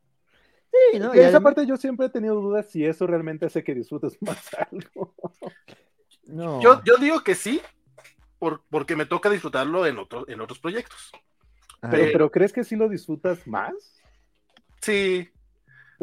[0.72, 1.16] Sí, ¿no?
[1.16, 4.50] Y esa parte yo siempre he tenido dudas si eso realmente hace que disfrutes más
[4.72, 5.16] algo.
[6.26, 6.62] No.
[6.62, 7.62] Yo, yo digo que sí,
[8.38, 11.12] por, porque me toca disfrutarlo en, otro, en otros proyectos.
[11.82, 13.74] Pero, pero, ¿crees que sí lo disfrutas más?
[14.82, 15.30] Sí.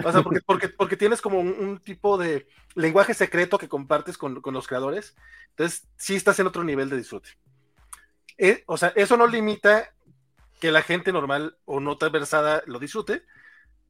[0.04, 4.18] O sea, porque, porque, porque tienes como un, un, tipo de lenguaje secreto que compartes
[4.18, 5.16] con, con, los creadores.
[5.50, 7.30] Entonces, sí estás en otro nivel de disfrute.
[8.36, 9.94] Eh, o sea, eso no limita
[10.60, 13.24] que la gente normal o no tan versada lo disfrute,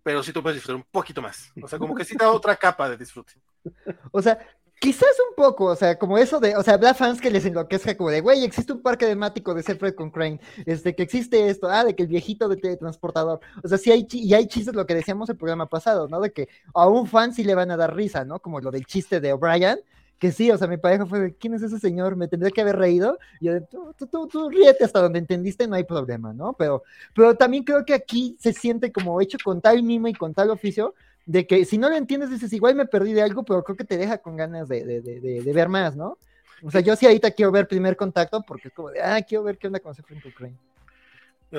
[0.02, 1.52] pero sí tú puedes disfrutar un poquito más.
[1.62, 3.34] O sea, como que sí da otra capa de disfrute.
[4.12, 4.38] O sea,
[4.78, 7.96] Quizás un poco, o sea, como eso de, o sea, habrá fans que les enloquezca
[7.96, 11.68] como de, güey, existe un parque temático de Sefred con Crane, este, que existe esto,
[11.70, 14.84] ah, de que el viejito de teletransportador, o sea, sí hay, y hay chistes, lo
[14.84, 16.20] que decíamos el programa pasado, ¿no?
[16.20, 18.38] De que a un fan sí le van a dar risa, ¿no?
[18.40, 19.80] Como lo del chiste de O'Brien,
[20.18, 22.16] que sí, o sea, mi pareja fue de, ¿quién es ese señor?
[22.16, 25.18] Me tendría que haber reído, y yo de, tú, tú, tú, tú ríete hasta donde
[25.18, 26.52] entendiste, no hay problema, ¿no?
[26.52, 26.82] Pero,
[27.14, 30.50] pero también creo que aquí se siente como hecho con tal mimo y con tal
[30.50, 30.94] oficio,
[31.26, 33.84] de que si no lo entiendes, dices, igual me perdí de algo, pero creo que
[33.84, 36.18] te deja con ganas de, de, de, de ver más, ¿no?
[36.62, 39.44] O sea, yo sí ahorita quiero ver primer contacto porque es como de, ah, quiero
[39.44, 40.56] ver qué onda con Frank Crane.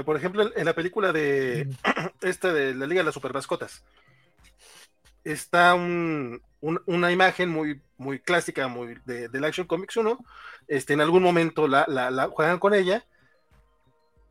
[0.03, 1.67] Por ejemplo, en la película de
[2.21, 3.83] este de la Liga de las Super Mascotas,
[5.23, 10.17] está un, un, una imagen muy, muy clásica muy de, del Action Comics 1.
[10.67, 13.05] Este, en algún momento la, la, la juegan con ella.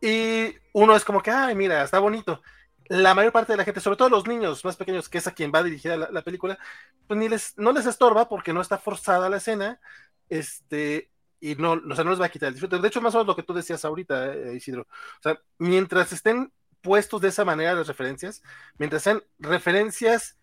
[0.01, 2.43] Y uno es como que, ay, mira, está bonito
[2.89, 5.35] la mayor parte de la gente, sobre todo los niños más pequeños, que es a
[5.35, 6.59] quien va dirigida la, la película,
[7.07, 9.81] pues ni les, no les estorba porque no está forzada la escena,
[10.29, 11.11] este,
[11.41, 12.79] y no, o sea, no les va a quitar el disfrute.
[12.79, 14.83] De hecho, más o menos lo que tú decías ahorita, eh, Isidro.
[14.83, 18.43] O sea, mientras estén puestos de esa manera las referencias,
[18.79, 20.39] mientras sean referencias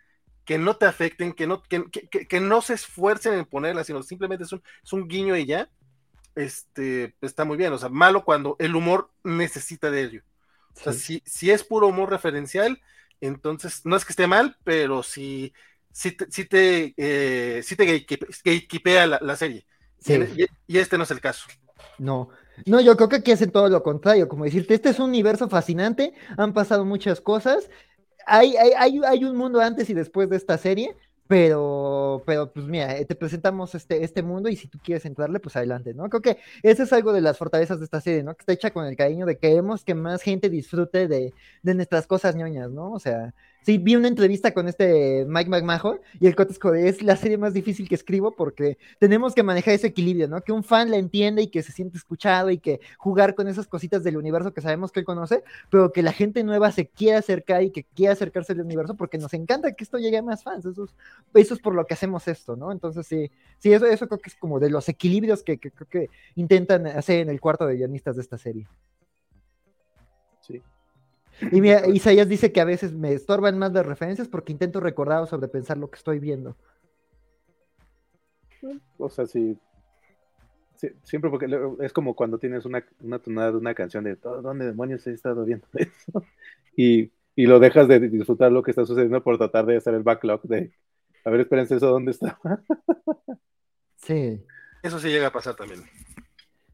[0.45, 4.03] que no te afecten, que no, que, que, que no se esfuercen en ponerlas, sino
[4.03, 5.69] simplemente es un, es un guiño y ya,
[6.35, 7.73] este, está muy bien.
[7.73, 10.23] O sea, malo cuando el humor necesita de ello.
[10.75, 12.81] O sea, si, si, es puro humor referencial,
[13.21, 15.53] entonces no es que esté mal, pero sí,
[15.91, 18.05] sí te, sí te, eh, te
[18.43, 19.65] gatekeepea la, la serie.
[19.99, 20.15] Sí.
[20.35, 21.47] Y, y, este no es el caso.
[21.97, 22.29] No.
[22.65, 25.49] No, yo creo que aquí hacen todo lo contrario, como decirte, este es un universo
[25.49, 27.69] fascinante, han pasado muchas cosas,
[28.27, 30.95] hay, hay, hay, hay un mundo antes y después de esta serie,
[31.33, 35.39] pero, pero pues mira, eh, te presentamos este, este mundo y si tú quieres entrarle,
[35.39, 36.07] pues adelante, ¿no?
[36.07, 38.35] Creo que eso es algo de las fortalezas de esta serie, ¿no?
[38.35, 41.33] Que está hecha con el cariño de que queremos que más gente disfrute de,
[41.63, 42.91] de nuestras cosas ñoñas, ¿no?
[42.91, 43.33] O sea,
[43.63, 47.53] Sí, vi una entrevista con este Mike McMahon y el Cotes es la serie más
[47.53, 50.41] difícil que escribo porque tenemos que manejar ese equilibrio, ¿no?
[50.41, 53.67] Que un fan la entienda y que se siente escuchado y que jugar con esas
[53.67, 57.19] cositas del universo que sabemos que él conoce, pero que la gente nueva se quiera
[57.19, 60.43] acercar y que quiera acercarse al universo porque nos encanta que esto llegue a más
[60.43, 60.65] fans.
[60.65, 60.83] Eso
[61.33, 62.71] es, por lo que hacemos esto, ¿no?
[62.71, 66.85] Entonces, sí, sí, eso, eso creo que es como de los equilibrios que, que intentan
[66.87, 68.67] hacer en el cuarto de guionistas de esta serie.
[71.51, 75.21] Y mira, Isaías dice que a veces me estorban más las referencias porque intento recordar
[75.21, 76.55] o sobrepensar lo que estoy viendo.
[78.97, 79.57] O sea, sí.
[81.03, 81.47] siempre porque
[81.81, 85.43] es como cuando tienes una, una tonada de una canción de ¿dónde demonios he estado
[85.43, 86.23] viendo eso?
[86.75, 90.03] Y, y lo dejas de disfrutar lo que está sucediendo por tratar de hacer el
[90.03, 90.71] backlog de
[91.25, 92.37] a ver, espérense eso, ¿dónde está?
[93.95, 94.43] sí.
[94.81, 95.81] Eso sí llega a pasar también.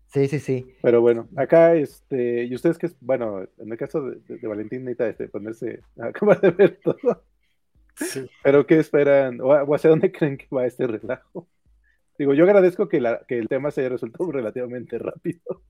[0.10, 0.76] Sí, sí, sí.
[0.82, 5.28] Pero bueno, acá, este, y ustedes que, bueno, en el caso de, Valentín necesita este,
[5.28, 7.24] ponerse a acabar de ver todo.
[7.96, 8.28] Sí.
[8.44, 9.40] Pero ¿qué esperan?
[9.42, 11.48] O, hacia dónde creen que va este relajo?
[12.18, 15.62] Digo, yo agradezco que, la, que el tema se haya resuelto relativamente rápido.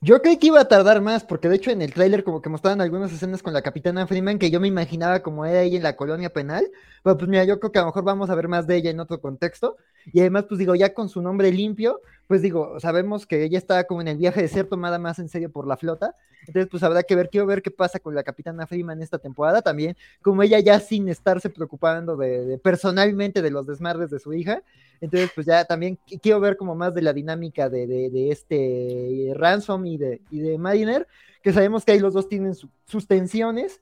[0.00, 2.48] Yo creí que iba a tardar más, porque de hecho en el tráiler como que
[2.48, 5.82] mostraban algunas escenas con la capitana Freeman que yo me imaginaba como era ella en
[5.82, 6.68] la colonia penal,
[7.04, 8.90] pero pues mira, yo creo que a lo mejor vamos a ver más de ella
[8.90, 13.26] en otro contexto, y además pues digo, ya con su nombre limpio, pues digo, sabemos
[13.26, 15.78] que ella estaba como en el viaje de ser tomada más en serio por la
[15.78, 16.14] flota,
[16.46, 19.62] entonces pues habrá que ver, quiero ver qué pasa con la capitana Freeman esta temporada
[19.62, 24.62] también, como ella ya sin estarse preocupando de, personalmente de los desmadres de su hija,
[25.00, 29.86] entonces pues ya también quiero ver como más de la dinámica de, de, este Ransom
[29.86, 31.08] y de, y de Mariner,
[31.42, 33.80] que sabemos que ahí los dos tienen sus tensiones,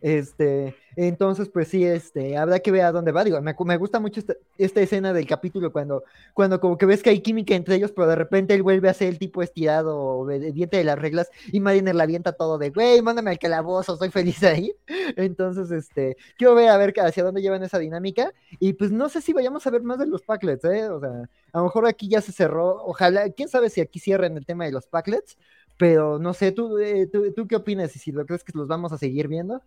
[0.00, 3.22] este, entonces, pues sí, este, habrá que ver a dónde va.
[3.24, 4.20] Digo, me, me gusta mucho
[4.58, 6.02] esta, escena del capítulo cuando,
[6.34, 8.94] cuando como que ves que hay química entre ellos, pero de repente él vuelve a
[8.94, 13.00] ser el tipo estirado, obediente de las reglas, y Mariner la avienta todo de, güey,
[13.02, 14.72] mándame al calabozo, soy feliz ahí.
[15.16, 18.32] Entonces, este, quiero ver a ver hacia dónde llevan esa dinámica.
[18.58, 20.88] Y pues no sé si vayamos a ver más de los packlets, ¿eh?
[20.88, 21.10] O sea,
[21.52, 24.64] a lo mejor aquí ya se cerró, ojalá, quién sabe si aquí cierren el tema
[24.64, 25.38] de los packlets,
[25.76, 27.94] pero no sé, ¿tú, eh, tú, ¿tú qué opinas?
[27.94, 29.62] ¿Y si lo crees que los vamos a seguir viendo?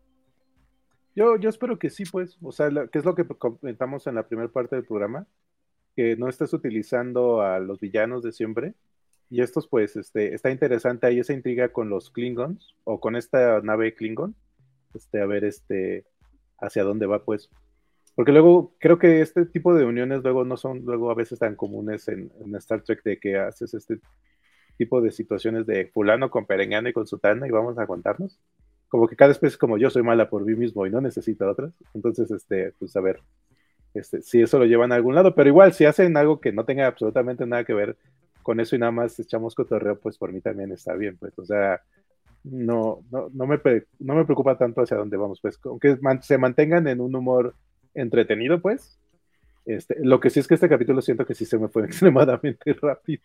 [1.16, 4.28] Yo, yo espero que sí, pues, o sea, que es lo que comentamos en la
[4.28, 5.28] primera parte del programa,
[5.96, 8.76] que no estés utilizando a los villanos de siempre.
[9.30, 13.62] Y estos, pues, este, está interesante ahí esa intriga con los Klingons, o con esta
[13.62, 14.36] nave Klingon,
[14.94, 16.06] este, a ver, este,
[16.60, 17.50] hacia dónde va, pues.
[18.16, 21.56] Porque luego, creo que este tipo de uniones luego no son, luego a veces tan
[21.56, 24.00] comunes en, Star Trek de que haces este
[24.78, 28.40] tipo de situaciones de fulano con perengano y con sutana y vamos a contarnos
[28.92, 31.72] como que cada especie como yo soy mala por mí mismo y no necesito otras.
[31.94, 33.22] Entonces, este, pues a ver,
[33.94, 36.66] este, si eso lo llevan a algún lado, pero igual si hacen algo que no
[36.66, 37.96] tenga absolutamente nada que ver
[38.44, 41.46] con eso y nada más echamos cotorreo, pues por mí también está bien, pues, o
[41.46, 41.80] sea,
[42.44, 43.62] no, no, no, me,
[44.00, 47.56] no me preocupa tanto hacia dónde vamos, pues, aunque se mantengan en un humor
[47.94, 49.00] entretenido, pues,
[49.66, 52.74] este, lo que sí es que este capítulo siento que sí se me fue extremadamente
[52.74, 53.24] rápido.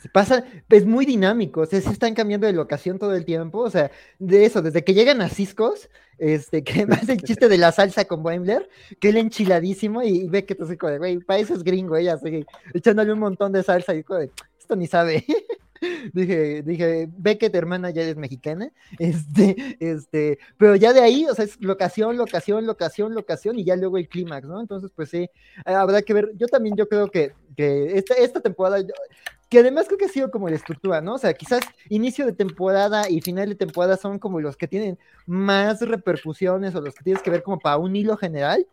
[0.00, 3.58] Se pasa, es muy dinámico, o sea, se están cambiando de locación todo el tiempo,
[3.58, 5.88] o sea, de eso, desde que llegan a Ciscos,
[6.18, 8.58] este, que más el chiste de la salsa con Wembley,
[9.00, 12.16] que él enchiladísimo y, ve que te como de, güey, para eso es gringo, ella
[12.18, 15.24] sigue echándole un montón de salsa y como de, esto ni sabe.
[16.12, 21.44] dije, dije, Beckett, hermana, ya eres mexicana, este, este, pero ya de ahí, o sea,
[21.44, 24.60] es locación, locación, locación, locación, y ya luego el clímax, ¿no?
[24.60, 25.28] Entonces, pues sí,
[25.64, 28.84] habrá que ver, yo también, yo creo que, que esta, esta temporada,
[29.48, 31.14] que además creo que ha sido como la estructura, ¿no?
[31.14, 34.98] O sea, quizás inicio de temporada y final de temporada son como los que tienen
[35.26, 38.66] más repercusiones o los que tienes que ver como para un hilo general,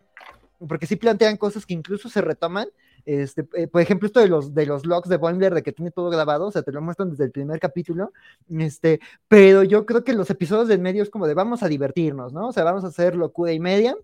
[0.68, 2.68] porque sí plantean cosas que incluso se retoman.
[3.06, 5.92] Este, eh, por ejemplo, esto de los, de los logs de Boimler, de que tiene
[5.92, 8.12] todo grabado, o sea, te lo muestran desde el primer capítulo,
[8.50, 12.34] este, pero yo creo que los episodios del medio es como de vamos a divertirnos,
[12.34, 12.48] ¿no?
[12.48, 13.96] O sea, vamos a hacer locura y media,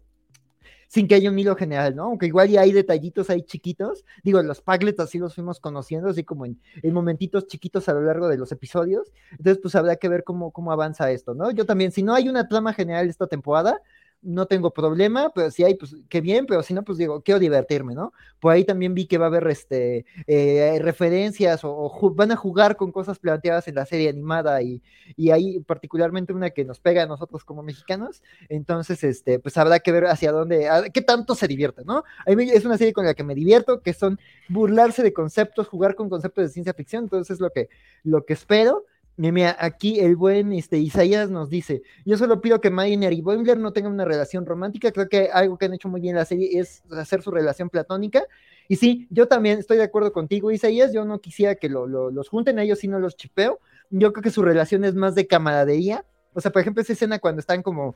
[0.91, 2.03] sin que haya un hilo general, ¿no?
[2.03, 4.03] Aunque igual ya hay detallitos ahí chiquitos.
[4.25, 8.27] Digo, los Paglets así los fuimos conociendo, así como en, momentitos chiquitos a lo largo
[8.27, 9.09] de los episodios.
[9.31, 11.49] Entonces, pues habrá que ver cómo, cómo avanza esto, ¿no?
[11.51, 13.79] Yo también, si no hay una trama general esta temporada,
[14.21, 17.39] no tengo problema, pero si hay, pues qué bien, pero si no, pues digo, quiero
[17.39, 18.13] divertirme, ¿no?
[18.39, 22.77] Por ahí también vi que va a haber este, eh, referencias o, van a jugar
[22.77, 24.81] con cosas planteadas en la serie animada y,
[25.15, 29.79] y hay particularmente una que nos pega a nosotros como mexicanos, entonces, este, pues habrá
[29.79, 32.03] que ver hacia dónde, qué tanto se divierte, ¿no?
[32.25, 34.19] A mí es una serie con la que me divierto, que son
[34.49, 37.69] burlarse de conceptos, jugar con conceptos de ciencia ficción, entonces es lo que,
[38.03, 38.85] lo que espero.
[39.17, 43.57] Mira, aquí el buen este, Isaías nos dice, yo solo pido que Mariner y Boimler
[43.59, 46.59] no tengan una relación romántica, creo que algo que han hecho muy bien la serie
[46.59, 48.23] es hacer su relación platónica,
[48.67, 52.57] y sí, yo también estoy de acuerdo contigo, Isaías, yo no quisiera que los junten
[52.57, 53.59] a ellos, sino los chipeo,
[53.89, 57.19] yo creo que su relación es más de camaradería, o sea, por ejemplo, esa escena
[57.19, 57.95] cuando están como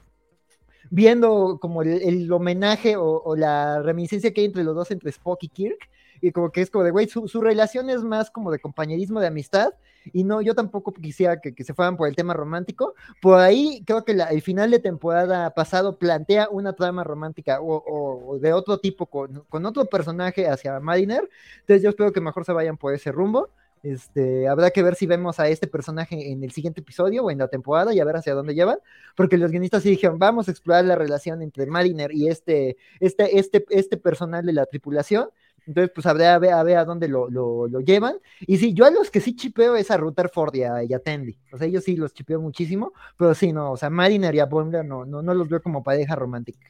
[0.90, 5.50] viendo como el, homenaje o, la reminiscencia que hay entre los dos, entre Spock y
[5.50, 5.90] Kirk,
[6.22, 9.28] y como que es como de, güey, su, relación es más como de compañerismo, de
[9.28, 9.74] amistad,
[10.14, 12.94] y no, yo tampoco quisiera que, se fueran por el tema romántico.
[13.22, 18.54] Por ahí creo que el final de temporada pasado plantea una trama romántica o, de
[18.54, 21.28] otro tipo con, con, otro personaje hacia Mariner,
[21.62, 23.50] entonces yo espero que mejor se vayan por ese rumbo.
[23.86, 27.38] Este, habrá que ver si vemos a este personaje en el siguiente episodio o en
[27.38, 28.80] la temporada y a ver hacia dónde llevan,
[29.16, 33.38] porque los guionistas sí dijeron, vamos a explorar la relación entre Mariner y este, este,
[33.38, 35.30] este, este personal de la tripulación.
[35.68, 38.18] Entonces, pues habrá a ver a, ver a dónde lo, lo, llevan.
[38.40, 41.38] Y sí, yo a los que sí chipeo es a Rutherford y a, y Tandy.
[41.54, 44.48] O sea, ellos sí los chipeo muchísimo, pero sí, no, o sea, Mariner y a
[44.48, 46.68] Boimler no, no, no los veo como pareja romántica.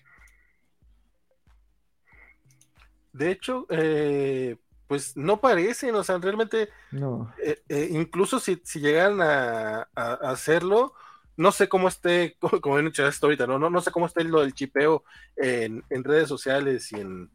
[3.14, 7.34] De hecho, eh, pues no parecen, o sea, realmente, no.
[7.44, 10.94] Eh, eh, incluso si, si llegan a, hacerlo,
[11.38, 13.60] no sé cómo esté, como, he dicho esto ahorita, ¿no?
[13.60, 15.04] No, no sé cómo esté lo del chipeo
[15.36, 17.30] en, redes sociales y en,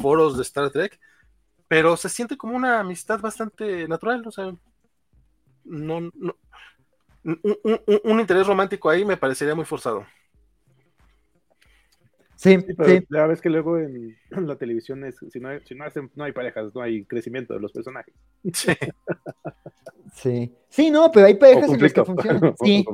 [0.00, 0.98] foros de Star Trek,
[1.68, 4.54] pero se siente como una amistad bastante natural, o sea,
[5.64, 6.36] no, no
[7.24, 10.04] un interés romántico ahí me parecería muy forzado.
[12.36, 15.84] Sí, pero ya ves que luego en, la televisión es, si no, hay, si no,
[15.84, 18.14] hacen, no hay parejas, no hay crecimiento de los personajes.
[18.52, 18.72] Sí.
[20.14, 20.52] sí.
[20.68, 22.54] Sí, no, pero hay parejas en las que funcionan.
[22.64, 22.84] Sí.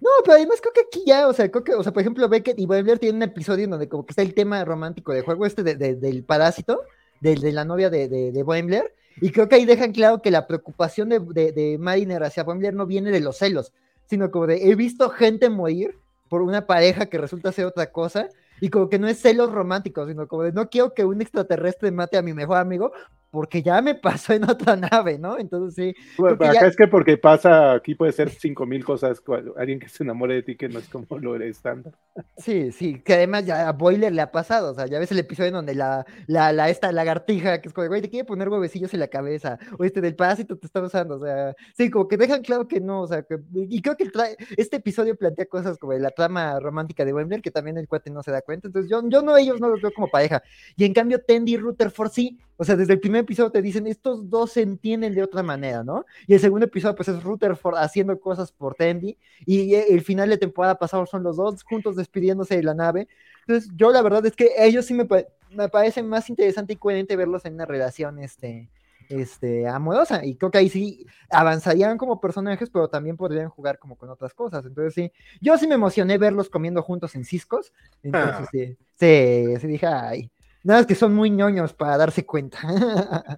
[0.00, 2.28] No, pero además creo que aquí ya, o sea, creo que, o sea, por ejemplo,
[2.28, 5.22] Beckett y Boimler tienen un episodio en donde como que está el tema romántico de
[5.22, 6.82] juego este de, del parásito,
[7.20, 10.46] de, de, la novia de, de, Boimler, y creo que ahí dejan claro que la
[10.46, 13.72] preocupación de, de, Mariner hacia Boimler no viene de los celos,
[14.06, 15.98] sino como de he visto gente morir
[16.28, 18.28] por una pareja que resulta ser otra cosa,
[18.60, 21.90] y como que no es celos románticos, sino como de no quiero que un extraterrestre
[21.90, 22.92] mate a mi mejor amigo
[23.30, 25.38] porque ya me pasó en otra nave, ¿no?
[25.38, 25.94] Entonces sí.
[26.16, 29.22] Bueno, acá es que porque pasa, aquí puede ser cinco mil cosas,
[29.56, 31.94] alguien que se enamore de ti que no es como lo estándar.
[32.36, 35.18] Sí, sí, que además ya a Boiler le ha pasado, o sea, ya ves el
[35.18, 38.48] episodio en donde la, la, la esta lagartija, que es como, güey, te quiere poner
[38.48, 42.08] huevecillos en la cabeza, o este del parásito te está usando, o sea, sí, como
[42.08, 44.10] que dejan claro que no, o sea, que, y creo que
[44.56, 48.22] este episodio plantea cosas como la trama romántica de Boimler, que también el cuate no
[48.22, 50.42] se da cuenta, entonces yo, yo no, ellos no los veo como pareja,
[50.76, 53.86] y en cambio Tendy y Rutherford sí, o sea, desde el primer episodio te dicen,
[53.86, 56.04] estos dos se entienden de otra manera, ¿no?
[56.26, 59.16] Y el segundo episodio, pues es Rutherford haciendo cosas por Tandy,
[59.46, 63.06] y el final de temporada pasado son los dos juntos despidiéndose de la nave.
[63.46, 65.06] Entonces, yo la verdad es que ellos sí me,
[65.50, 68.68] me parece más interesante y coherente verlos en una relación, este,
[69.08, 70.24] este, amorosa.
[70.24, 74.34] Y creo que ahí sí avanzarían como personajes, pero también podrían jugar como con otras
[74.34, 74.64] cosas.
[74.66, 77.72] Entonces sí, yo sí me emocioné verlos comiendo juntos en Ciscos.
[78.02, 78.48] Entonces ah.
[78.50, 80.30] sí, sí, sí dije, ay,
[80.64, 82.58] Nada, es que son muy ñoños para darse cuenta.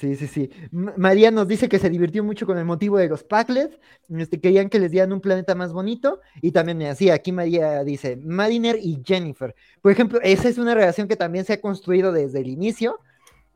[0.00, 0.50] Sí, sí, sí.
[0.70, 3.78] María nos dice que se divirtió mucho con el motivo de los Packlet.
[4.08, 6.20] Este, querían que les dieran un planeta más bonito.
[6.40, 9.54] Y también me decía, aquí María dice, Mariner y Jennifer.
[9.82, 12.98] Por ejemplo, esa es una relación que también se ha construido desde el inicio.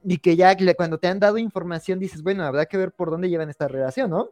[0.04, 3.30] Y que ya cuando te han dado información dices, bueno, habrá que ver por dónde
[3.30, 4.28] llevan esta relación, ¿no?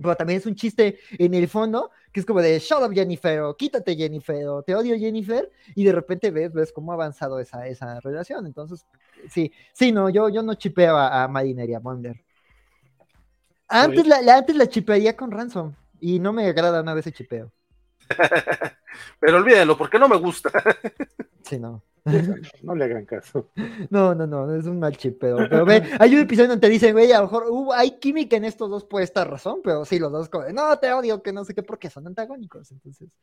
[0.00, 3.40] Pero también es un chiste en el fondo, que es como de shut up Jennifer,
[3.40, 7.38] o quítate Jennifer, o te odio Jennifer, y de repente ves, ves cómo ha avanzado
[7.38, 8.46] esa, esa relación.
[8.46, 8.86] Entonces,
[9.28, 12.22] sí, sí, no, yo, yo no chipeo a, a Mariner y a Bonder.
[13.68, 17.52] Antes la, antes la chipearía con Ransom, y no me agrada nada ese chipeo.
[19.18, 20.50] Pero olvídenlo, porque no me gusta.
[21.42, 21.82] sí, no.
[22.62, 23.50] No, le hagan caso.
[23.90, 25.36] No, no, no, es un mal chipeo.
[25.48, 28.36] Pero ve, hay un episodio donde te dicen, güey, a lo mejor uh, hay química
[28.36, 31.32] en estos dos por esta razón, pero sí, los dos como, no, te odio, que
[31.32, 32.70] no sé qué, porque son antagónicos.
[32.72, 33.16] Entonces.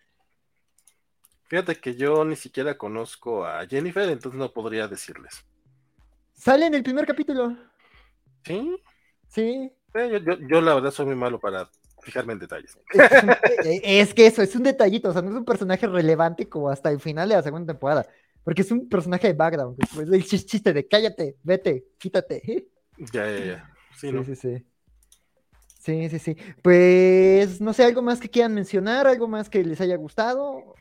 [1.45, 5.45] Fíjate que yo ni siquiera conozco a Jennifer, entonces no podría decirles.
[6.33, 7.57] Sale en el primer capítulo.
[8.43, 8.77] ¿Sí?
[9.27, 9.71] Sí.
[9.93, 11.69] Eh, yo, yo, la verdad soy muy malo para
[12.01, 12.77] fijarme en detalles.
[13.63, 16.89] Es, que eso, es un detallito, o sea, no es un personaje relevante como hasta
[16.89, 18.07] el final de la segunda temporada.
[18.43, 19.77] Porque es un personaje de background.
[20.13, 22.69] Es el chiste de cállate, vete, quítate.
[23.11, 23.73] Ya, ya, ya.
[23.97, 24.65] Sí, sí, sí,
[25.79, 26.37] Sí, sí, sí.
[26.61, 30.75] Pues no sé, algo más que quieran mencionar, algo más que les haya gustado.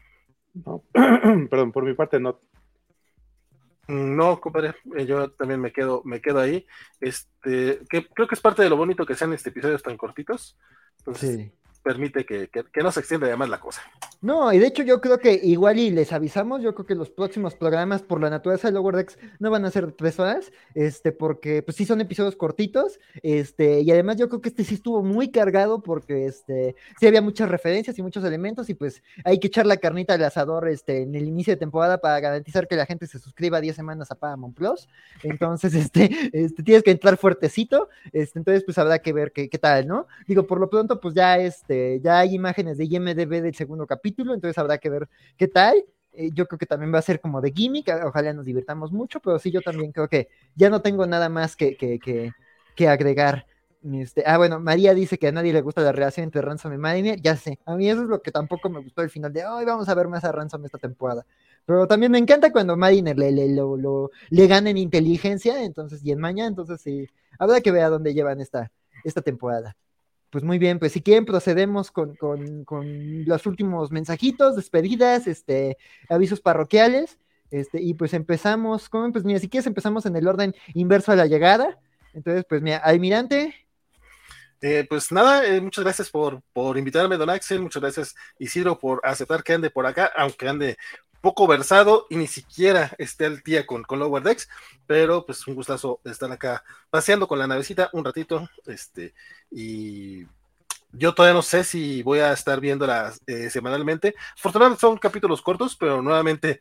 [0.52, 0.82] No,
[1.50, 2.40] perdón, por mi parte no.
[3.88, 6.66] No, compadre, eh, yo también me quedo, me quedo ahí.
[7.00, 10.58] Este, que creo que es parte de lo bonito que sean este episodios tan cortitos.
[10.98, 11.52] Entonces, sí
[11.86, 12.50] permite que,
[12.82, 13.80] no se extienda además la cosa.
[14.20, 17.10] No, y de hecho yo creo que igual y les avisamos, yo creo que los
[17.10, 21.12] próximos programas por la naturaleza de Lower Decks no van a ser tres horas, este,
[21.12, 25.00] porque pues sí son episodios cortitos, este, y además yo creo que este sí estuvo
[25.04, 29.46] muy cargado porque este, sí había muchas referencias y muchos elementos y pues hay que
[29.46, 32.86] echar la carnita al asador este, en el inicio de temporada para garantizar que la
[32.86, 34.88] gente se suscriba 10 semanas a Paramount Plus,
[35.22, 39.58] entonces este, este, tienes que entrar fuertecito, este, entonces pues habrá que ver qué, qué
[39.58, 40.08] tal, ¿no?
[40.26, 43.86] Digo, por lo pronto pues ya este, este, ya hay imágenes de IMDB del segundo
[43.86, 45.84] capítulo, entonces habrá que ver qué tal.
[46.12, 49.20] Eh, yo creo que también va a ser como de gimmick, ojalá nos divirtamos mucho,
[49.20, 53.46] pero sí, yo también creo que ya no tengo nada más que, que, agregar.
[53.92, 56.78] Este, ah, bueno, María dice que a nadie le gusta la relación entre Ransom y
[56.78, 59.46] Mariner, ya sé, a mí eso es lo que tampoco me gustó al final de
[59.46, 61.24] hoy, vamos a ver más a Ransom esta temporada.
[61.66, 63.48] Pero también me encanta cuando Mariner le, le,
[64.30, 67.06] le gana en inteligencia, entonces, y en mañana, entonces sí,
[67.38, 68.72] habrá que ver a dónde llevan esta,
[69.04, 69.76] esta temporada.
[70.36, 72.14] Pues muy bien, pues si quieren procedemos con,
[73.24, 75.78] los últimos mensajitos, despedidas, este,
[76.10, 77.18] avisos parroquiales,
[77.50, 81.16] este, y pues empezamos, con, pues mira, si quieres empezamos en el orden inverso a
[81.16, 81.78] la llegada.
[82.12, 83.66] Entonces, pues mira, Almirante.
[84.60, 89.00] Eh, pues nada, eh, muchas gracias por, por invitarme, don Axel, muchas gracias Isidro por
[89.04, 90.76] aceptar que ande por acá, aunque ande
[91.26, 94.48] poco versado y ni siquiera esté al día con, con Lower Decks,
[94.86, 99.12] pero pues un gustazo estar acá paseando con la navecita un ratito, este,
[99.50, 100.24] y
[100.92, 104.14] yo todavía no sé si voy a estar viéndolas eh, semanalmente.
[104.38, 106.60] Afortunadamente son capítulos cortos, pero nuevamente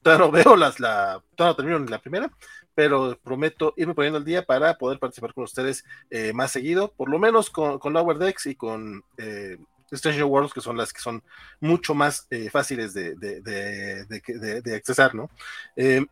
[0.00, 2.30] todavía no veo las, la, todavía no termino ni la primera,
[2.74, 7.10] pero prometo irme poniendo al día para poder participar con ustedes eh, más seguido, por
[7.10, 9.58] lo menos con, con Lower Decks y con eh,
[9.92, 11.22] Stranger Worlds, que son las que son
[11.60, 15.30] mucho más eh, fáciles de, de, de, de, accesar, ¿no?
[15.76, 16.04] Eh,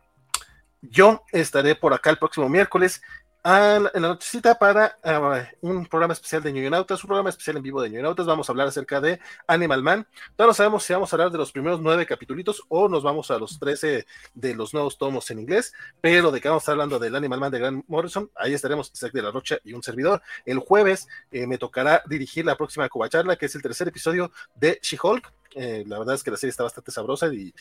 [0.81, 3.01] yo estaré por acá el próximo miércoles
[3.47, 7.79] en la nochecita para ah, un programa especial de Ñoñonautas, un programa especial en vivo
[7.79, 8.25] de Ñoñonautas.
[8.25, 10.07] Vamos a hablar acerca de Animal Man.
[10.35, 13.37] No sabemos si vamos a hablar de los primeros nueve capítulos o nos vamos a
[13.37, 16.97] los trece de los nuevos tomos en inglés, pero de que vamos a estar hablando
[16.97, 20.23] del Animal Man de Grant Morrison, ahí estaremos Isaac de la Rocha y un servidor.
[20.43, 24.79] El jueves eh, me tocará dirigir la próxima Cobacharla, que es el tercer episodio de
[24.81, 25.31] She-Hulk.
[25.57, 27.53] Eh, la verdad es que la serie está bastante sabrosa y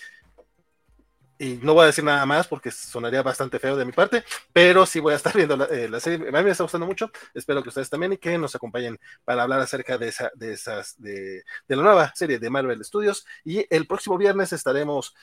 [1.39, 4.87] y no voy a decir nada más porque sonaría bastante feo de mi parte, pero
[4.87, 6.29] sí voy a estar viendo la, eh, serie.
[6.29, 7.11] A mí me está gustando mucho.
[7.35, 11.01] Espero que ustedes también y que nos acompañen para hablar acerca de esa, de esas,
[11.01, 13.27] de, de la nueva serie de Marvel Studios.
[13.45, 15.15] Y el próximo viernes estaremos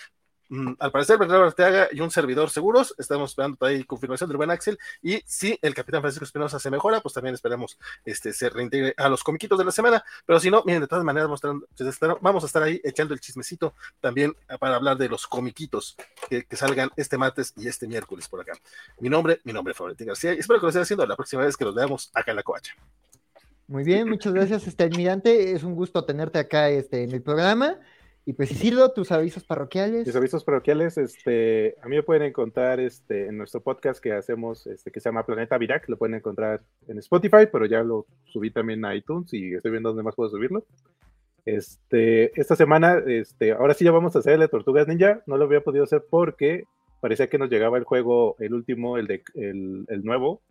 [0.79, 2.93] al parecer, Bernardo Arteaga y un servidor seguros.
[2.97, 4.77] Estamos esperando ahí confirmación del buen Axel.
[5.01, 9.07] Y si el capitán Francisco Espinosa se mejora, pues también esperamos este, se reintegre a
[9.07, 10.03] los comiquitos de la semana.
[10.25, 11.29] Pero si no, miren, de todas maneras,
[12.21, 15.95] vamos a estar ahí echando el chismecito también para hablar de los comiquitos
[16.29, 18.53] que, salgan este martes y este miércoles por acá.
[18.99, 21.43] Mi nombre, mi nombre es Florentín García y espero que lo esté haciendo la próxima
[21.43, 22.75] vez que nos veamos acá en la coacha.
[23.67, 25.53] Muy bien, muchas gracias, este almirante.
[25.53, 27.79] Es un gusto tenerte acá este, en el programa.
[28.23, 30.05] Y pues Isidro, tus avisos parroquiales.
[30.05, 34.67] Mis avisos parroquiales, este, a mí me pueden encontrar este, en nuestro podcast que hacemos,
[34.67, 38.51] este, que se llama Planeta Virac, lo pueden encontrar en Spotify, pero ya lo subí
[38.51, 40.63] también a iTunes y estoy viendo dónde más puedo subirlo.
[41.45, 45.37] Este, esta semana, este, ahora sí ya vamos a hacer el de Tortugas Ninja, no
[45.37, 46.65] lo había podido hacer porque
[46.99, 50.41] parecía que nos llegaba el juego, el último, el, de, el, el nuevo,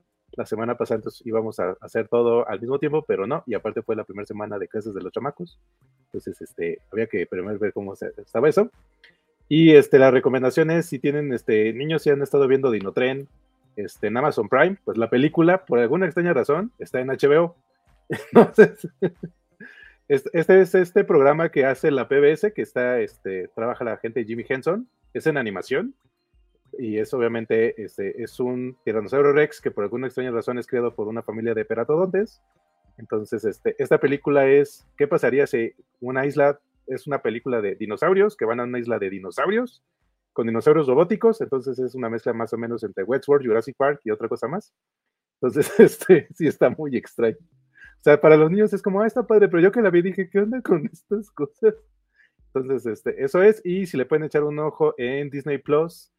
[0.41, 3.83] la semana pasada entonces íbamos a hacer todo al mismo tiempo, pero no, y aparte
[3.83, 5.61] fue la primera semana de clases de los chamacos,
[6.07, 8.71] entonces este, había que primero ver cómo estaba eso.
[9.51, 13.29] Y este, la recomendación es, si tienen este, niños y han estado viendo Dinotren
[13.77, 17.55] este, en Amazon Prime, pues la película, por alguna extraña razón, está en HBO.
[18.09, 18.89] Entonces,
[20.09, 24.47] este es este programa que hace la PBS, que está, este, trabaja la gente Jimmy
[24.49, 25.95] Henson, es en animación,
[26.81, 30.95] y es obviamente este, es un tiranosaurio rex que por alguna extraña razón es creado
[30.95, 32.43] por una familia de peratodontes.
[32.97, 38.35] Entonces, este, esta película es, ¿qué pasaría si una isla es una película de dinosaurios
[38.35, 39.85] que van a una isla de dinosaurios
[40.33, 41.43] con dinosaurios robóticos?
[41.43, 44.73] Entonces es una mezcla más o menos entre Westworld, Jurassic Park y otra cosa más.
[45.43, 47.37] Entonces, este, sí está muy extraño.
[47.41, 50.01] O sea, para los niños es como, ah, está padre, pero yo que la vi
[50.01, 51.75] dije, ¿qué onda con estas cosas?
[52.55, 53.61] Entonces, este, eso es.
[53.67, 56.11] Y si le pueden echar un ojo en Disney Plus,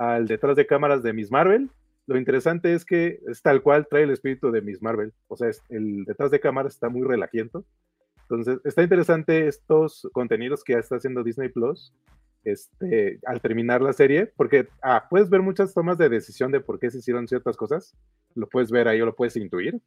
[0.00, 1.70] al detrás de cámaras de Miss Marvel.
[2.06, 5.12] Lo interesante es que es tal cual trae el espíritu de Miss Marvel.
[5.28, 7.66] O sea, el detrás de cámaras está muy relajiento.
[8.22, 11.92] Entonces, está interesante estos contenidos que ya está haciendo Disney Plus
[12.44, 16.78] este, al terminar la serie, porque ah, puedes ver muchas tomas de decisión de por
[16.78, 17.94] qué se hicieron ciertas cosas.
[18.34, 19.82] Lo puedes ver ahí o lo puedes intuir.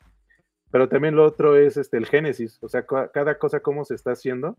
[0.70, 4.12] pero también lo otro es este, el génesis, o sea, cada cosa cómo se está
[4.12, 4.58] haciendo.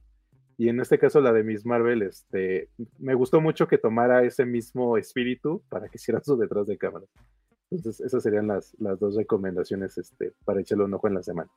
[0.56, 2.68] Y en este caso la de Miss Marvel, este,
[2.98, 7.06] me gustó mucho que tomara ese mismo espíritu para que hiciera su detrás de cámara.
[7.70, 11.50] Entonces, esas serían las, las dos recomendaciones este, para echarle un ojo en la semana.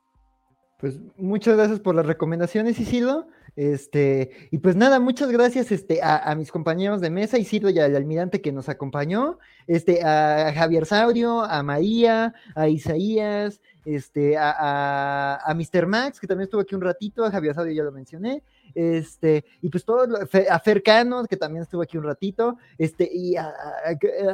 [0.79, 3.27] Pues muchas gracias por las recomendaciones, Isidro.
[3.55, 7.95] Este, y pues nada, muchas gracias este, a, mis compañeros de mesa, Isidro y al
[7.95, 15.51] almirante que nos acompañó, este, a Javier Saurio, a María, a Isaías, este, a, a,
[15.51, 15.87] a Mr.
[15.87, 18.43] Max, que también estuvo aquí un ratito, a Javier Saurio ya lo mencioné,
[18.77, 20.07] este, y pues todo,
[20.49, 23.35] a Fercano, que también estuvo aquí un ratito, este, y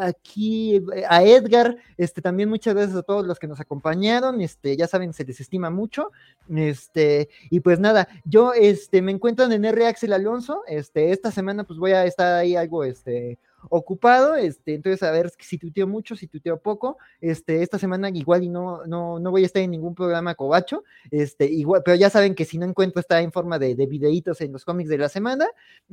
[0.02, 4.86] aquí a Edgar, este, también muchas gracias a todos los que nos acompañaron, este, ya
[4.86, 6.12] saben, se les estima mucho,
[6.54, 9.88] este, y pues nada, yo, este, me encuentro en R.
[9.88, 13.40] Axel Alonso, este, esta semana pues voy a estar ahí algo, este,
[13.70, 18.44] ocupado, este, entonces a ver si tuiteo mucho, si tuiteo poco, este, esta semana igual
[18.44, 22.10] y no, no, no voy a estar en ningún programa cobacho, este, igual, pero ya
[22.10, 24.98] saben que si no encuentro está en forma de, de videitos en los cómics de
[24.98, 25.48] la semana,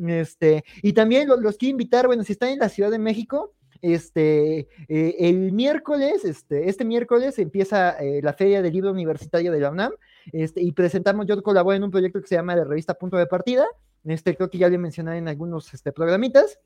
[0.06, 4.68] este, y también los, quiero invitar, bueno, si están en la Ciudad de México, este,
[4.88, 9.70] eh, el miércoles, este, este miércoles empieza eh, la Feria del Libro Universitario de la
[9.70, 9.92] UNAM,
[10.32, 13.26] este, y presentamos, yo colaboro en un proyecto que se llama la revista Punto de
[13.26, 13.66] Partida,
[14.04, 16.58] este, creo que ya le mencioné en algunos este, programitas,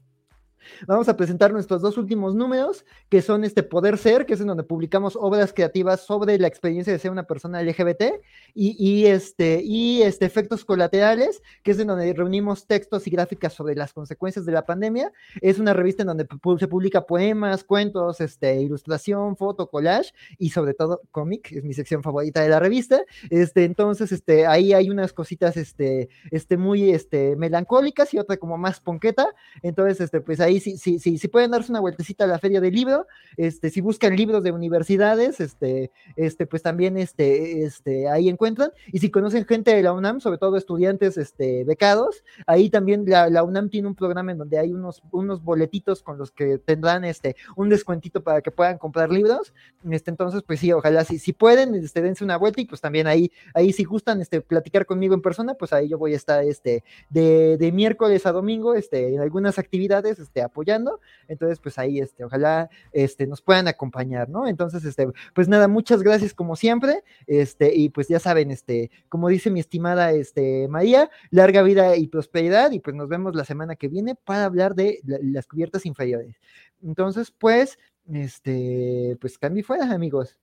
[0.87, 4.47] Vamos a presentar nuestros dos últimos números, que son este Poder Ser, que es en
[4.47, 8.21] donde publicamos obras creativas sobre la experiencia de ser una persona LGBT,
[8.55, 13.75] y, este, y este Efectos Colaterales, que es en donde reunimos textos y gráficas sobre
[13.75, 15.13] las consecuencias de la pandemia.
[15.41, 16.27] Es una revista en donde
[16.59, 22.03] se publica poemas, cuentos, este, ilustración, foto, collage y sobre todo cómic, es mi sección
[22.03, 23.03] favorita de la revista.
[23.31, 28.57] Este, entonces, este, ahí hay unas cositas este, este, muy este, melancólicas y otra como
[28.59, 29.27] más ponqueta.
[29.63, 33.07] Entonces, este, pues ahí si, si, pueden darse una vueltecita a la feria del libro,
[33.37, 38.71] este, si buscan libros de universidades, este, este, pues también este, este, ahí encuentran.
[38.93, 43.29] Y si conocen gente de la UNAM, sobre todo estudiantes este, becados, ahí también la,
[43.31, 47.05] la UNAM tiene un programa en donde hay unos, unos boletitos con los que tendrán
[47.05, 49.53] este, un descuentito para que puedan comprar libros.
[49.91, 53.07] Este, entonces, pues sí, ojalá si, si pueden, este, dense una vuelta y pues también
[53.07, 56.45] ahí, ahí si gustan este, platicar conmigo en persona, pues ahí yo voy a estar
[56.45, 61.01] este, de, de miércoles a domingo este, en algunas actividades este, apoyando.
[61.29, 64.47] Entonces, pues ahí, este, ojalá este, nos puedan acompañar, ¿no?
[64.47, 67.05] Entonces, este, pues nada, muchas gracias como siempre.
[67.27, 72.09] Este, y pues ya saben, este, como dice mi estimada este, María, larga vida y
[72.09, 72.73] prosperidad.
[72.73, 76.37] Y pues nos vemos la semana que viene para hablar de las cubiertas inferiores.
[76.83, 77.79] Entonces, pues,
[78.13, 80.39] este, pues cambio fuera, amigos.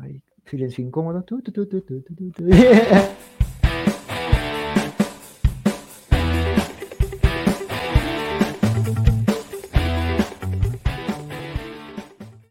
[0.00, 1.24] Ay, silencio incómodo.